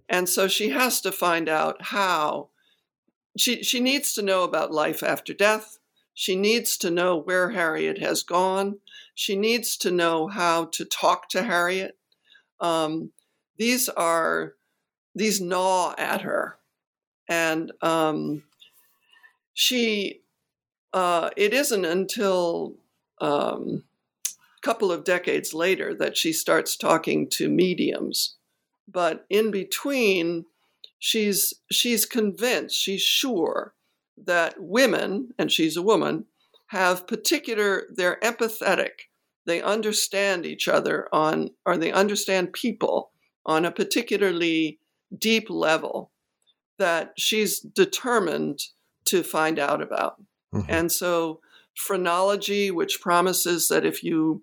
and 0.08 0.28
so 0.28 0.48
she 0.48 0.70
has 0.70 1.00
to 1.02 1.12
find 1.12 1.48
out 1.48 1.82
how. 1.82 2.50
She 3.36 3.62
she 3.62 3.78
needs 3.78 4.14
to 4.14 4.22
know 4.22 4.42
about 4.42 4.72
life 4.72 5.02
after 5.02 5.32
death. 5.32 5.78
She 6.12 6.34
needs 6.34 6.76
to 6.78 6.90
know 6.90 7.16
where 7.16 7.50
Harriet 7.50 7.98
has 7.98 8.24
gone. 8.24 8.80
She 9.14 9.36
needs 9.36 9.76
to 9.76 9.92
know 9.92 10.26
how 10.26 10.64
to 10.72 10.84
talk 10.84 11.28
to 11.28 11.44
Harriet. 11.44 11.96
Um, 12.58 13.12
these 13.56 13.88
are 13.88 14.54
these 15.14 15.40
gnaw 15.40 15.94
at 15.98 16.22
her. 16.22 16.58
And 17.28 17.72
um, 17.82 18.44
she, 19.54 20.20
uh, 20.92 21.30
it 21.36 21.52
isn't 21.52 21.84
until 21.84 22.74
um, 23.20 23.84
a 24.26 24.60
couple 24.62 24.90
of 24.90 25.04
decades 25.04 25.52
later 25.52 25.94
that 25.94 26.16
she 26.16 26.32
starts 26.32 26.76
talking 26.76 27.28
to 27.30 27.48
mediums. 27.48 28.36
But 28.86 29.26
in 29.28 29.50
between, 29.50 30.46
she's 30.98 31.54
she's 31.70 32.06
convinced, 32.06 32.76
she's 32.76 33.02
sure 33.02 33.74
that 34.16 34.54
women, 34.58 35.34
and 35.38 35.52
she's 35.52 35.76
a 35.76 35.82
woman, 35.82 36.24
have 36.68 37.06
particular, 37.06 37.84
they're 37.94 38.18
empathetic. 38.22 39.08
They 39.46 39.62
understand 39.62 40.44
each 40.44 40.68
other 40.68 41.08
on, 41.12 41.50
or 41.64 41.76
they 41.76 41.92
understand 41.92 42.52
people 42.52 43.10
on 43.46 43.64
a 43.64 43.70
particularly 43.70 44.78
deep 45.16 45.48
level 45.50 46.10
that 46.78 47.12
she's 47.16 47.60
determined 47.60 48.60
to 49.06 49.22
find 49.22 49.58
out 49.58 49.82
about. 49.82 50.20
Mm-hmm. 50.54 50.70
And 50.70 50.92
so 50.92 51.40
phrenology, 51.74 52.70
which 52.70 53.00
promises 53.00 53.68
that 53.68 53.84
if 53.84 54.02
you 54.02 54.42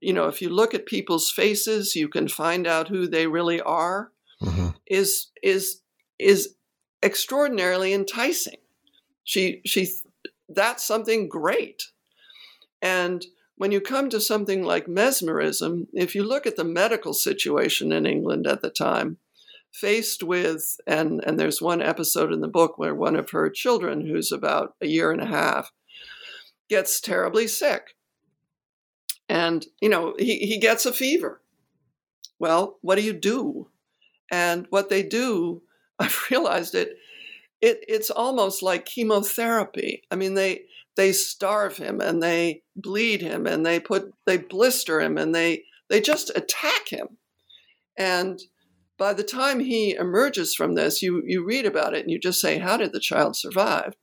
you 0.00 0.12
know 0.12 0.26
if 0.26 0.40
you 0.40 0.48
look 0.48 0.74
at 0.74 0.86
people's 0.86 1.30
faces, 1.30 1.94
you 1.94 2.08
can 2.08 2.28
find 2.28 2.66
out 2.66 2.88
who 2.88 3.06
they 3.06 3.26
really 3.26 3.60
are, 3.60 4.10
mm-hmm. 4.42 4.68
is 4.86 5.28
is 5.42 5.80
is 6.18 6.54
extraordinarily 7.02 7.92
enticing. 7.92 8.58
She 9.24 9.60
she 9.64 9.88
that's 10.48 10.84
something 10.84 11.28
great. 11.28 11.84
And 12.80 13.24
when 13.56 13.72
you 13.72 13.80
come 13.80 14.10
to 14.10 14.20
something 14.20 14.62
like 14.62 14.86
mesmerism, 14.86 15.88
if 15.92 16.14
you 16.14 16.22
look 16.22 16.46
at 16.46 16.56
the 16.56 16.64
medical 16.64 17.14
situation 17.14 17.90
in 17.90 18.06
England 18.06 18.46
at 18.46 18.60
the 18.60 18.70
time, 18.70 19.18
faced 19.76 20.22
with 20.22 20.78
and 20.86 21.22
and 21.26 21.38
there's 21.38 21.60
one 21.60 21.82
episode 21.82 22.32
in 22.32 22.40
the 22.40 22.48
book 22.48 22.78
where 22.78 22.94
one 22.94 23.14
of 23.14 23.30
her 23.30 23.50
children 23.50 24.06
who's 24.06 24.32
about 24.32 24.74
a 24.80 24.86
year 24.86 25.12
and 25.12 25.20
a 25.20 25.26
half 25.26 25.70
gets 26.68 27.00
terribly 27.00 27.46
sick. 27.46 27.94
And 29.28 29.66
you 29.80 29.88
know 29.88 30.14
he, 30.18 30.38
he 30.38 30.58
gets 30.58 30.86
a 30.86 30.92
fever. 30.92 31.42
Well 32.38 32.78
what 32.80 32.96
do 32.96 33.02
you 33.02 33.12
do? 33.12 33.68
And 34.30 34.66
what 34.70 34.88
they 34.88 35.02
do 35.02 35.62
i've 35.98 36.26
realized 36.30 36.74
it 36.74 36.96
it 37.60 37.84
it's 37.86 38.10
almost 38.10 38.62
like 38.62 38.86
chemotherapy. 38.86 40.02
I 40.10 40.16
mean 40.16 40.34
they 40.34 40.62
they 40.96 41.12
starve 41.12 41.76
him 41.76 42.00
and 42.00 42.22
they 42.22 42.62
bleed 42.74 43.20
him 43.20 43.46
and 43.46 43.64
they 43.66 43.78
put 43.78 44.10
they 44.24 44.38
blister 44.38 45.02
him 45.02 45.18
and 45.18 45.34
they 45.34 45.64
they 45.90 46.00
just 46.00 46.30
attack 46.34 46.88
him. 46.88 47.18
And 47.98 48.40
by 48.98 49.12
the 49.12 49.24
time 49.24 49.60
he 49.60 49.94
emerges 49.94 50.54
from 50.54 50.74
this, 50.74 51.02
you, 51.02 51.22
you 51.26 51.44
read 51.44 51.66
about 51.66 51.94
it 51.94 52.02
and 52.02 52.10
you 52.10 52.18
just 52.18 52.40
say, 52.40 52.58
How 52.58 52.76
did 52.76 52.92
the 52.92 53.00
child 53.00 53.36
survive? 53.36 53.94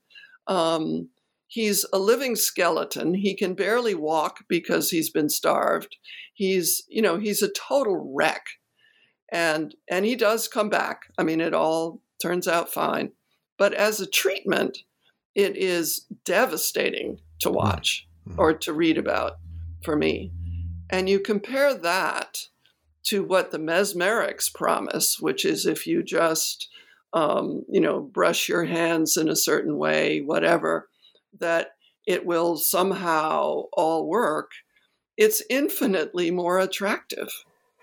Um, 0.47 1.09
he's 1.47 1.85
a 1.93 1.99
living 1.99 2.35
skeleton. 2.35 3.13
He 3.13 3.35
can 3.35 3.53
barely 3.53 3.95
walk 3.95 4.39
because 4.47 4.89
he's 4.89 5.09
been 5.09 5.29
starved. 5.29 5.97
He's, 6.33 6.83
you 6.87 7.01
know, 7.01 7.17
he's 7.17 7.41
a 7.41 7.51
total 7.51 8.13
wreck. 8.15 8.45
And 9.31 9.75
and 9.89 10.05
he 10.05 10.15
does 10.15 10.47
come 10.47 10.69
back. 10.69 11.03
I 11.17 11.23
mean, 11.23 11.41
it 11.41 11.53
all 11.53 12.01
turns 12.21 12.47
out 12.47 12.71
fine. 12.71 13.11
But 13.57 13.73
as 13.73 13.99
a 13.99 14.07
treatment, 14.07 14.79
it 15.35 15.57
is 15.57 16.05
devastating 16.25 17.19
to 17.39 17.49
hmm. 17.49 17.55
watch 17.55 18.07
mm-hmm. 18.27 18.39
or 18.39 18.53
to 18.53 18.73
read 18.73 18.97
about 18.97 19.33
for 19.83 19.95
me. 19.95 20.31
And 20.89 21.09
you 21.09 21.19
compare 21.19 21.73
that 21.73 22.47
to 23.03 23.23
what 23.23 23.51
the 23.51 23.59
mesmerics 23.59 24.53
promise, 24.53 25.19
which 25.19 25.45
is 25.45 25.65
if 25.65 25.85
you 25.85 26.03
just, 26.03 26.69
um, 27.13 27.63
you 27.69 27.81
know, 27.81 27.99
brush 27.99 28.47
your 28.47 28.65
hands 28.65 29.17
in 29.17 29.29
a 29.29 29.35
certain 29.35 29.77
way, 29.77 30.21
whatever, 30.21 30.89
that 31.39 31.75
it 32.05 32.25
will 32.25 32.57
somehow 32.57 33.63
all 33.73 34.07
work, 34.07 34.51
it's 35.17 35.43
infinitely 35.49 36.31
more 36.31 36.59
attractive. 36.59 37.29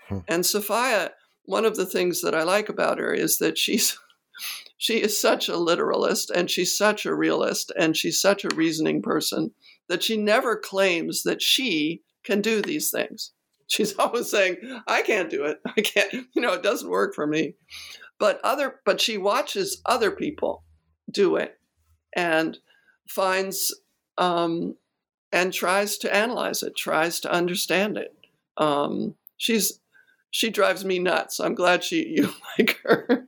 Hmm. 0.07 0.19
And 0.27 0.45
Sophia, 0.45 1.11
one 1.45 1.65
of 1.65 1.75
the 1.75 1.85
things 1.85 2.21
that 2.21 2.35
I 2.35 2.43
like 2.43 2.69
about 2.69 2.97
her 2.99 3.13
is 3.13 3.37
that 3.37 3.57
she's 3.57 3.97
she 4.77 5.01
is 5.01 5.19
such 5.19 5.47
a 5.47 5.57
literalist 5.57 6.31
and 6.31 6.49
she's 6.49 6.75
such 6.75 7.05
a 7.05 7.13
realist 7.13 7.71
and 7.77 7.95
she's 7.95 8.19
such 8.19 8.43
a 8.43 8.55
reasoning 8.55 9.01
person 9.01 9.51
that 9.87 10.01
she 10.01 10.17
never 10.17 10.55
claims 10.55 11.23
that 11.23 11.41
she 11.41 12.01
can 12.23 12.41
do 12.41 12.61
these 12.61 12.89
things 12.89 13.33
she's 13.71 13.95
always 13.99 14.29
saying, 14.29 14.57
I 14.87 15.01
can't 15.01 15.29
do 15.29 15.45
it. 15.45 15.59
I 15.65 15.81
can't, 15.81 16.13
you 16.33 16.41
know, 16.41 16.53
it 16.53 16.63
doesn't 16.63 16.89
work 16.89 17.15
for 17.15 17.25
me. 17.25 17.55
But 18.19 18.39
other 18.43 18.81
but 18.85 19.01
she 19.01 19.17
watches 19.17 19.81
other 19.85 20.11
people 20.11 20.63
do 21.09 21.37
it 21.37 21.57
and 22.15 22.57
finds 23.09 23.73
um, 24.19 24.75
and 25.31 25.51
tries 25.51 25.97
to 25.99 26.15
analyze 26.15 26.61
it, 26.61 26.75
tries 26.75 27.19
to 27.21 27.31
understand 27.31 27.97
it. 27.97 28.15
Um, 28.57 29.15
she's 29.37 29.79
she 30.29 30.49
drives 30.51 30.85
me 30.85 30.99
nuts. 30.99 31.39
I'm 31.39 31.55
glad 31.55 31.83
she 31.83 32.07
you 32.15 32.31
like 32.59 32.79
her, 32.83 33.25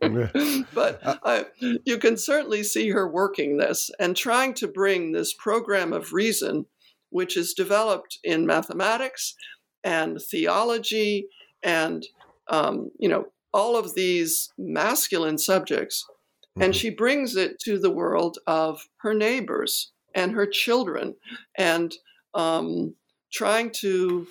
but 0.75 0.99
uh 1.03 1.17
I, 1.23 1.45
you 1.85 1.97
can 1.97 2.15
certainly 2.15 2.61
see 2.61 2.89
her 2.89 3.07
working 3.07 3.57
this 3.57 3.89
and 3.99 4.15
trying 4.15 4.53
to 4.55 4.67
bring 4.67 5.11
this 5.11 5.33
program 5.33 5.91
of 5.91 6.13
reason, 6.13 6.67
which 7.09 7.35
is 7.35 7.53
developed 7.55 8.19
in 8.23 8.45
mathematics, 8.45 9.35
and 9.83 10.21
theology 10.21 11.27
and 11.61 12.05
um, 12.49 12.91
you 12.99 13.09
know 13.09 13.27
all 13.53 13.75
of 13.75 13.95
these 13.95 14.51
masculine 14.57 15.37
subjects. 15.37 16.05
Mm-hmm. 16.53 16.65
and 16.65 16.75
she 16.75 16.91
brings 16.91 17.35
it 17.35 17.57
to 17.61 17.79
the 17.79 17.89
world 17.89 18.37
of 18.45 18.87
her 18.97 19.15
neighbors 19.15 19.91
and 20.13 20.33
her 20.33 20.45
children 20.45 21.15
and 21.57 21.95
um, 22.35 22.93
trying 23.31 23.71
to 23.71 24.27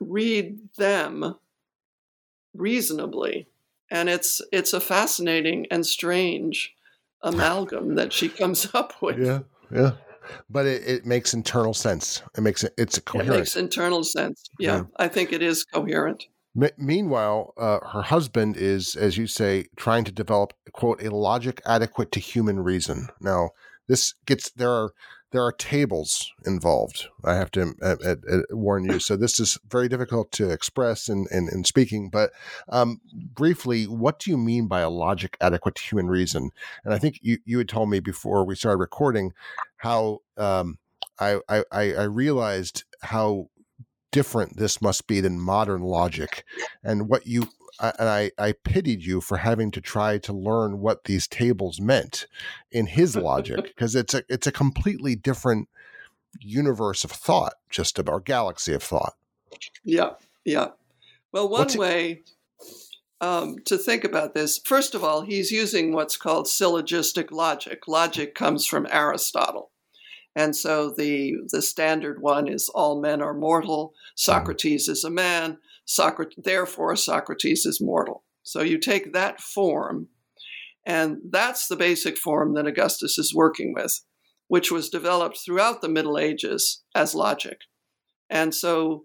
read 0.00 0.58
them 0.78 1.34
reasonably. 2.54 3.46
And 3.90 4.08
it's 4.08 4.40
it's 4.52 4.72
a 4.72 4.80
fascinating 4.80 5.66
and 5.70 5.84
strange 5.84 6.74
amalgam 7.22 7.96
that 7.96 8.12
she 8.12 8.30
comes 8.30 8.68
up 8.74 8.94
with. 9.02 9.18
Yeah 9.18 9.40
yeah 9.70 9.92
but 10.48 10.66
it, 10.66 10.82
it 10.86 11.06
makes 11.06 11.34
internal 11.34 11.74
sense. 11.74 12.22
It 12.36 12.40
makes 12.40 12.64
it 12.64 12.74
it's 12.76 12.98
coherent. 12.98 13.34
It 13.34 13.38
makes 13.38 13.56
internal 13.56 14.04
sense. 14.04 14.44
Yeah, 14.58 14.76
yeah. 14.76 14.82
I 14.96 15.08
think 15.08 15.32
it 15.32 15.42
is 15.42 15.64
coherent. 15.64 16.26
M- 16.60 16.70
meanwhile, 16.78 17.54
uh, 17.56 17.78
her 17.92 18.02
husband 18.02 18.56
is, 18.56 18.96
as 18.96 19.16
you 19.16 19.26
say, 19.26 19.66
trying 19.76 20.04
to 20.04 20.12
develop 20.12 20.52
quote 20.72 21.02
a 21.02 21.14
logic 21.14 21.60
adequate 21.66 22.12
to 22.12 22.20
human 22.20 22.60
reason. 22.60 23.08
Now, 23.20 23.50
this 23.88 24.14
gets 24.26 24.50
there 24.50 24.70
are 24.70 24.92
there 25.32 25.44
are 25.44 25.52
tables 25.52 26.32
involved. 26.44 27.06
I 27.24 27.34
have 27.34 27.50
to 27.52 27.74
uh, 27.82 27.96
uh, 28.04 28.16
uh, 28.28 28.38
warn 28.50 28.84
you. 28.84 28.98
So 28.98 29.16
this 29.16 29.38
is 29.38 29.58
very 29.68 29.88
difficult 29.88 30.32
to 30.32 30.50
express 30.50 31.08
in, 31.08 31.26
in, 31.30 31.48
in 31.52 31.64
speaking. 31.64 32.10
But 32.10 32.30
um, 32.68 33.00
briefly, 33.12 33.84
what 33.84 34.18
do 34.18 34.30
you 34.30 34.36
mean 34.36 34.66
by 34.66 34.80
a 34.80 34.90
logic 34.90 35.36
adequate 35.40 35.76
to 35.76 35.82
human 35.82 36.08
reason? 36.08 36.50
And 36.84 36.92
I 36.92 36.98
think 36.98 37.20
you, 37.22 37.38
you 37.44 37.58
had 37.58 37.68
told 37.68 37.90
me 37.90 38.00
before 38.00 38.44
we 38.44 38.56
started 38.56 38.78
recording 38.78 39.32
how 39.80 40.18
um, 40.36 40.78
I, 41.18 41.40
I, 41.48 41.62
I 41.72 42.02
realized 42.02 42.84
how 43.00 43.48
different 44.12 44.58
this 44.58 44.82
must 44.82 45.06
be 45.06 45.20
than 45.20 45.40
modern 45.40 45.80
logic 45.80 46.44
and 46.84 47.08
what 47.08 47.26
you 47.26 47.48
and 47.80 48.08
I, 48.08 48.30
I 48.36 48.52
pitied 48.52 49.06
you 49.06 49.22
for 49.22 49.38
having 49.38 49.70
to 49.70 49.80
try 49.80 50.18
to 50.18 50.34
learn 50.34 50.80
what 50.80 51.04
these 51.04 51.26
tables 51.26 51.80
meant 51.80 52.26
in 52.70 52.86
his 52.86 53.16
logic 53.16 53.56
because 53.62 53.94
it's 53.94 54.12
a 54.12 54.22
it's 54.28 54.46
a 54.46 54.52
completely 54.52 55.16
different 55.16 55.68
universe 56.40 57.04
of 57.04 57.10
thought, 57.10 57.54
just 57.70 57.98
about 57.98 58.12
our 58.12 58.20
galaxy 58.20 58.74
of 58.74 58.82
thought. 58.82 59.14
Yeah, 59.82 60.10
yeah. 60.44 60.68
Well, 61.32 61.48
one 61.48 61.60
what's 61.60 61.76
way 61.76 62.22
um, 63.20 63.56
to 63.66 63.76
think 63.76 64.04
about 64.04 64.34
this, 64.34 64.58
first 64.64 64.94
of 64.94 65.04
all, 65.04 65.22
he's 65.22 65.50
using 65.50 65.92
what's 65.92 66.16
called 66.16 66.48
syllogistic 66.48 67.30
logic. 67.30 67.86
Logic 67.86 68.34
comes 68.34 68.66
from 68.66 68.86
Aristotle. 68.90 69.70
And 70.36 70.54
so 70.54 70.90
the 70.90 71.34
the 71.48 71.60
standard 71.60 72.22
one 72.22 72.46
is 72.48 72.68
all 72.68 73.00
men 73.00 73.20
are 73.20 73.34
mortal. 73.34 73.94
Socrates 74.14 74.88
is 74.88 75.04
a 75.04 75.10
man. 75.10 75.58
Socrates, 75.84 76.38
therefore, 76.44 76.94
Socrates 76.96 77.66
is 77.66 77.80
mortal. 77.80 78.22
So 78.42 78.62
you 78.62 78.78
take 78.78 79.12
that 79.12 79.40
form, 79.40 80.08
and 80.86 81.18
that's 81.28 81.66
the 81.66 81.76
basic 81.76 82.16
form 82.16 82.54
that 82.54 82.66
Augustus 82.66 83.18
is 83.18 83.34
working 83.34 83.74
with, 83.74 84.02
which 84.46 84.70
was 84.70 84.88
developed 84.88 85.38
throughout 85.44 85.82
the 85.82 85.88
Middle 85.88 86.16
Ages 86.16 86.84
as 86.94 87.14
logic. 87.14 87.62
And 88.30 88.54
so 88.54 89.04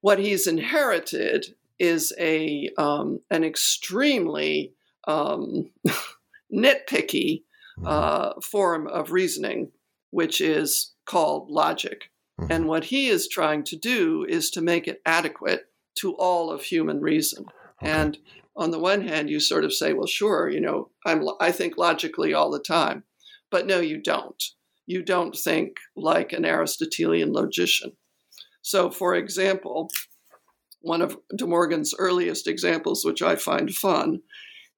what 0.00 0.20
he's 0.20 0.46
inherited 0.46 1.56
is 1.78 2.12
a 2.18 2.70
um, 2.78 3.20
an 3.30 3.44
extremely 3.44 4.74
um, 5.06 5.70
nitpicky 6.52 7.42
mm-hmm. 7.78 7.86
uh, 7.86 8.40
form 8.40 8.86
of 8.86 9.12
reasoning, 9.12 9.70
which 10.10 10.40
is 10.40 10.92
called 11.06 11.50
logic. 11.50 12.10
Mm-hmm. 12.40 12.52
And 12.52 12.66
what 12.66 12.84
he 12.84 13.08
is 13.08 13.28
trying 13.28 13.64
to 13.64 13.76
do 13.76 14.26
is 14.28 14.50
to 14.50 14.60
make 14.60 14.88
it 14.88 15.00
adequate 15.06 15.66
to 16.00 16.14
all 16.14 16.50
of 16.50 16.62
human 16.62 17.00
reason. 17.00 17.44
Okay. 17.82 17.90
And 17.90 18.18
on 18.56 18.70
the 18.70 18.78
one 18.78 19.06
hand, 19.06 19.30
you 19.30 19.40
sort 19.40 19.64
of 19.64 19.72
say, 19.72 19.92
well, 19.92 20.06
sure, 20.06 20.48
you 20.48 20.60
know, 20.60 20.90
I'm, 21.06 21.26
I 21.40 21.52
think 21.52 21.76
logically 21.76 22.34
all 22.34 22.50
the 22.50 22.60
time. 22.60 23.04
But 23.50 23.66
no, 23.66 23.80
you 23.80 24.00
don't. 24.00 24.42
You 24.86 25.02
don't 25.02 25.36
think 25.36 25.76
like 25.96 26.32
an 26.32 26.44
Aristotelian 26.44 27.32
logician. 27.32 27.92
So, 28.62 28.90
for 28.90 29.14
example, 29.14 29.90
one 30.84 31.02
of 31.02 31.16
De 31.34 31.46
Morgan's 31.46 31.94
earliest 31.98 32.46
examples, 32.46 33.04
which 33.04 33.22
I 33.22 33.36
find 33.36 33.74
fun, 33.74 34.20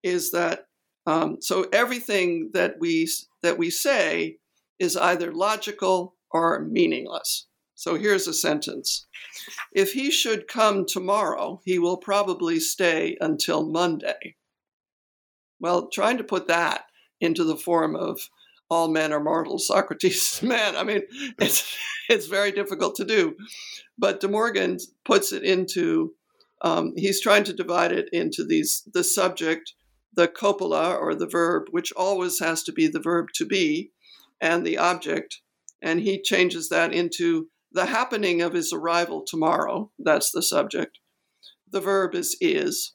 is 0.02 0.30
that 0.30 0.66
um, 1.06 1.38
so 1.40 1.66
everything 1.72 2.50
that 2.54 2.76
we 2.80 3.08
that 3.42 3.58
we 3.58 3.70
say 3.70 4.38
is 4.78 4.96
either 4.96 5.32
logical 5.32 6.14
or 6.30 6.60
meaningless. 6.60 7.46
So 7.74 7.94
here's 7.96 8.26
a 8.26 8.32
sentence 8.32 9.06
If 9.72 9.92
he 9.92 10.10
should 10.10 10.48
come 10.48 10.86
tomorrow, 10.86 11.60
he 11.64 11.78
will 11.78 11.98
probably 11.98 12.58
stay 12.58 13.16
until 13.20 13.66
Monday. 13.66 14.36
Well, 15.60 15.88
trying 15.88 16.18
to 16.18 16.24
put 16.24 16.48
that 16.48 16.84
into 17.20 17.44
the 17.44 17.56
form 17.56 17.96
of 17.96 18.28
all 18.68 18.88
men 18.88 19.12
are 19.12 19.22
mortal, 19.22 19.58
Socrates 19.60 20.42
man. 20.42 20.76
I 20.76 20.84
mean, 20.84 21.02
it's 21.38 21.76
it's 22.08 22.26
very 22.26 22.52
difficult 22.52 22.94
to 22.96 23.04
do. 23.04 23.36
But 23.98 24.20
De 24.20 24.28
Morgan 24.28 24.78
puts 25.04 25.32
it 25.32 25.42
into 25.42 26.14
um, 26.62 26.92
he's 26.96 27.20
trying 27.20 27.44
to 27.44 27.52
divide 27.52 27.92
it 27.92 28.08
into 28.12 28.44
these 28.44 28.82
the 28.92 29.04
subject, 29.04 29.74
the 30.14 30.28
copula 30.28 30.94
or 30.94 31.14
the 31.14 31.26
verb, 31.26 31.64
which 31.70 31.92
always 31.92 32.38
has 32.40 32.62
to 32.64 32.72
be 32.72 32.86
the 32.86 33.00
verb 33.00 33.28
to 33.34 33.46
be, 33.46 33.92
and 34.40 34.66
the 34.66 34.78
object, 34.78 35.40
and 35.82 36.00
he 36.00 36.20
changes 36.22 36.68
that 36.68 36.92
into 36.92 37.48
the 37.72 37.86
happening 37.86 38.40
of 38.40 38.54
his 38.54 38.72
arrival 38.72 39.22
tomorrow, 39.26 39.90
that's 39.98 40.30
the 40.30 40.42
subject. 40.42 40.98
The 41.70 41.80
verb 41.80 42.14
is 42.14 42.36
is. 42.40 42.92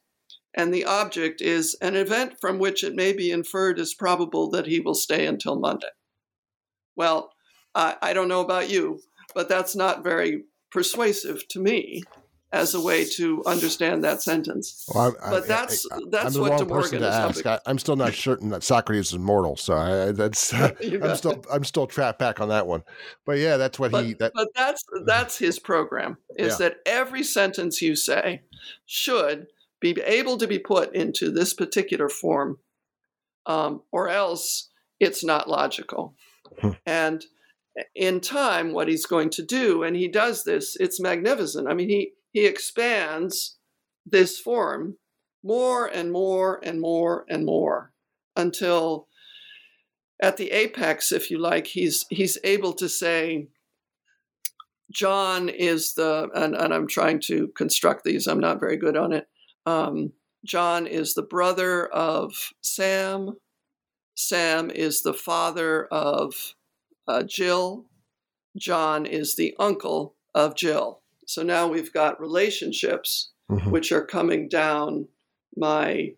And 0.54 0.74
the 0.74 0.86
object 0.86 1.42
is 1.42 1.76
an 1.82 1.96
event 1.96 2.34
from 2.42 2.60
which 2.60 2.84
it 2.84 2.96
may 2.96 3.14
be 3.14 3.32
inferred 3.32 3.80
as 3.80 3.94
probable 3.94 4.50
that 4.52 4.68
he 4.68 4.80
will 4.80 4.96
stay 4.96 5.26
until 5.26 5.60
Monday. 5.60 5.88
Well, 6.96 7.32
I, 7.74 7.96
I 8.02 8.14
don't 8.14 8.28
know 8.28 8.42
about 8.42 8.70
you, 8.70 9.00
but 9.34 9.48
that's 9.48 9.76
not 9.76 10.04
very 10.04 10.44
persuasive 10.72 11.48
to 11.50 11.60
me 11.60 12.04
as 12.54 12.74
a 12.74 12.82
way 12.82 13.06
to 13.06 13.42
understand 13.46 14.04
that 14.04 14.22
sentence. 14.22 14.86
Well, 14.94 15.16
I, 15.24 15.30
but 15.30 15.48
that's 15.48 15.88
I, 15.90 16.00
that's 16.10 16.36
I'm 16.36 16.42
what 16.42 16.58
the 16.58 16.66
wrong 16.66 16.82
person 16.82 17.00
to 17.00 17.08
ask. 17.08 17.46
I, 17.46 17.60
am 17.66 17.80
still 17.80 17.96
not 17.96 18.14
certain 18.14 18.50
that 18.50 18.64
Socrates 18.64 19.14
is 19.14 19.20
mortal, 19.20 19.56
so 19.56 19.76
I, 19.76 20.12
that's 20.12 20.54
I'm 20.54 21.16
still 21.16 21.32
it. 21.32 21.46
I'm 21.52 21.64
still 21.64 21.88
trapped 21.88 22.20
back 22.20 22.42
on 22.42 22.50
that 22.50 22.68
one. 22.68 22.84
But 23.26 23.38
yeah, 23.38 23.56
that's 23.56 23.80
what 23.80 23.92
but, 23.92 24.06
he. 24.06 24.14
That, 24.16 24.34
but 24.36 24.50
that's 24.54 24.84
that's 25.06 25.38
his 25.38 25.60
program. 25.60 26.18
Is 26.36 26.60
yeah. 26.60 26.70
that 26.70 26.78
every 26.86 27.24
sentence 27.24 27.82
you 27.82 27.96
say 27.96 28.42
should 28.86 29.48
be 29.82 30.00
able 30.06 30.38
to 30.38 30.48
be 30.48 30.60
put 30.60 30.96
into 30.96 31.32
this 31.32 31.54
particular 31.54 32.08
form, 32.08 32.60
um, 33.46 33.82
or 33.92 34.08
else 34.08 34.70
it's 35.00 35.24
not 35.24 35.50
logical. 35.50 36.16
Hmm. 36.62 36.72
And 36.86 37.26
in 37.96 38.20
time, 38.20 38.74
what 38.74 38.88
he's 38.88 39.06
going 39.06 39.32
to 39.32 39.44
do, 39.44 39.84
and 39.84 39.96
he 39.96 40.08
does 40.08 40.44
this, 40.44 40.78
it's 40.80 41.00
magnificent. 41.00 41.68
I 41.68 41.74
mean, 41.74 41.90
he 41.90 42.12
he 42.32 42.46
expands 42.46 43.58
this 44.06 44.40
form 44.40 44.98
more 45.44 45.88
and 45.88 46.12
more 46.12 46.60
and 46.64 46.80
more 46.80 47.26
and 47.30 47.46
more 47.46 47.92
until 48.36 49.08
at 50.22 50.38
the 50.38 50.52
apex, 50.52 51.12
if 51.12 51.32
you 51.32 51.40
like, 51.40 51.68
he's 51.68 52.06
he's 52.10 52.38
able 52.44 52.74
to 52.74 52.88
say, 52.88 53.48
John 54.92 55.50
is 55.50 55.94
the 55.94 56.30
and, 56.36 56.56
and 56.56 56.74
I'm 56.74 56.88
trying 56.88 57.20
to 57.22 57.48
construct 57.56 58.04
these, 58.04 58.28
I'm 58.28 58.40
not 58.40 58.60
very 58.60 58.78
good 58.78 58.96
on 58.96 59.14
it. 59.14 59.28
Um, 59.66 60.14
John 60.46 60.88
is 60.88 61.14
the 61.14 61.22
brother 61.22 61.86
of 61.88 62.34
Sam. 62.62 63.38
Sam 64.16 64.70
is 64.70 65.04
the 65.04 65.14
father 65.14 65.86
of 65.86 66.56
uh, 67.08 67.24
Jill. 67.24 67.86
John 68.58 69.06
is 69.06 69.36
the 69.36 69.56
uncle 69.60 70.16
of 70.34 70.56
Jill. 70.56 71.02
So 71.28 71.44
now 71.44 71.68
we've 71.68 71.94
got 71.94 72.20
relationships 72.20 73.32
mm-hmm. 73.50 73.70
which 73.70 73.92
are 73.92 74.06
coming 74.06 74.48
down 74.50 75.08
my 75.56 76.14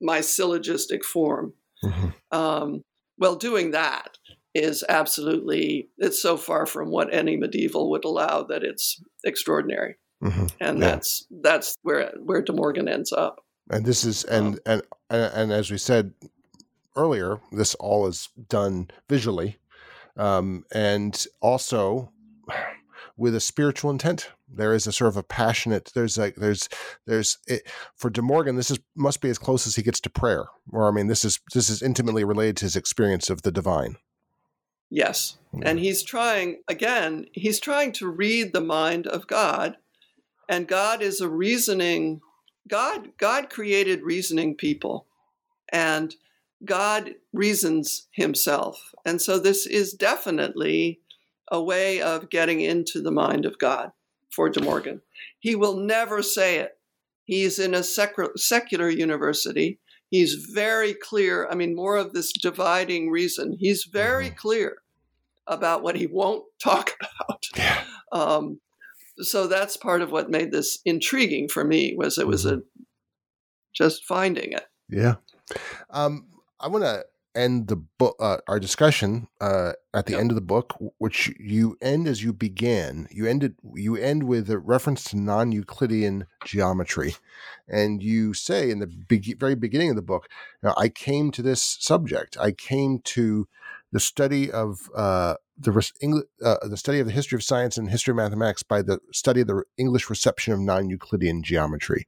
my 0.00 0.20
syllogistic 0.20 1.04
form. 1.04 1.54
Mm-hmm. 1.84 2.08
Um, 2.38 2.84
well, 3.18 3.34
doing 3.34 3.72
that 3.72 4.18
is 4.54 4.84
absolutely 4.88 5.88
it's 5.98 6.20
so 6.20 6.36
far 6.36 6.66
from 6.66 6.90
what 6.90 7.12
any 7.12 7.36
medieval 7.36 7.90
would 7.90 8.04
allow 8.04 8.42
that 8.44 8.62
it's 8.62 9.02
extraordinary, 9.24 9.96
mm-hmm. 10.22 10.46
and 10.60 10.78
yeah. 10.78 10.84
that's 10.84 11.26
that's 11.42 11.76
where 11.82 12.12
where 12.22 12.42
De 12.42 12.52
Morgan 12.52 12.88
ends 12.88 13.12
up. 13.12 13.44
And 13.70 13.84
this 13.84 14.04
is 14.04 14.24
and 14.24 14.54
um, 14.54 14.60
and 14.66 14.82
and, 15.10 15.32
and 15.34 15.52
as 15.52 15.70
we 15.70 15.78
said 15.78 16.12
earlier, 16.96 17.40
this 17.52 17.74
all 17.76 18.06
is 18.06 18.28
done 18.48 18.90
visually, 19.08 19.58
um, 20.16 20.64
and 20.72 21.26
also 21.40 22.12
with 23.18 23.34
a 23.34 23.40
spiritual 23.40 23.90
intent. 23.90 24.30
There 24.50 24.72
is 24.72 24.86
a 24.86 24.92
sort 24.92 25.08
of 25.08 25.16
a 25.16 25.22
passionate. 25.22 25.90
There's 25.94 26.16
like 26.16 26.36
there's 26.36 26.68
there's 27.06 27.38
it, 27.46 27.68
for 27.94 28.08
De 28.08 28.22
Morgan. 28.22 28.56
This 28.56 28.70
is 28.70 28.78
must 28.96 29.20
be 29.20 29.28
as 29.28 29.38
close 29.38 29.66
as 29.66 29.76
he 29.76 29.82
gets 29.82 30.00
to 30.00 30.10
prayer. 30.10 30.46
Or 30.70 30.88
I 30.88 30.90
mean, 30.90 31.08
this 31.08 31.24
is 31.24 31.40
this 31.52 31.68
is 31.68 31.82
intimately 31.82 32.24
related 32.24 32.56
to 32.58 32.64
his 32.64 32.76
experience 32.76 33.28
of 33.28 33.42
the 33.42 33.52
divine. 33.52 33.96
Yes, 34.90 35.36
and 35.62 35.78
he's 35.78 36.02
trying 36.02 36.62
again. 36.66 37.26
He's 37.32 37.60
trying 37.60 37.92
to 37.94 38.08
read 38.08 38.54
the 38.54 38.62
mind 38.62 39.06
of 39.06 39.26
God, 39.26 39.76
and 40.48 40.66
God 40.66 41.02
is 41.02 41.20
a 41.20 41.28
reasoning. 41.28 42.20
God 42.68 43.10
God 43.18 43.50
created 43.50 44.02
reasoning 44.02 44.54
people, 44.54 45.06
and 45.72 46.14
God 46.64 47.14
reasons 47.32 48.08
Himself, 48.12 48.94
and 49.04 49.20
so 49.20 49.38
this 49.38 49.66
is 49.66 49.92
definitely 49.92 51.00
a 51.50 51.62
way 51.62 52.00
of 52.00 52.30
getting 52.30 52.60
into 52.60 53.00
the 53.00 53.10
mind 53.10 53.46
of 53.46 53.58
God 53.58 53.92
for 54.30 54.50
De 54.50 54.62
Morgan. 54.62 55.00
He 55.38 55.54
will 55.54 55.76
never 55.76 56.22
say 56.22 56.58
it. 56.58 56.78
He's 57.24 57.58
in 57.58 57.74
a 57.74 57.82
secular 57.82 58.88
university. 58.90 59.78
He's 60.10 60.34
very 60.34 60.94
clear. 60.94 61.46
I 61.50 61.54
mean, 61.54 61.74
more 61.74 61.96
of 61.96 62.12
this 62.12 62.32
dividing 62.32 63.10
reason. 63.10 63.56
He's 63.58 63.84
very 63.84 64.26
mm-hmm. 64.26 64.36
clear 64.36 64.76
about 65.46 65.82
what 65.82 65.96
he 65.96 66.06
won't 66.06 66.44
talk 66.58 66.96
about. 67.00 67.44
Yeah. 67.56 67.84
Um, 68.12 68.60
so 69.20 69.46
that's 69.46 69.76
part 69.76 70.02
of 70.02 70.10
what 70.10 70.30
made 70.30 70.52
this 70.52 70.78
intriguing 70.84 71.48
for 71.48 71.64
me 71.64 71.94
was 71.96 72.18
it 72.18 72.26
was 72.26 72.44
mm-hmm. 72.44 72.58
a 72.58 72.62
just 73.74 74.04
finding 74.04 74.52
it. 74.52 74.64
Yeah. 74.88 75.16
Um, 75.90 76.26
I 76.60 76.68
want 76.68 76.84
to 76.84 77.04
end 77.34 77.68
the 77.68 77.76
book, 77.76 78.16
uh, 78.18 78.38
our 78.48 78.58
discussion 78.58 79.28
uh, 79.40 79.72
at 79.94 80.06
the 80.06 80.12
yep. 80.12 80.20
end 80.20 80.30
of 80.30 80.34
the 80.34 80.40
book, 80.40 80.74
which 80.98 81.32
you 81.38 81.76
end 81.80 82.08
as 82.08 82.22
you 82.22 82.32
began. 82.32 83.06
You 83.10 83.26
ended. 83.26 83.54
You 83.74 83.96
end 83.96 84.24
with 84.24 84.50
a 84.50 84.58
reference 84.58 85.04
to 85.04 85.16
non-Euclidean 85.16 86.26
geometry, 86.44 87.14
and 87.68 88.02
you 88.02 88.34
say 88.34 88.70
in 88.70 88.80
the 88.80 88.86
be- 88.86 89.36
very 89.38 89.54
beginning 89.54 89.90
of 89.90 89.96
the 89.96 90.02
book, 90.02 90.28
"I 90.62 90.88
came 90.88 91.30
to 91.32 91.42
this 91.42 91.62
subject. 91.62 92.36
I 92.38 92.52
came 92.52 93.00
to 93.04 93.46
the 93.92 94.00
study 94.00 94.50
of 94.50 94.90
uh, 94.94 95.34
the 95.58 95.92
English, 96.00 96.26
uh, 96.44 96.56
the 96.62 96.76
study 96.76 97.00
of 97.00 97.06
the 97.06 97.12
history 97.12 97.36
of 97.36 97.42
science 97.42 97.76
and 97.76 97.90
history 97.90 98.12
of 98.12 98.16
mathematics 98.16 98.62
by 98.62 98.82
the 98.82 99.00
study 99.12 99.40
of 99.40 99.46
the 99.46 99.62
English 99.76 100.10
reception 100.10 100.52
of 100.52 100.60
non-Euclidean 100.60 101.42
geometry." 101.42 102.06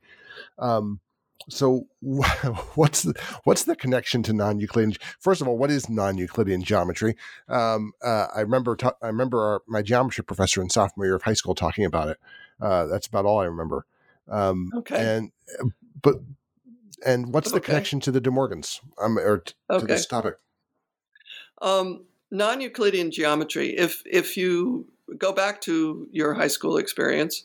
Um, 0.58 1.00
so 1.48 1.86
what's 2.00 3.02
the 3.02 3.14
what's 3.44 3.64
the 3.64 3.76
connection 3.76 4.22
to 4.24 4.32
non-Euclidean? 4.32 4.94
First 5.18 5.40
of 5.40 5.48
all, 5.48 5.56
what 5.56 5.70
is 5.70 5.88
non-Euclidean 5.88 6.62
geometry? 6.62 7.16
Um, 7.48 7.92
uh, 8.02 8.26
I 8.34 8.40
remember 8.40 8.76
ta- 8.76 8.96
I 9.02 9.06
remember 9.06 9.40
our, 9.40 9.62
my 9.66 9.82
geometry 9.82 10.24
professor 10.24 10.60
in 10.62 10.70
sophomore 10.70 11.06
year 11.06 11.16
of 11.16 11.22
high 11.22 11.34
school 11.34 11.54
talking 11.54 11.84
about 11.84 12.08
it. 12.08 12.18
Uh, 12.60 12.86
that's 12.86 13.06
about 13.06 13.24
all 13.24 13.40
I 13.40 13.46
remember. 13.46 13.86
Um, 14.28 14.70
okay. 14.76 15.16
And 15.16 15.32
but 16.00 16.16
and 17.04 17.32
what's 17.32 17.50
the 17.50 17.56
okay. 17.56 17.66
connection 17.66 18.00
to 18.00 18.10
the 18.10 18.20
De 18.20 18.30
Morgans 18.30 18.80
um, 19.00 19.18
or 19.18 19.38
t- 19.38 19.54
okay. 19.70 19.80
to 19.80 19.86
this 19.86 20.06
topic? 20.06 20.34
Um, 21.60 22.04
non-Euclidean 22.30 23.10
geometry. 23.10 23.76
If 23.76 24.02
if 24.06 24.36
you 24.36 24.86
go 25.18 25.32
back 25.32 25.60
to 25.62 26.08
your 26.12 26.34
high 26.34 26.48
school 26.48 26.76
experience, 26.76 27.44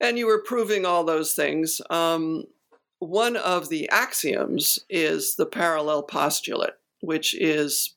and 0.00 0.18
you 0.18 0.26
were 0.26 0.42
proving 0.42 0.84
all 0.84 1.04
those 1.04 1.34
things. 1.34 1.80
Um, 1.90 2.44
one 2.98 3.36
of 3.36 3.68
the 3.68 3.88
axioms 3.90 4.78
is 4.88 5.36
the 5.36 5.46
parallel 5.46 6.02
postulate, 6.02 6.74
which 7.00 7.34
is 7.34 7.94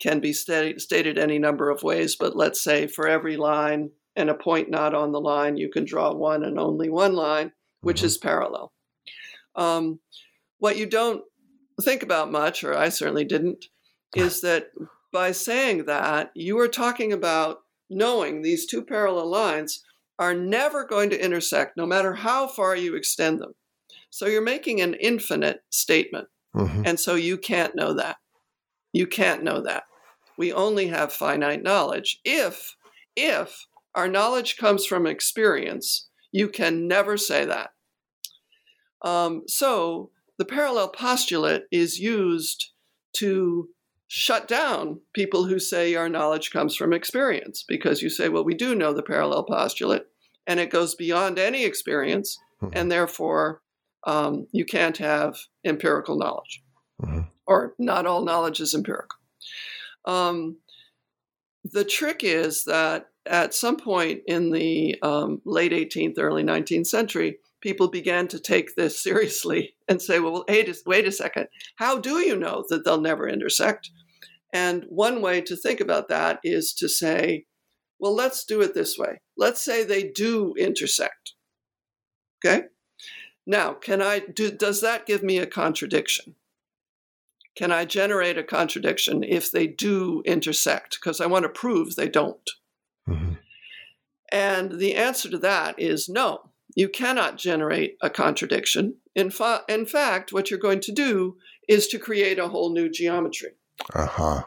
can 0.00 0.18
be 0.18 0.32
stated 0.32 1.16
any 1.16 1.38
number 1.38 1.70
of 1.70 1.84
ways, 1.84 2.16
but 2.16 2.34
let's 2.34 2.60
say 2.60 2.88
for 2.88 3.06
every 3.06 3.36
line 3.36 3.90
and 4.16 4.28
a 4.28 4.34
point 4.34 4.68
not 4.68 4.94
on 4.94 5.12
the 5.12 5.20
line, 5.20 5.56
you 5.56 5.68
can 5.68 5.84
draw 5.84 6.12
one 6.12 6.42
and 6.42 6.58
only 6.58 6.90
one 6.90 7.14
line, 7.14 7.52
which 7.82 7.98
mm-hmm. 7.98 8.06
is 8.06 8.18
parallel. 8.18 8.72
Um, 9.54 10.00
what 10.58 10.76
you 10.76 10.86
don't 10.86 11.22
think 11.80 12.02
about 12.02 12.32
much, 12.32 12.64
or 12.64 12.76
I 12.76 12.88
certainly 12.88 13.24
didn't, 13.24 13.66
is 14.14 14.40
that 14.42 14.70
by 15.12 15.32
saying 15.32 15.84
that, 15.86 16.30
you 16.34 16.58
are 16.58 16.68
talking 16.68 17.12
about 17.12 17.58
knowing 17.90 18.42
these 18.42 18.66
two 18.66 18.82
parallel 18.82 19.30
lines 19.30 19.84
are 20.18 20.34
never 20.34 20.84
going 20.84 21.10
to 21.10 21.24
intersect, 21.24 21.76
no 21.76 21.86
matter 21.86 22.14
how 22.14 22.46
far 22.46 22.76
you 22.76 22.94
extend 22.94 23.40
them. 23.40 23.54
So 24.10 24.26
you're 24.26 24.42
making 24.42 24.80
an 24.80 24.94
infinite 24.94 25.64
statement. 25.70 26.28
Mm-hmm. 26.54 26.82
And 26.84 27.00
so 27.00 27.14
you 27.14 27.38
can't 27.38 27.74
know 27.74 27.94
that. 27.94 28.16
You 28.92 29.06
can't 29.06 29.42
know 29.42 29.62
that. 29.62 29.84
We 30.36 30.52
only 30.52 30.88
have 30.88 31.12
finite 31.12 31.62
knowledge. 31.62 32.20
If, 32.24 32.76
if 33.16 33.66
our 33.94 34.08
knowledge 34.08 34.56
comes 34.56 34.86
from 34.86 35.06
experience, 35.06 36.08
you 36.30 36.48
can 36.48 36.86
never 36.86 37.16
say 37.16 37.44
that. 37.44 37.70
Um, 39.02 39.42
so 39.46 40.10
the 40.38 40.44
parallel 40.44 40.88
postulate 40.88 41.64
is 41.70 41.98
used 41.98 42.70
to 43.16 43.68
shut 44.14 44.46
down 44.46 45.00
people 45.14 45.44
who 45.44 45.58
say 45.58 45.94
our 45.94 46.06
knowledge 46.06 46.50
comes 46.50 46.76
from 46.76 46.92
experience 46.92 47.64
because 47.66 48.02
you 48.02 48.10
say, 48.10 48.28
well, 48.28 48.44
we 48.44 48.52
do 48.52 48.74
know 48.74 48.92
the 48.92 49.02
parallel 49.02 49.42
postulate 49.42 50.02
and 50.46 50.60
it 50.60 50.68
goes 50.68 50.94
beyond 50.94 51.38
any 51.38 51.64
experience, 51.64 52.38
mm-hmm. 52.60 52.76
and 52.76 52.92
therefore 52.92 53.62
um, 54.06 54.46
you 54.52 54.66
can't 54.66 54.98
have 54.98 55.38
empirical 55.64 56.18
knowledge, 56.18 56.62
mm-hmm. 57.00 57.20
or 57.46 57.74
not 57.78 58.04
all 58.04 58.22
knowledge 58.22 58.60
is 58.60 58.74
empirical. 58.74 59.18
Um, 60.04 60.58
the 61.64 61.84
trick 61.84 62.22
is 62.22 62.64
that 62.64 63.06
at 63.24 63.54
some 63.54 63.78
point 63.78 64.20
in 64.26 64.50
the 64.50 64.98
um, 65.00 65.40
late 65.46 65.72
18th, 65.72 66.18
early 66.18 66.42
19th 66.42 66.86
century, 66.86 67.38
people 67.62 67.88
began 67.88 68.28
to 68.28 68.38
take 68.38 68.74
this 68.74 69.00
seriously 69.02 69.74
and 69.88 70.02
say, 70.02 70.18
well, 70.18 70.44
wait, 70.48 70.76
wait 70.84 71.08
a 71.08 71.12
second, 71.12 71.48
how 71.76 71.98
do 71.98 72.18
you 72.18 72.36
know 72.36 72.62
that 72.68 72.84
they'll 72.84 73.00
never 73.00 73.26
intersect? 73.26 73.88
And 74.52 74.84
one 74.88 75.22
way 75.22 75.40
to 75.42 75.56
think 75.56 75.80
about 75.80 76.08
that 76.08 76.40
is 76.44 76.74
to 76.74 76.88
say, 76.88 77.46
well, 77.98 78.14
let's 78.14 78.44
do 78.44 78.60
it 78.60 78.74
this 78.74 78.98
way. 78.98 79.20
Let's 79.36 79.62
say 79.62 79.84
they 79.84 80.02
do 80.02 80.54
intersect. 80.58 81.34
Okay? 82.44 82.64
Now, 83.46 83.72
can 83.72 84.02
I 84.02 84.20
do 84.20 84.50
does 84.50 84.80
that 84.80 85.06
give 85.06 85.22
me 85.22 85.38
a 85.38 85.46
contradiction? 85.46 86.36
Can 87.56 87.70
I 87.70 87.84
generate 87.84 88.38
a 88.38 88.42
contradiction 88.42 89.22
if 89.22 89.50
they 89.50 89.66
do 89.66 90.22
intersect? 90.24 90.98
Because 91.00 91.20
I 91.20 91.26
want 91.26 91.44
to 91.44 91.48
prove 91.48 91.94
they 91.94 92.08
don't. 92.08 92.50
Mm-hmm. 93.08 93.34
And 94.32 94.78
the 94.78 94.94
answer 94.94 95.28
to 95.30 95.38
that 95.38 95.78
is 95.78 96.08
no, 96.08 96.50
you 96.74 96.88
cannot 96.88 97.36
generate 97.36 97.98
a 98.00 98.08
contradiction. 98.08 98.94
In, 99.14 99.30
fa- 99.30 99.64
in 99.68 99.84
fact, 99.84 100.32
what 100.32 100.50
you're 100.50 100.58
going 100.58 100.80
to 100.80 100.92
do 100.92 101.36
is 101.68 101.86
to 101.88 101.98
create 101.98 102.38
a 102.38 102.48
whole 102.48 102.72
new 102.72 102.88
geometry. 102.88 103.50
Uh 103.94 104.06
huh. 104.06 104.42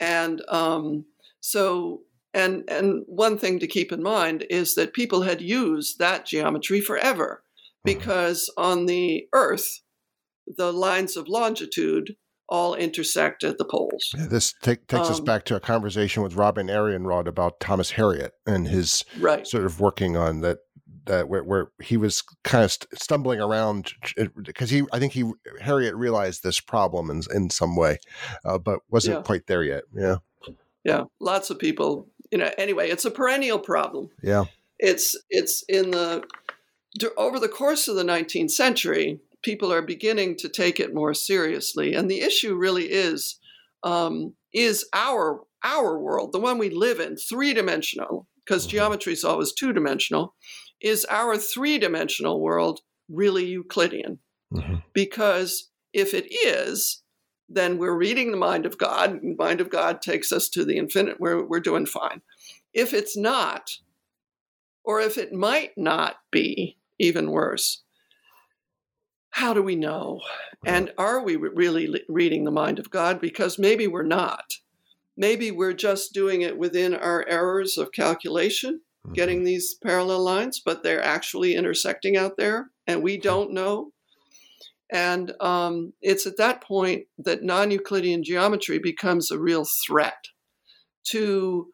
And 0.00 0.42
um, 0.48 1.06
so, 1.40 2.02
and 2.34 2.64
and 2.68 3.04
one 3.06 3.38
thing 3.38 3.58
to 3.60 3.66
keep 3.66 3.92
in 3.92 4.02
mind 4.02 4.44
is 4.50 4.74
that 4.74 4.92
people 4.92 5.22
had 5.22 5.40
used 5.40 5.98
that 5.98 6.26
geometry 6.26 6.80
forever, 6.80 7.42
mm-hmm. 7.42 7.98
because 7.98 8.52
on 8.56 8.86
the 8.86 9.26
Earth, 9.32 9.80
the 10.46 10.72
lines 10.72 11.16
of 11.16 11.28
longitude 11.28 12.16
all 12.48 12.74
intersect 12.74 13.42
at 13.44 13.58
the 13.58 13.64
poles. 13.64 14.12
Yeah, 14.16 14.26
this 14.26 14.54
take, 14.62 14.86
takes 14.86 15.08
um, 15.08 15.12
us 15.12 15.20
back 15.20 15.44
to 15.46 15.56
a 15.56 15.60
conversation 15.60 16.22
with 16.22 16.36
Robyn 16.36 16.68
Arianrhod 16.68 17.26
about 17.26 17.60
Thomas 17.60 17.92
Harriot 17.92 18.30
and 18.46 18.68
his 18.68 19.04
right. 19.18 19.46
sort 19.46 19.64
of 19.64 19.80
working 19.80 20.16
on 20.16 20.42
that 20.42 20.58
that 21.06 21.28
where, 21.28 21.42
where 21.42 21.70
he 21.82 21.96
was 21.96 22.22
kind 22.44 22.64
of 22.64 22.76
stumbling 22.98 23.40
around 23.40 23.92
because 24.36 24.70
he 24.70 24.82
I 24.92 24.98
think 24.98 25.12
he 25.12 25.24
Harriot 25.62 25.94
realized 25.94 26.42
this 26.42 26.60
problem 26.60 27.10
in 27.10 27.22
in 27.34 27.50
some 27.50 27.76
way, 27.76 27.98
uh, 28.44 28.58
but 28.58 28.80
wasn't 28.90 29.18
yeah. 29.18 29.22
quite 29.22 29.46
there 29.46 29.62
yet. 29.62 29.84
Yeah, 29.94 30.16
yeah. 30.84 31.04
Lots 31.20 31.50
of 31.50 31.58
people, 31.58 32.08
you 32.30 32.38
know. 32.38 32.50
Anyway, 32.58 32.88
it's 32.88 33.04
a 33.04 33.10
perennial 33.10 33.58
problem. 33.58 34.10
Yeah, 34.22 34.44
it's 34.78 35.16
it's 35.30 35.64
in 35.68 35.90
the 35.90 36.24
over 37.16 37.38
the 37.38 37.48
course 37.48 37.88
of 37.88 37.96
the 37.96 38.04
19th 38.04 38.50
century, 38.50 39.20
people 39.42 39.72
are 39.72 39.82
beginning 39.82 40.36
to 40.38 40.48
take 40.48 40.80
it 40.80 40.94
more 40.94 41.14
seriously, 41.14 41.94
and 41.94 42.10
the 42.10 42.20
issue 42.20 42.54
really 42.54 42.86
is 42.86 43.38
um, 43.82 44.34
is 44.52 44.86
our 44.92 45.42
our 45.62 45.98
world, 45.98 46.32
the 46.32 46.38
one 46.38 46.58
we 46.58 46.70
live 46.70 47.00
in, 47.00 47.16
three 47.16 47.52
dimensional, 47.52 48.26
because 48.44 48.62
mm-hmm. 48.62 48.72
geometry 48.72 49.12
is 49.12 49.24
always 49.24 49.52
two 49.52 49.72
dimensional 49.72 50.34
is 50.80 51.04
our 51.06 51.36
three 51.36 51.78
dimensional 51.78 52.40
world 52.40 52.80
really 53.08 53.46
Euclidean? 53.46 54.18
Mm-hmm. 54.52 54.76
Because 54.92 55.70
if 55.92 56.14
it 56.14 56.26
is, 56.30 57.02
then 57.48 57.78
we're 57.78 57.96
reading 57.96 58.30
the 58.30 58.36
mind 58.36 58.66
of 58.66 58.78
God. 58.78 59.10
And 59.10 59.38
the 59.38 59.42
mind 59.42 59.60
of 59.60 59.70
God 59.70 60.02
takes 60.02 60.32
us 60.32 60.48
to 60.50 60.64
the 60.64 60.76
infinite. 60.76 61.20
We're, 61.20 61.44
we're 61.44 61.60
doing 61.60 61.86
fine. 61.86 62.22
If 62.74 62.92
it's 62.92 63.16
not, 63.16 63.70
or 64.84 65.00
if 65.00 65.16
it 65.16 65.32
might 65.32 65.72
not 65.76 66.16
be, 66.30 66.78
even 66.98 67.30
worse, 67.30 67.82
how 69.30 69.52
do 69.52 69.62
we 69.62 69.76
know? 69.76 70.20
And 70.64 70.92
are 70.96 71.22
we 71.22 71.36
really 71.36 72.02
reading 72.08 72.44
the 72.44 72.50
mind 72.50 72.78
of 72.78 72.90
God? 72.90 73.20
Because 73.20 73.58
maybe 73.58 73.86
we're 73.86 74.02
not. 74.02 74.54
Maybe 75.16 75.50
we're 75.50 75.74
just 75.74 76.12
doing 76.12 76.42
it 76.42 76.58
within 76.58 76.94
our 76.94 77.26
errors 77.28 77.76
of 77.78 77.92
calculation 77.92 78.80
mm-hmm. 79.06 79.14
getting 79.14 79.44
these 79.44 79.74
parallel 79.74 80.22
lines, 80.22 80.60
but 80.64 80.82
they're 80.82 81.02
actually 81.02 81.54
intersecting 81.54 82.16
out 82.16 82.36
there, 82.36 82.70
and 82.86 83.02
we 83.02 83.18
don't 83.18 83.52
know. 83.52 83.92
And 84.92 85.32
um, 85.40 85.92
it's 86.00 86.26
at 86.26 86.36
that 86.36 86.62
point 86.62 87.06
that 87.18 87.42
non 87.42 87.70
Euclidean 87.70 88.22
geometry 88.22 88.78
becomes 88.78 89.30
a 89.30 89.38
real 89.38 89.66
threat 89.86 90.26
to 91.08 91.68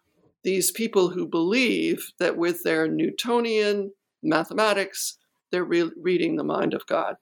these 0.45 0.71
people 0.71 1.11
who 1.11 1.27
believe 1.27 2.13
that 2.19 2.37
with 2.37 2.63
their 2.63 2.89
Newtonian 2.89 3.93
mathematics, 4.23 5.19
they're 5.51 5.65
re- 5.65 5.93
reading 6.01 6.37
the 6.37 6.45
mind 6.45 6.75
of 6.75 6.87
God. 6.87 7.17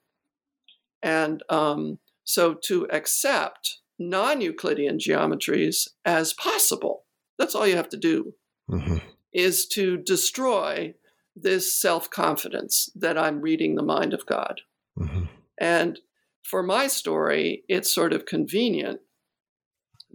And 1.03 1.43
um, 1.49 1.99
so 2.23 2.55
to 2.65 2.87
accept 2.89 3.79
non 3.99 4.41
Euclidean 4.41 4.97
geometries 4.97 5.89
as 6.05 6.33
possible, 6.33 7.03
that's 7.37 7.55
all 7.55 7.67
you 7.67 7.75
have 7.75 7.89
to 7.89 7.97
do. 7.97 8.33
Mm-hmm 8.69 8.97
is 9.33 9.65
to 9.67 9.97
destroy 9.97 10.93
this 11.35 11.73
self 11.73 12.09
confidence 12.09 12.89
that 12.95 13.17
I'm 13.17 13.41
reading 13.41 13.75
the 13.75 13.83
mind 13.83 14.13
of 14.13 14.25
God. 14.25 14.61
Mm-hmm. 14.97 15.25
And 15.59 15.99
for 16.43 16.63
my 16.63 16.87
story, 16.87 17.63
it's 17.69 17.93
sort 17.93 18.13
of 18.13 18.25
convenient 18.25 19.01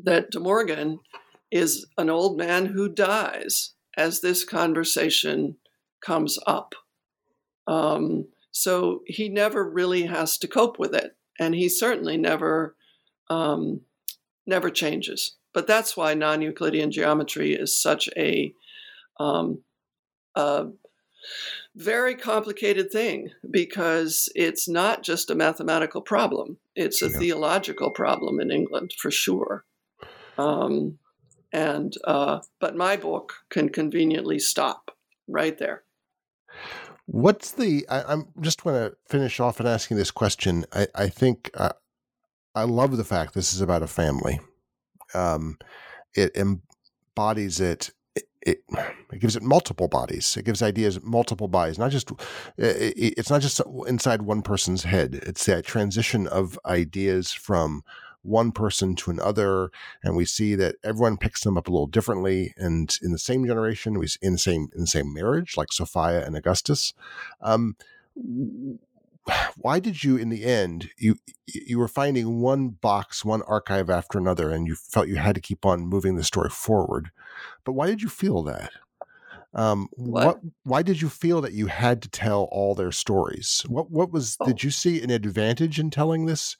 that 0.03 0.31
De 0.31 0.41
Morgan 0.41 1.01
is 1.51 1.87
an 1.97 2.11
old 2.11 2.37
man 2.37 2.67
who 2.67 2.89
dies 2.89 3.73
as 3.97 4.21
this 4.21 4.45
conversation 4.45 5.57
comes 6.05 6.39
up. 6.47 6.75
Um, 7.67 8.27
so 8.51 9.03
he 9.07 9.29
never 9.29 9.69
really 9.69 10.07
has 10.07 10.39
to 10.39 10.49
cope 10.49 10.79
with 10.79 10.95
it, 10.95 11.17
and 11.39 11.55
he 11.55 11.69
certainly 11.69 12.17
never 12.17 12.75
um, 13.29 13.81
never 14.47 14.71
changes. 14.71 15.37
But 15.53 15.67
that's 15.67 15.97
why 15.97 16.15
non-Euclidean 16.15 16.91
geometry 16.91 17.55
is 17.55 17.81
such 17.81 18.09
a 18.17 18.55
um, 19.19 19.63
a 20.35 20.67
very 21.75 22.15
complicated 22.15 22.91
thing 22.91 23.31
because 23.51 24.29
it's 24.35 24.69
not 24.69 25.03
just 25.03 25.31
a 25.31 25.35
mathematical 25.35 26.01
problem, 26.01 26.59
it's 26.75 27.03
a 27.03 27.09
yeah. 27.09 27.19
theological 27.19 27.91
problem 27.91 28.41
in 28.41 28.51
England 28.51 28.93
for 28.99 29.11
sure. 29.11 29.65
Um, 30.39 30.99
and 31.53 31.95
uh, 32.05 32.41
but 32.61 32.77
my 32.77 32.97
book 32.97 33.35
can 33.51 33.71
conveniently 33.71 34.39
stop 34.39 34.91
right 35.27 35.57
there. 35.59 35.83
What's 37.07 37.53
the? 37.53 37.87
I, 37.89 38.13
am 38.13 38.29
just 38.41 38.65
want 38.65 38.77
to 38.77 38.97
finish 39.09 39.39
off 39.41 39.61
and 39.61 39.69
asking 39.69 39.97
this 39.97 40.11
question. 40.11 40.65
I, 40.73 40.89
I 40.95 41.09
think 41.09 41.51
uh, 41.55 41.73
I 42.55 42.65
love 42.65 42.97
the 42.97 43.05
fact 43.05 43.35
this 43.35 43.55
is 43.55 43.61
about 43.61 43.83
a 43.83 43.87
family. 43.87 44.41
Um, 45.15 45.59
it 46.15 46.37
embodies 46.37 47.61
it 47.61 47.93
it, 48.47 48.63
it 49.13 49.19
gives 49.21 49.37
it 49.37 49.43
multiple 49.43 49.89
bodies. 49.89 50.37
It 50.37 50.45
gives 50.45 50.63
ideas 50.63 51.03
multiple 51.03 51.49
bodies, 51.49 51.79
not 51.79 51.91
just 51.91 52.11
it, 52.57 52.95
it's 52.97 53.29
not 53.29 53.43
just 53.43 53.61
inside 53.87 54.23
one 54.23 54.41
person's 54.41 54.85
head. 54.85 55.21
It's 55.27 55.45
that 55.47 55.65
transition 55.65 56.27
of 56.29 56.59
ideas 56.65 57.33
from 57.33 57.83
one 58.23 58.53
person 58.53 58.97
to 58.97 59.11
another, 59.11 59.71
and 60.03 60.17
we 60.17 60.25
see 60.25 60.55
that 60.55 60.77
everyone 60.85 61.17
picks 61.17 61.43
them 61.43 61.59
up 61.59 61.69
a 61.69 61.71
little 61.71 61.87
differently. 61.87 62.55
And 62.57 62.97
in 63.03 63.13
the 63.13 63.19
same 63.19 63.45
generation, 63.45 63.99
we 63.99 64.07
in 64.23 64.33
the 64.33 64.39
same 64.39 64.69
in 64.75 64.83
the 64.83 64.87
same 64.87 65.13
marriage, 65.13 65.57
like 65.57 65.73
Sophia 65.73 66.25
and 66.25 66.37
Augustus. 66.37 66.95
Um, 67.41 67.77
why 69.57 69.79
did 69.79 70.05
you 70.05 70.17
in 70.17 70.29
the 70.29 70.45
end 70.45 70.91
you 70.99 71.17
you 71.47 71.79
were 71.79 71.89
finding 71.89 72.41
one 72.41 72.69
box 72.69 73.25
one 73.25 73.43
archive 73.43 73.91
after 73.91 74.19
another 74.19 74.51
and 74.51 74.67
you 74.67 74.75
felt 74.75 75.09
you 75.09 75.17
had 75.17 75.35
to 75.35 75.41
keep 75.41 75.65
on 75.65 75.87
moving 75.87 76.17
the 76.17 76.25
story 76.25 76.51
forward 76.51 77.11
but 77.65 77.73
why 77.73 77.87
did 77.87 78.03
you 78.03 78.09
feel 78.09 78.43
that 78.43 78.71
um, 79.55 79.89
what? 79.93 80.27
what? 80.27 80.41
why 80.65 80.83
did 80.83 81.01
you 81.01 81.09
feel 81.09 81.41
that 81.41 81.55
you 81.55 81.67
had 81.67 82.03
to 82.03 82.11
tell 82.11 82.49
all 82.53 82.75
their 82.75 82.93
stories 82.93 83.65
what 83.69 83.91
what 83.91 84.13
was 84.13 84.37
oh. 84.41 84.47
did 84.47 84.63
you 84.63 84.71
see 84.71 85.03
an 85.03 85.11
advantage 85.11 85.79
in 85.79 85.91
telling 85.91 86.27
this 86.27 86.57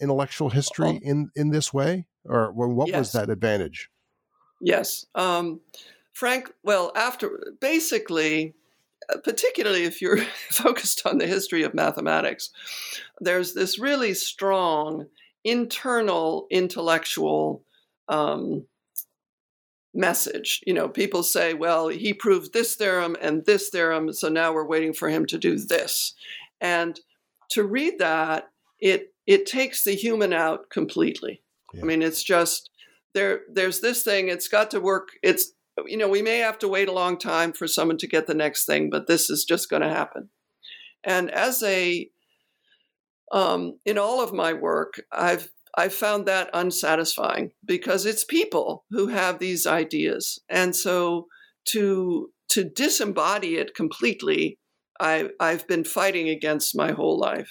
intellectual 0.00 0.50
history 0.50 1.00
oh. 1.02 1.08
in 1.08 1.30
in 1.34 1.50
this 1.50 1.72
way 1.74 2.06
or 2.24 2.52
what 2.52 2.88
yes. 2.88 2.98
was 2.98 3.12
that 3.12 3.30
advantage 3.30 3.90
yes 4.60 5.04
um, 5.14 5.60
frank 6.12 6.52
well 6.62 6.92
after 6.94 7.54
basically 7.60 8.54
particularly 9.24 9.84
if 9.84 10.00
you're 10.00 10.18
focused 10.50 11.06
on 11.06 11.18
the 11.18 11.26
history 11.26 11.62
of 11.62 11.74
mathematics, 11.74 12.50
there's 13.20 13.54
this 13.54 13.78
really 13.78 14.14
strong 14.14 15.06
internal 15.44 16.46
intellectual 16.50 17.62
um, 18.08 18.66
message. 19.94 20.62
You 20.66 20.74
know, 20.74 20.88
people 20.88 21.22
say, 21.22 21.54
well, 21.54 21.88
he 21.88 22.12
proved 22.12 22.52
this 22.52 22.74
theorem 22.74 23.16
and 23.20 23.44
this 23.44 23.68
theorem, 23.68 24.12
so 24.12 24.28
now 24.28 24.52
we're 24.52 24.66
waiting 24.66 24.92
for 24.92 25.08
him 25.08 25.26
to 25.26 25.38
do 25.38 25.56
this. 25.56 26.14
And 26.60 26.98
to 27.50 27.64
read 27.64 27.98
that, 27.98 28.50
it 28.78 29.12
it 29.26 29.46
takes 29.46 29.84
the 29.84 29.92
human 29.92 30.32
out 30.32 30.70
completely. 30.70 31.42
Yeah. 31.74 31.82
I 31.82 31.84
mean, 31.84 32.02
it's 32.02 32.22
just 32.22 32.70
there 33.14 33.42
there's 33.52 33.80
this 33.80 34.02
thing, 34.02 34.28
it's 34.28 34.48
got 34.48 34.70
to 34.72 34.80
work, 34.80 35.08
it's 35.22 35.52
you 35.86 35.96
know, 35.96 36.08
we 36.08 36.22
may 36.22 36.38
have 36.38 36.58
to 36.60 36.68
wait 36.68 36.88
a 36.88 36.92
long 36.92 37.18
time 37.18 37.52
for 37.52 37.66
someone 37.66 37.98
to 37.98 38.06
get 38.06 38.26
the 38.26 38.34
next 38.34 38.64
thing, 38.64 38.90
but 38.90 39.06
this 39.06 39.30
is 39.30 39.44
just 39.44 39.70
going 39.70 39.82
to 39.82 39.88
happen. 39.88 40.30
And 41.04 41.30
as 41.30 41.62
a, 41.62 42.08
um, 43.32 43.78
in 43.84 43.98
all 43.98 44.22
of 44.22 44.32
my 44.32 44.52
work, 44.52 45.00
I've 45.12 45.50
I've 45.76 45.94
found 45.94 46.26
that 46.26 46.50
unsatisfying 46.52 47.52
because 47.64 48.04
it's 48.04 48.24
people 48.24 48.84
who 48.90 49.08
have 49.08 49.38
these 49.38 49.66
ideas, 49.66 50.40
and 50.48 50.74
so 50.74 51.26
to 51.66 52.32
to 52.50 52.64
disembody 52.64 53.58
it 53.58 53.74
completely, 53.74 54.58
I 54.98 55.28
I've 55.38 55.68
been 55.68 55.84
fighting 55.84 56.28
against 56.28 56.76
my 56.76 56.92
whole 56.92 57.18
life. 57.18 57.50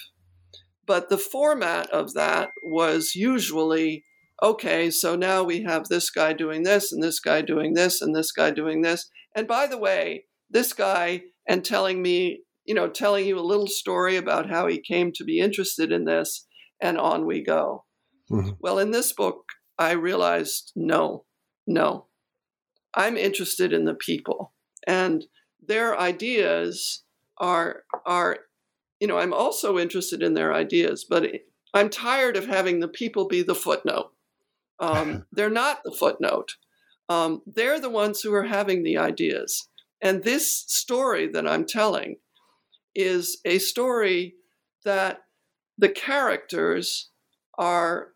But 0.86 1.08
the 1.08 1.18
format 1.18 1.88
of 1.90 2.14
that 2.14 2.50
was 2.62 3.14
usually 3.14 4.04
okay, 4.42 4.90
so 4.90 5.16
now 5.16 5.42
we 5.42 5.62
have 5.62 5.88
this 5.88 6.10
guy 6.10 6.32
doing 6.32 6.62
this, 6.62 6.92
and 6.92 7.02
this 7.02 7.20
guy 7.20 7.42
doing 7.42 7.74
this, 7.74 8.00
and 8.00 8.14
this 8.14 8.32
guy 8.32 8.50
doing 8.50 8.82
this. 8.82 9.08
And 9.36 9.46
by 9.46 9.66
the 9.66 9.78
way, 9.78 10.24
this 10.50 10.72
guy 10.72 11.22
and 11.48 11.64
telling 11.64 12.02
me, 12.02 12.42
you 12.64 12.74
know, 12.74 12.88
telling 12.88 13.26
you 13.26 13.38
a 13.38 13.40
little 13.40 13.66
story 13.66 14.16
about 14.16 14.50
how 14.50 14.66
he 14.66 14.80
came 14.80 15.12
to 15.14 15.24
be 15.24 15.40
interested 15.40 15.92
in 15.92 16.04
this, 16.04 16.46
and 16.80 16.98
on 16.98 17.26
we 17.26 17.42
go. 17.42 17.84
Mm-hmm. 18.30 18.50
Well, 18.60 18.78
in 18.78 18.90
this 18.90 19.12
book, 19.12 19.44
I 19.78 19.92
realized 19.92 20.72
no, 20.76 21.24
no. 21.66 22.06
I'm 22.94 23.16
interested 23.16 23.72
in 23.72 23.84
the 23.84 23.94
people 23.94 24.52
and 24.88 25.26
their 25.66 25.98
ideas 25.98 27.04
are 27.38 27.84
are 28.06 28.38
you 29.00 29.06
know, 29.06 29.18
I'm 29.18 29.32
also 29.32 29.78
interested 29.78 30.24
in 30.24 30.34
their 30.34 30.52
ideas, 30.52 31.06
but 31.08 31.30
I'm 31.72 31.88
tired 31.88 32.36
of 32.36 32.46
having 32.46 32.80
the 32.80 32.88
people 32.88 33.28
be 33.28 33.42
the 33.42 33.54
footnote. 33.54 34.10
Um, 34.80 35.26
they're 35.32 35.50
not 35.50 35.80
the 35.84 35.92
footnote. 35.92 36.56
Um, 37.08 37.42
they're 37.46 37.80
the 37.80 37.90
ones 37.90 38.20
who 38.20 38.32
are 38.34 38.44
having 38.44 38.82
the 38.82 38.98
ideas. 38.98 39.68
And 40.00 40.22
this 40.22 40.50
story 40.52 41.26
that 41.28 41.46
I'm 41.46 41.64
telling 41.64 42.16
is 42.94 43.38
a 43.44 43.58
story 43.58 44.34
that 44.84 45.22
the 45.76 45.88
characters 45.88 47.08
are 47.56 48.08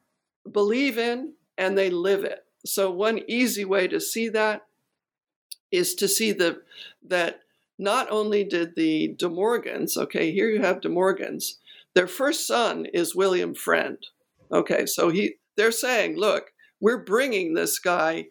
believe 0.51 0.99
in 0.99 1.35
and 1.57 1.77
they 1.77 1.91
live 1.91 2.25
it. 2.25 2.45
So 2.65 2.91
one 2.91 3.21
easy 3.29 3.65
way 3.65 3.89
to 3.89 4.01
see 4.01 4.29
that 4.31 4.67
is 5.71 5.95
to 5.97 6.09
see 6.09 6.33
the 6.33 6.63
that 7.09 7.41
not 7.79 8.11
only 8.11 8.45
did 8.45 8.77
the 8.77 9.15
De 9.19 9.29
Morgans, 9.29 9.97
okay, 9.97 10.33
here 10.33 10.49
you 10.49 10.61
have 10.61 10.81
De 10.81 10.89
Morgans, 10.89 11.59
their 11.95 12.07
first 12.07 12.47
son 12.47 12.87
is 12.93 13.15
William 13.15 13.55
Frend. 13.55 14.07
Okay, 14.53 14.87
so 14.87 15.09
he 15.09 15.37
they're 15.57 15.73
saying, 15.73 16.17
look, 16.17 16.53
we're 16.81 17.05
bringing 17.05 17.55
this 17.55 17.79
guy 17.79 18.27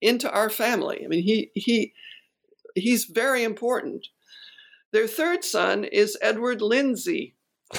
into 0.00 0.30
our 0.30 0.50
family. 0.50 1.02
I 1.04 1.08
mean, 1.08 1.22
he 1.22 1.50
he 1.54 1.92
he's 2.74 3.04
very 3.04 3.42
important. 3.42 4.08
Their 4.92 5.06
third 5.06 5.44
son 5.44 5.84
is 5.84 6.18
Edward 6.20 6.62
Lindsey. 6.62 7.34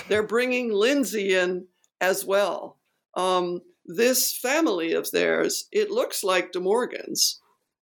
They're 0.07 0.23
bringing 0.23 0.71
Lindsey 0.71 1.35
in 1.35 1.67
as 2.01 2.25
well. 2.25 2.77
Um, 3.15 3.61
this 3.85 4.35
family 4.35 4.91
of 4.91 5.11
theirs, 5.11 5.67
it 5.71 5.89
looks 5.89 6.23
like 6.23 6.51
De 6.51 6.59
Morgans, 6.59 7.39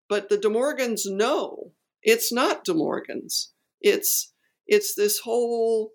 but 0.07 0.30
the 0.30 0.38
De 0.38 0.49
Morgans 0.49 1.06
know 1.06 1.72
it's 2.03 2.32
not 2.32 2.64
De 2.64 2.73
Morgans. 2.73 3.52
It's 3.82 4.32
it's 4.68 4.95
this 4.95 5.19
whole 5.19 5.94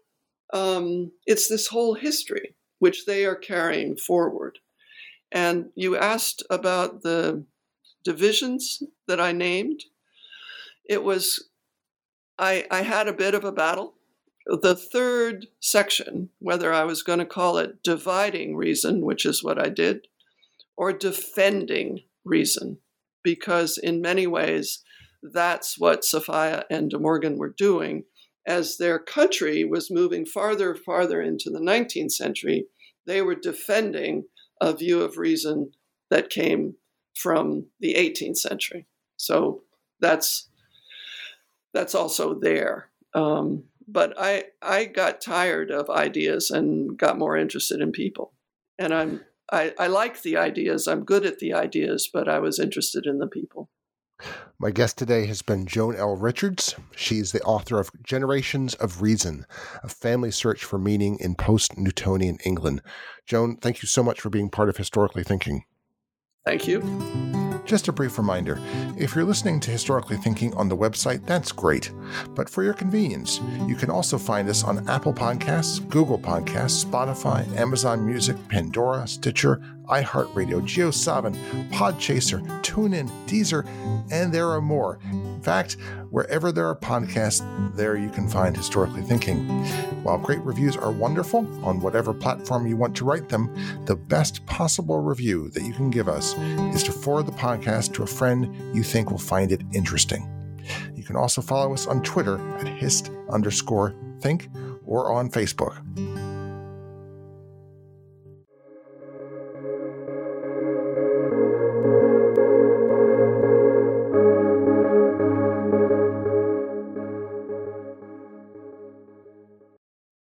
um, 0.52 1.12
it's 1.26 1.48
this 1.48 1.68
whole 1.68 1.94
history 1.94 2.56
which 2.78 3.06
they 3.06 3.24
are 3.24 3.36
carrying 3.36 3.96
forward. 3.96 4.58
And 5.32 5.70
you 5.74 5.96
asked 5.96 6.42
about 6.50 7.02
the 7.02 7.44
divisions 8.04 8.82
that 9.06 9.20
I 9.20 9.32
named. 9.32 9.84
It 10.88 11.02
was 11.02 11.48
I, 12.38 12.66
I 12.70 12.82
had 12.82 13.06
a 13.06 13.12
bit 13.12 13.34
of 13.34 13.44
a 13.44 13.52
battle. 13.52 13.94
The 14.46 14.74
third 14.74 15.48
section, 15.60 16.30
whether 16.38 16.72
I 16.72 16.84
was 16.84 17.02
going 17.02 17.18
to 17.18 17.26
call 17.26 17.58
it 17.58 17.82
dividing 17.82 18.56
reason, 18.56 19.02
which 19.02 19.26
is 19.26 19.44
what 19.44 19.58
I 19.58 19.68
did, 19.68 20.08
or 20.76 20.92
defending 20.92 22.00
reason, 22.24 22.78
because 23.22 23.76
in 23.76 24.00
many 24.00 24.26
ways 24.26 24.82
that's 25.22 25.78
what 25.78 26.04
Sophia 26.04 26.64
and 26.70 26.90
De 26.90 26.98
Morgan 26.98 27.36
were 27.36 27.54
doing 27.56 28.04
as 28.46 28.78
their 28.78 28.98
country 28.98 29.64
was 29.64 29.90
moving 29.90 30.24
farther 30.24 30.74
farther 30.74 31.20
into 31.20 31.50
the 31.50 31.60
19th 31.60 32.12
century. 32.12 32.66
They 33.06 33.20
were 33.20 33.34
defending 33.34 34.24
a 34.60 34.72
view 34.74 35.02
of 35.02 35.16
reason 35.16 35.72
that 36.10 36.30
came 36.30 36.74
from 37.14 37.66
the 37.80 37.94
18th 37.94 38.38
century. 38.38 38.86
So 39.16 39.62
that's 40.00 40.48
that's 41.72 41.94
also 41.94 42.34
there. 42.34 42.90
Um, 43.14 43.64
but 43.86 44.14
I 44.18 44.44
I 44.62 44.84
got 44.84 45.20
tired 45.20 45.70
of 45.70 45.90
ideas 45.90 46.50
and 46.50 46.98
got 46.98 47.18
more 47.18 47.36
interested 47.36 47.80
in 47.80 47.92
people. 47.92 48.32
And 48.78 48.94
I'm 48.94 49.20
I, 49.52 49.74
I 49.78 49.86
like 49.88 50.22
the 50.22 50.36
ideas. 50.36 50.86
I'm 50.86 51.04
good 51.04 51.26
at 51.26 51.40
the 51.40 51.52
ideas, 51.52 52.08
but 52.12 52.28
I 52.28 52.38
was 52.38 52.58
interested 52.58 53.06
in 53.06 53.18
the 53.18 53.26
people. 53.26 53.68
My 54.58 54.70
guest 54.70 54.98
today 54.98 55.26
has 55.26 55.42
been 55.42 55.66
Joan 55.66 55.96
L. 55.96 56.16
Richards. 56.16 56.74
She's 56.94 57.32
the 57.32 57.42
author 57.42 57.78
of 57.80 57.90
Generations 58.02 58.74
of 58.74 59.00
Reason, 59.00 59.46
a 59.82 59.88
family 59.88 60.30
search 60.30 60.64
for 60.64 60.78
meaning 60.78 61.18
in 61.20 61.34
post 61.34 61.78
Newtonian 61.78 62.38
England. 62.44 62.82
Joan, 63.26 63.56
thank 63.56 63.82
you 63.82 63.86
so 63.86 64.02
much 64.02 64.20
for 64.20 64.30
being 64.30 64.50
part 64.50 64.68
of 64.68 64.76
Historically 64.76 65.24
Thinking. 65.24 65.64
Thank 66.44 66.66
you. 66.66 66.80
Just 67.64 67.88
a 67.88 67.92
brief 67.92 68.18
reminder 68.18 68.58
if 68.96 69.14
you're 69.14 69.24
listening 69.24 69.60
to 69.60 69.70
Historically 69.70 70.16
Thinking 70.16 70.52
on 70.54 70.68
the 70.68 70.76
website, 70.76 71.24
that's 71.26 71.52
great. 71.52 71.92
But 72.30 72.48
for 72.48 72.62
your 72.62 72.74
convenience, 72.74 73.40
you 73.66 73.76
can 73.76 73.90
also 73.90 74.18
find 74.18 74.48
us 74.48 74.64
on 74.64 74.88
Apple 74.88 75.12
Podcasts, 75.12 75.86
Google 75.88 76.18
Podcasts, 76.18 76.84
Spotify, 76.84 77.46
Amazon 77.56 78.04
Music, 78.04 78.36
Pandora, 78.48 79.06
Stitcher, 79.06 79.62
iHeartRadio, 79.90 80.60
JioSaavn, 80.62 81.34
Podchaser, 81.70 82.40
TuneIn, 82.62 83.10
Deezer, 83.26 83.66
and 84.10 84.32
there 84.32 84.48
are 84.48 84.60
more. 84.60 84.98
In 85.10 85.42
fact, 85.42 85.76
wherever 86.10 86.52
there 86.52 86.66
are 86.66 86.76
podcasts, 86.76 87.44
there 87.74 87.96
you 87.96 88.10
can 88.10 88.28
find 88.28 88.56
Historically 88.56 89.02
Thinking. 89.02 89.46
While 90.02 90.18
great 90.18 90.40
reviews 90.40 90.76
are 90.76 90.92
wonderful 90.92 91.40
on 91.64 91.80
whatever 91.80 92.14
platform 92.14 92.66
you 92.66 92.76
want 92.76 92.96
to 92.96 93.04
write 93.04 93.28
them, 93.28 93.54
the 93.86 93.96
best 93.96 94.44
possible 94.46 95.00
review 95.00 95.50
that 95.50 95.62
you 95.62 95.72
can 95.72 95.90
give 95.90 96.08
us 96.08 96.36
is 96.74 96.82
to 96.84 96.92
forward 96.92 97.26
the 97.26 97.32
podcast 97.32 97.94
to 97.94 98.02
a 98.02 98.06
friend 98.06 98.54
you 98.74 98.82
think 98.82 99.10
will 99.10 99.18
find 99.18 99.52
it 99.52 99.62
interesting. 99.72 100.28
You 100.94 101.02
can 101.02 101.16
also 101.16 101.42
follow 101.42 101.72
us 101.72 101.86
on 101.86 102.02
Twitter 102.02 102.38
at 102.58 102.68
hist 102.68 103.10
underscore 103.30 103.94
think 104.20 104.48
or 104.84 105.12
on 105.12 105.30
Facebook. 105.30 105.76